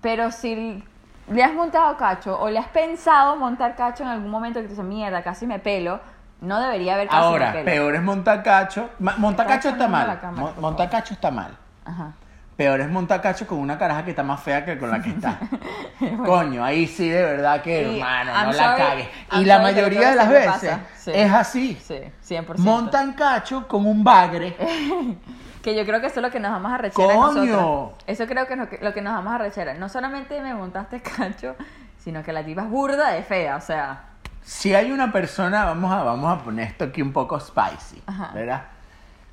pero 0.00 0.30
si 0.32 0.82
le 1.28 1.44
has 1.44 1.52
montado 1.52 1.96
cacho 1.98 2.38
o 2.40 2.48
le 2.48 2.58
has 2.58 2.68
pensado 2.68 3.36
montar 3.36 3.76
cacho 3.76 4.02
en 4.02 4.08
algún 4.08 4.30
momento 4.30 4.58
que 4.60 4.64
te 4.64 4.70
dice, 4.70 4.82
mierda, 4.82 5.22
casi 5.22 5.46
me 5.46 5.58
pelo, 5.58 6.00
no 6.40 6.58
debería 6.58 6.94
haber 6.94 7.08
casi 7.08 7.18
me 7.20 7.24
Ahora, 7.26 7.52
pelo. 7.52 7.64
peor 7.66 7.94
es 7.94 8.02
montar 8.02 8.42
cacho. 8.42 8.88
Montar 8.98 9.46
cacho 9.46 9.68
está 9.68 9.86
mal. 9.86 10.06
la 10.08 10.20
cámara, 10.20 10.54
Montar 10.58 10.88
cacho 10.90 11.12
está 11.14 11.30
mal. 11.30 11.56
Ajá. 11.84 12.14
Peor 12.56 12.80
es 12.80 12.90
montar 12.90 13.22
cacho 13.22 13.46
con 13.46 13.58
una 13.58 13.78
caraja 13.78 14.04
que 14.04 14.10
está 14.10 14.22
más 14.22 14.40
fea 14.42 14.64
que 14.64 14.78
con 14.78 14.90
la 14.90 15.00
que 15.00 15.10
está. 15.10 15.38
Coño, 16.24 16.62
ahí 16.62 16.86
sí 16.86 17.08
de 17.08 17.22
verdad 17.22 17.62
que, 17.62 17.82
Y 17.82 17.94
hermano, 17.96 18.32
I'm 18.32 18.46
no 18.46 18.52
la 18.52 18.76
cagues. 18.76 19.08
I'm 19.30 19.42
Y 19.42 19.44
la 19.46 19.58
mayoría 19.58 20.10
de 20.10 20.16
las 20.16 20.28
veces. 20.28 20.78
Sí. 20.96 21.10
es 21.14 21.32
así. 21.32 21.78
Sí, 21.82 22.34
100%. 22.34 22.58
Montan 22.58 23.14
cacho 23.14 23.66
con 23.66 23.86
un 23.86 24.04
bagre. 24.04 24.56
Que 25.62 25.76
yo 25.76 25.86
creo 25.86 26.00
que 26.00 26.08
eso 26.08 26.18
es 26.18 26.22
lo 26.22 26.30
que 26.32 26.40
nos 26.40 26.50
vamos 26.50 26.72
a 26.72 26.78
rechazar 26.78 27.14
¡Coño! 27.14 27.92
Eso 28.08 28.26
creo 28.26 28.48
que 28.48 28.54
es 28.54 28.58
lo 28.82 28.92
que, 28.92 29.00
nos 29.00 29.14
vamos 29.14 29.32
a 29.32 29.38
rechazar. 29.38 29.78
No 29.78 29.88
solamente 29.88 30.40
me 30.42 30.52
montaste 30.54 31.00
cacho, 31.16 31.54
sino 31.98 32.24
que 32.24 32.32
la 32.32 32.44
tipa 32.44 32.62
es 32.62 32.68
burda 32.68 33.10
de 33.10 33.22
fea, 33.22 33.56
o 33.56 33.60
sea... 33.60 34.06
Si 34.42 34.74
hay 34.74 34.90
una 34.90 35.12
persona, 35.12 35.64
vamos 35.64 35.92
a, 35.92 36.02
vamos 36.02 36.36
a 36.36 36.42
poner 36.42 36.66
esto 36.66 36.86
aquí 36.86 37.00
un 37.00 37.12
poco 37.12 37.38
spicy, 37.38 38.02
Ajá. 38.06 38.32
¿verdad? 38.34 38.64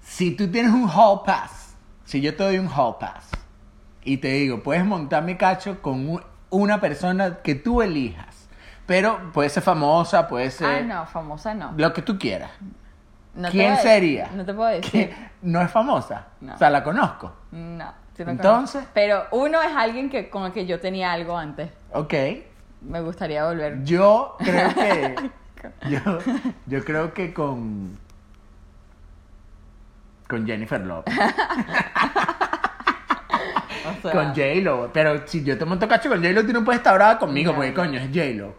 Si 0.03 0.35
tú 0.35 0.51
tienes 0.51 0.71
un 0.71 0.87
hall 0.87 1.23
pass, 1.25 1.68
si 2.09 2.21
yo 2.21 2.35
te 2.35 2.43
doy 2.43 2.57
un 2.57 2.67
hall 2.67 2.95
pass 2.99 3.29
y 4.03 4.17
te 4.17 4.29
digo, 4.29 4.63
puedes 4.63 4.83
montar 4.83 5.23
mi 5.23 5.35
cacho 5.35 5.79
con 5.81 6.09
un- 6.09 6.23
una 6.49 6.81
persona 6.81 7.37
que 7.43 7.53
tú 7.53 7.83
elijas, 7.83 8.47
pero 8.87 9.19
puede 9.31 9.49
ser 9.49 9.61
famosa, 9.61 10.27
puede 10.27 10.49
ser 10.49 10.67
Ah, 10.67 10.81
no, 10.81 11.05
famosa 11.05 11.53
no. 11.53 11.73
lo 11.77 11.93
que 11.93 12.01
tú 12.01 12.17
quieras. 12.17 12.49
No 13.35 13.49
¿Quién 13.51 13.77
sería? 13.77 14.31
No 14.33 14.43
te 14.43 14.53
puedo 14.55 14.69
decir. 14.69 15.13
No 15.43 15.61
es 15.61 15.69
famosa, 15.69 16.25
No. 16.41 16.55
o 16.55 16.57
sea, 16.57 16.71
la 16.71 16.83
conozco. 16.83 17.31
No. 17.51 17.93
sí 18.17 18.23
Entonces- 18.23 18.73
conozco. 18.81 18.91
Pero 18.95 19.25
uno 19.31 19.61
es 19.61 19.71
alguien 19.75 20.09
que 20.09 20.29
con 20.31 20.45
el 20.45 20.51
que 20.51 20.65
yo 20.65 20.79
tenía 20.79 21.11
algo 21.13 21.37
antes. 21.37 21.69
Ok, 21.93 22.13
Me 22.81 23.01
gustaría 23.01 23.45
volver. 23.45 23.83
yo 23.83 24.35
creo 24.39 24.73
que, 24.73 25.15
yo, 25.89 25.99
yo 26.65 26.83
creo 26.83 27.13
que 27.13 27.31
con, 27.33 27.99
con 30.29 30.45
Jennifer 30.47 30.79
Lopez. 30.81 31.13
O 33.97 34.01
sea, 34.01 34.11
Con 34.11 34.27
J-Lo. 34.29 34.91
Pero 34.93 35.25
si 35.27 35.43
yo 35.43 35.57
te 35.57 35.65
monto 35.65 35.87
cacho 35.87 36.09
con 36.09 36.19
J-Lo, 36.21 36.45
tú 36.45 36.53
no 36.53 36.63
puedes 36.63 36.79
estar 36.79 36.93
brava 36.95 37.17
conmigo, 37.17 37.51
No. 37.51 37.57
porque 37.57 37.73
coño, 37.73 37.99
es 37.99 38.07
J-Lo. 38.07 38.53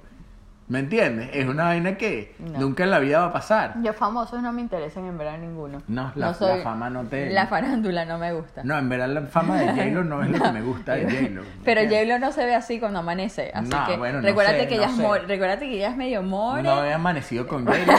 ¿Me 0.68 0.78
entiendes? 0.80 1.30
Es 1.32 1.46
una 1.48 1.64
vaina 1.64 1.96
que 1.96 2.34
No. 2.38 2.58
nunca 2.60 2.84
en 2.84 2.90
la 2.90 2.98
vida 3.00 3.20
va 3.20 3.26
a 3.26 3.32
pasar. 3.32 3.74
Yo 3.82 3.92
famosos 3.92 4.40
no 4.42 4.52
me 4.52 4.60
interesan 4.60 5.04
en 5.06 5.18
verdad 5.18 5.38
ninguno. 5.38 5.82
No, 5.88 6.12
la- 6.14 6.32
soy- 6.34 6.58
la 6.58 6.64
fama 6.64 6.90
no 6.90 7.04
te- 7.04 7.30
La 7.30 7.46
farándula 7.48 8.04
no 8.04 8.18
me 8.18 8.32
gusta. 8.32 8.62
No, 8.64 8.78
en 8.78 8.88
verdad 8.88 9.08
la 9.08 9.22
fama 9.22 9.56
de 9.58 9.68
J-Lo 9.68 10.04
no 10.04 10.22
es 10.22 10.30
lo 10.30 10.40
que 10.40 10.52
me 10.52 10.62
gusta 10.62 10.94
de 10.94 11.04
J-Lo. 11.04 11.42
¿me 11.42 11.48
Pero? 11.64 11.80
J-Lo 11.82 12.18
no 12.18 12.32
se 12.32 12.44
ve 12.44 12.54
así 12.54 12.78
cuando 12.78 12.98
amanece. 13.00 13.50
Así 13.54 13.68
No, 13.70 13.86
que 13.86 13.96
bueno, 13.96 14.20
no 14.20 14.26
recuérdate, 14.26 14.60
sé, 14.62 14.68
que 14.68 14.76
no 14.76 14.82
ella 14.82 14.90
es 14.92 14.96
recuérdate 15.28 15.68
que 15.68 15.74
ella 15.76 15.88
es 15.90 15.96
medio 15.96 16.22
more. 16.22 16.62
No 16.62 16.84
he 16.84 16.92
amanecido 16.92 17.46
con 17.48 17.64
J-Lo 17.66 17.94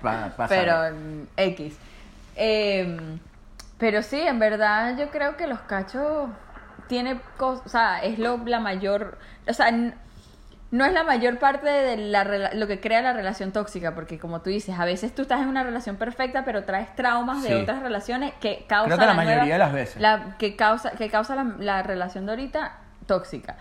pero 0.48 0.74
mm, 0.94 1.22
X. 1.36 1.76
Eh, 2.36 3.18
pero 3.78 4.02
sí, 4.02 4.20
en 4.20 4.38
verdad 4.38 4.96
yo 4.98 5.10
creo 5.10 5.36
que 5.36 5.46
los 5.46 5.60
cachos 5.60 6.28
tiene 6.88 7.20
cosas, 7.36 7.66
o 7.66 7.68
sea, 7.68 8.02
es 8.02 8.18
lo, 8.18 8.38
la 8.44 8.60
mayor, 8.60 9.18
o 9.48 9.52
sea, 9.52 9.70
no 10.70 10.84
es 10.86 10.92
la 10.92 11.04
mayor 11.04 11.38
parte 11.38 11.68
de 11.68 11.96
la, 11.96 12.24
lo 12.54 12.66
que 12.66 12.80
crea 12.80 13.02
la 13.02 13.12
relación 13.12 13.52
tóxica, 13.52 13.94
porque 13.94 14.18
como 14.18 14.40
tú 14.40 14.50
dices, 14.50 14.78
a 14.78 14.84
veces 14.84 15.14
tú 15.14 15.22
estás 15.22 15.40
en 15.42 15.48
una 15.48 15.62
relación 15.64 15.96
perfecta, 15.96 16.44
pero 16.44 16.64
traes 16.64 16.94
traumas 16.96 17.42
Sí. 17.42 17.48
de 17.48 17.56
otras 17.62 17.82
relaciones 17.82 18.32
que 18.40 18.64
causa 18.68 18.86
Creo 18.86 18.98
que 18.98 19.06
la 19.06 19.14
mayoría 19.14 19.52
de 19.54 19.58
las 19.58 19.72
veces. 19.72 20.00
la- 20.00 20.36
que 20.38 20.56
causa 20.56 20.92
que 20.92 21.10
causa 21.10 21.34
la, 21.34 21.44
la 21.58 21.82
relación 21.82 22.24
de 22.26 22.32
ahorita 22.32 22.72
tóxica. 23.06 23.56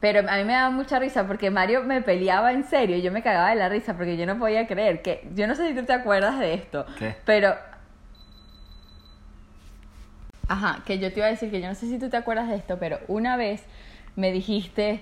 Pero 0.00 0.20
a 0.30 0.36
mí 0.36 0.44
me 0.44 0.52
daba 0.52 0.70
mucha 0.70 0.98
risa 1.00 1.26
porque 1.26 1.50
Mario 1.50 1.82
me 1.82 2.00
peleaba 2.02 2.52
en 2.52 2.62
serio 2.64 2.96
y 2.96 3.02
yo 3.02 3.10
me 3.12 3.22
cagaba 3.22 3.50
de 3.50 3.56
la 3.56 3.68
risa 3.68 3.94
porque 3.94 4.16
yo 4.16 4.26
no 4.26 4.38
podía 4.38 4.66
creer 4.68 5.02
que 5.02 5.28
yo 5.34 5.46
no 5.48 5.54
sé 5.56 5.68
si 5.68 5.74
tú 5.74 5.84
te 5.84 5.92
acuerdas 5.92 6.38
de 6.38 6.54
esto, 6.54 6.86
¿Qué? 6.98 7.16
pero 7.24 7.54
Ajá, 10.48 10.82
que 10.86 10.98
yo 10.98 11.12
te 11.12 11.20
iba 11.20 11.26
a 11.26 11.30
decir 11.30 11.50
que 11.50 11.60
yo 11.60 11.68
no 11.68 11.74
sé 11.74 11.86
si 11.86 11.98
tú 11.98 12.08
te 12.08 12.16
acuerdas 12.16 12.48
de 12.48 12.56
esto, 12.56 12.78
pero 12.78 12.98
una 13.06 13.36
vez 13.36 13.62
me 14.16 14.32
dijiste, 14.32 15.00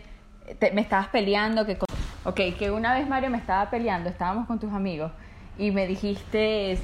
te- 0.59 0.73
me 0.73 0.81
estabas 0.81 1.09
peleando, 1.09 1.65
que... 1.67 1.77
con- 1.79 1.87
Ok, 2.25 2.41
que 2.59 2.73
una 2.73 2.93
vez 2.93 3.09
Mario 3.09 3.31
me 3.31 3.39
estaba 3.39 3.71
peleando, 3.71 4.11
estábamos 4.11 4.49
con 4.49 4.59
tus 4.59 4.73
amigos, 4.73 5.13
y 5.57 5.71
me 5.71 5.87
dijiste... 5.87 6.77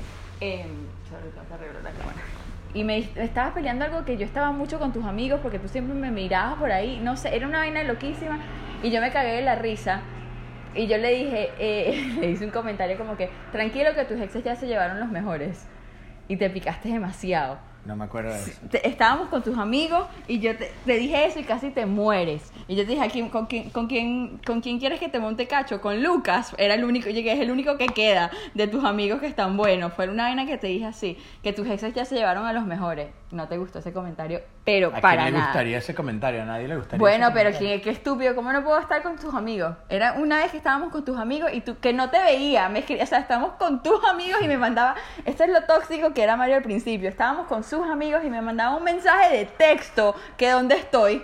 arreglar 1.53 1.83
la 1.83 1.90
cámara. 1.90 2.18
Y 2.75 2.85
me, 2.85 3.07
me 3.16 3.25
estabas 3.25 3.53
peleando 3.53 3.85
algo 3.85 4.05
que 4.05 4.16
yo 4.16 4.25
estaba 4.25 4.53
mucho 4.53 4.79
con 4.79 4.92
tus 4.92 5.05
amigos 5.05 5.40
porque 5.42 5.59
tú 5.59 5.68
siempre 5.68 5.94
me 5.94 6.11
mirabas 6.11 6.55
por 6.59 6.70
ahí, 6.70 7.01
no 7.03 7.16
sé, 7.16 7.35
era 7.37 7.46
una 7.46 7.59
vaina 7.59 7.83
loquísima, 7.83 8.38
y 8.83 8.90
yo 8.90 9.01
me 9.01 9.11
cagué 9.11 9.33
de 9.33 9.42
la 9.42 9.57
risa. 9.57 10.01
Y 10.75 10.87
yo 10.87 10.96
le 10.98 11.11
dije, 11.11 11.51
eh, 11.59 12.16
le 12.20 12.31
hice 12.31 12.44
un 12.44 12.51
comentario 12.53 12.96
como 12.96 13.16
que, 13.16 13.29
tranquilo 13.51 13.90
que 13.94 14.05
tus 14.05 14.20
exes 14.20 14.44
ya 14.44 14.55
se 14.55 14.68
llevaron 14.68 15.01
los 15.01 15.11
mejores. 15.11 15.66
Y 16.29 16.37
te 16.37 16.48
picaste 16.48 16.88
demasiado. 16.88 17.59
No 17.85 17.97
me 17.97 18.05
acuerdo 18.05 18.33
de 18.33 18.38
eso. 18.38 18.53
Te- 18.71 18.87
estábamos 18.88 19.29
con 19.29 19.42
tus 19.42 19.59
amigos 19.59 20.07
y 20.29 20.38
yo 20.38 20.57
te, 20.57 20.73
te 20.87 20.92
dije 20.99 21.27
eso 21.27 21.40
y 21.40 21.42
casi 21.45 21.71
te 21.71 21.85
mueres. 21.85 22.53
Y 22.68 22.77
yo 22.77 22.85
te 22.85 22.92
dije, 22.92 23.03
¿a 23.03 23.09
quién- 23.09 23.29
con, 23.29 23.47
quién, 23.47 23.71
con, 23.71 23.88
quién, 23.88 24.38
¿con 24.47 24.61
quién 24.61 24.79
quieres 24.79 25.01
que 25.01 25.09
te 25.09 25.18
monte 25.18 25.49
cacho? 25.49 25.81
Con 25.81 26.01
Lucas. 26.03 26.55
Era 26.59 26.75
el 26.75 26.85
único, 26.85 27.07
que 27.07 27.33
es 27.33 27.40
el 27.40 27.51
único 27.51 27.77
que 27.79 27.87
queda 27.88 28.31
de 28.55 28.68
tus 28.68 28.85
amigos 28.85 29.21
que 29.21 29.27
están 29.27 29.57
buenos. 29.57 29.92
Fue 29.95 30.09
una 30.09 30.25
vaina 30.25 30.47
que 30.47 30.59
te 30.59 30.68
dije 30.68 30.87
así, 30.87 31.18
que 31.42 31.53
tus 31.53 31.66
exes 31.66 31.92
ya 31.92 32.05
se 32.05 32.14
llevaron 32.14 32.47
a 32.47 32.53
los 32.53 32.64
mejores. 32.64 33.09
No 33.33 33.49
te 33.49 33.57
gustó 33.57 33.79
ese 33.79 33.95
comentario, 33.95 34.42
pero 34.62 34.88
¿A 34.95 35.01
para 35.01 35.23
quién 35.23 35.25
le 35.25 35.38
nada. 35.38 35.45
gustaría 35.47 35.79
ese 35.79 35.95
comentario? 35.95 36.42
A 36.42 36.45
nadie 36.45 36.68
le 36.68 36.77
gustaría 36.77 36.99
Bueno, 37.01 37.29
ese 37.29 37.35
pero 37.35 37.59
qué, 37.59 37.81
qué 37.81 37.88
estúpido, 37.88 38.35
¿cómo 38.35 38.53
no 38.53 38.62
puedo 38.62 38.79
estar 38.79 39.03
con 39.03 39.16
tus 39.16 39.33
amigos? 39.35 39.75
Era 39.88 40.12
una 40.18 40.37
vez 40.37 40.51
que 40.51 40.59
estábamos 40.59 40.90
con 40.92 41.03
tus 41.03 41.18
amigos 41.18 41.51
y 41.51 41.62
tú, 41.62 41.79
que 41.81 41.95
no 41.95 42.11
te 42.11 42.21
veía, 42.23 42.68
me 42.68 42.81
escribía, 42.81 43.05
o 43.05 43.07
sea, 43.07 43.21
estábamos 43.21 43.53
con 43.55 43.83
tus 43.83 44.05
amigos 44.05 44.38
y 44.42 44.49
me 44.49 44.59
mandaba, 44.59 44.97
esto 45.25 45.45
es 45.45 45.51
lo 45.51 45.62
tóxico 45.64 46.12
que 46.12 46.23
era 46.23 46.37
Mario 46.37 46.57
al 46.57 46.62
principio, 46.62 47.09
estábamos 47.09 47.47
con 47.47 47.64
sus 47.76 47.87
amigos 47.88 48.22
y 48.24 48.28
me 48.28 48.42
mandaba 48.42 48.76
un 48.76 48.85
mensaje 48.85 49.35
de 49.37 49.44
texto 49.46 50.14
que 50.37 50.50
dónde 50.50 50.74
estoy. 50.76 51.22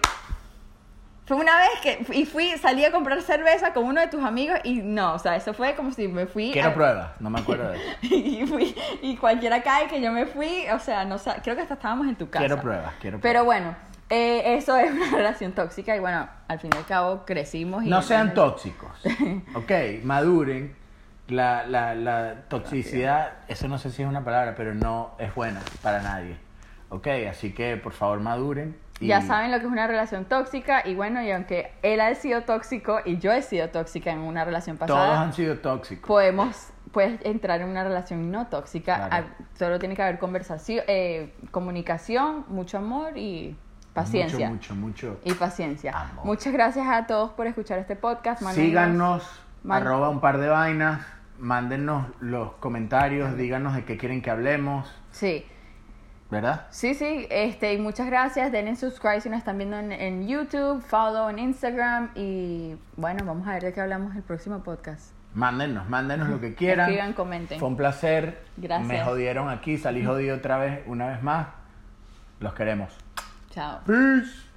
Fue 1.27 1.37
una 1.37 1.59
vez 1.59 1.69
que, 1.83 2.07
y 2.19 2.25
fui, 2.25 2.53
salí 2.57 2.87
a 2.87 2.91
comprar 2.91 3.21
cerveza 3.21 3.75
con 3.75 3.85
uno 3.85 4.01
de 4.01 4.07
tus 4.07 4.25
amigos 4.25 4.59
y 4.65 4.77
no, 4.77 5.13
o 5.13 5.19
sea, 5.19 5.37
eso 5.37 5.53
fue 5.53 5.75
como 5.75 5.93
si 5.93 6.09
me 6.09 6.25
fui... 6.25 6.53
Quiero 6.53 6.71
a- 6.71 6.73
pruebas, 6.75 7.11
no 7.21 7.29
me 7.29 7.41
acuerdo 7.41 7.69
de 7.71 7.77
eso. 7.77 7.87
y 8.15 8.47
fui, 8.47 8.75
y 9.03 9.15
cualquiera 9.19 9.63
cae 9.63 9.89
que 9.89 10.01
yo 10.01 10.11
me 10.11 10.25
fui, 10.25 10.65
o 10.73 10.79
sea, 10.79 11.05
no 11.05 11.19
creo 11.43 11.55
que 11.55 11.61
hasta 11.61 11.75
estábamos 11.75 12.07
en 12.07 12.17
tu 12.17 12.31
casa. 12.31 12.47
Quiero 12.47 12.63
pruebas, 12.63 12.95
quiero 12.99 13.21
Pero 13.21 13.45
pruebas. 13.45 13.45
bueno, 13.45 13.77
eh, 14.09 14.57
eso 14.57 14.75
es 14.79 14.91
una 14.91 15.11
relación 15.15 15.53
tóxica 15.53 15.95
y 15.95 15.99
bueno, 16.01 16.27
al 16.49 16.59
fin 16.61 16.71
y 16.75 16.79
al 16.79 16.87
cabo 16.87 17.25
crecimos 17.27 17.85
y... 17.85 17.91
No 17.91 18.01
sean 18.01 18.33
tóxicos. 18.33 18.89
Ok, 19.55 19.71
maduren. 20.05 20.75
La, 21.29 21.67
la, 21.67 21.95
la 21.95 22.35
toxicidad, 22.49 23.33
eso 23.49 23.69
no 23.69 23.79
sé 23.79 23.91
si 23.91 24.03
es 24.03 24.09
una 24.09 24.25
palabra, 24.25 24.55
pero 24.57 24.75
no 24.75 25.13
es 25.19 25.35
buena 25.35 25.61
para 25.83 26.01
nadie. 26.03 26.37
Ok, 26.91 27.07
así 27.31 27.53
que 27.53 27.77
por 27.77 27.93
favor 27.93 28.21
maduren. 28.21 28.79
y- 28.99 29.09
Ya 29.09 29.21
saben 29.21 29.51
lo 29.51 29.59
que 29.59 29.67
es 29.67 29.71
una 29.71 29.87
relación 29.87 30.25
tóxica 30.25 30.83
y 30.89 30.95
bueno, 30.95 31.23
y 31.23 31.31
aunque 31.31 31.73
él 31.83 32.01
ha 32.01 32.15
sido 32.15 32.43
tóxico 32.45 33.01
y 33.05 33.19
yo 33.19 33.31
he 33.33 33.43
sido 33.43 33.69
tóxica 33.69 34.11
en 34.11 34.21
una 34.21 34.45
relación 34.45 34.79
Todos 34.79 34.91
pasada, 34.91 35.21
han 35.23 35.33
sido 35.35 35.59
tóxicos. 35.59 36.07
podemos 36.09 36.71
puedes 36.93 37.23
entrar 37.27 37.61
en 37.61 37.69
una 37.69 37.85
relación 37.85 38.31
no 38.31 38.47
tóxica. 38.47 39.09
Claro. 39.09 39.27
Ah, 39.29 39.45
Solo 39.59 39.79
tiene 39.79 39.95
que 39.95 40.03
haber 40.03 40.19
conversación, 40.19 40.83
eh, 40.89 41.35
comunicación, 41.51 42.47
mucho 42.49 42.79
amor 42.79 43.19
y 43.19 43.55
paciencia. 43.93 44.49
Mucho, 44.49 44.75
mucho, 44.75 45.13
mucho. 45.13 45.21
Y 45.25 45.35
paciencia. 45.35 45.93
Amor. 45.93 46.25
Muchas 46.25 46.55
gracias 46.55 46.87
a 46.89 47.07
todos 47.07 47.33
por 47.33 47.47
escuchar 47.47 47.79
este 47.79 47.95
podcast. 47.97 48.43
Síganos, 48.53 49.23
man- 49.63 49.83
arroba 49.83 50.09
un 50.09 50.21
par 50.21 50.39
de 50.39 50.49
vainas, 50.49 51.03
mándenos 51.39 52.07
los 52.21 52.53
comentarios, 52.55 53.37
díganos 53.37 53.75
de 53.75 53.85
qué 53.85 53.97
quieren 53.97 54.23
que 54.23 54.31
hablemos, 54.31 54.93
Sí. 55.11 55.45
¿verdad? 56.31 56.67
Sí, 56.71 56.95
sí, 56.95 57.27
este, 57.31 57.73
y 57.75 57.79
muchas 57.79 58.07
gracias. 58.07 58.53
Denle 58.53 58.77
subscribe 58.77 59.21
si 59.21 59.31
nos 59.31 59.39
están 59.39 59.57
viendo 59.59 59.79
en, 59.79 59.93
en 59.93 60.29
YouTube, 60.29 60.83
follow 60.83 61.29
en 61.31 61.39
Instagram 61.39 62.11
y 62.15 62.77
bueno, 62.97 63.25
vamos 63.25 63.47
a 63.49 63.53
ver 63.55 63.63
de 63.63 63.73
qué 63.73 63.81
hablamos 63.81 64.15
el 64.15 64.23
próximo 64.23 64.63
podcast. 64.63 65.13
Mándenos, 65.35 65.89
mándenos 65.89 66.29
lo 66.29 66.41
que 66.41 66.55
quieran. 66.55 66.89
Escriban, 66.89 67.13
comenten. 67.13 67.59
Fue 67.61 67.69
un 67.69 67.77
placer. 67.77 68.43
Gracias. 68.57 68.89
Me 68.89 69.03
jodieron 69.05 69.49
aquí, 69.49 69.79
salí 69.79 70.05
jodido 70.05 70.37
otra 70.37 70.59
vez, 70.59 70.81
una 70.87 71.07
vez 71.09 71.23
más. 71.23 71.49
Los 72.41 72.55
queremos. 72.55 72.97
Chao. 73.51 73.81
Peace. 73.87 74.48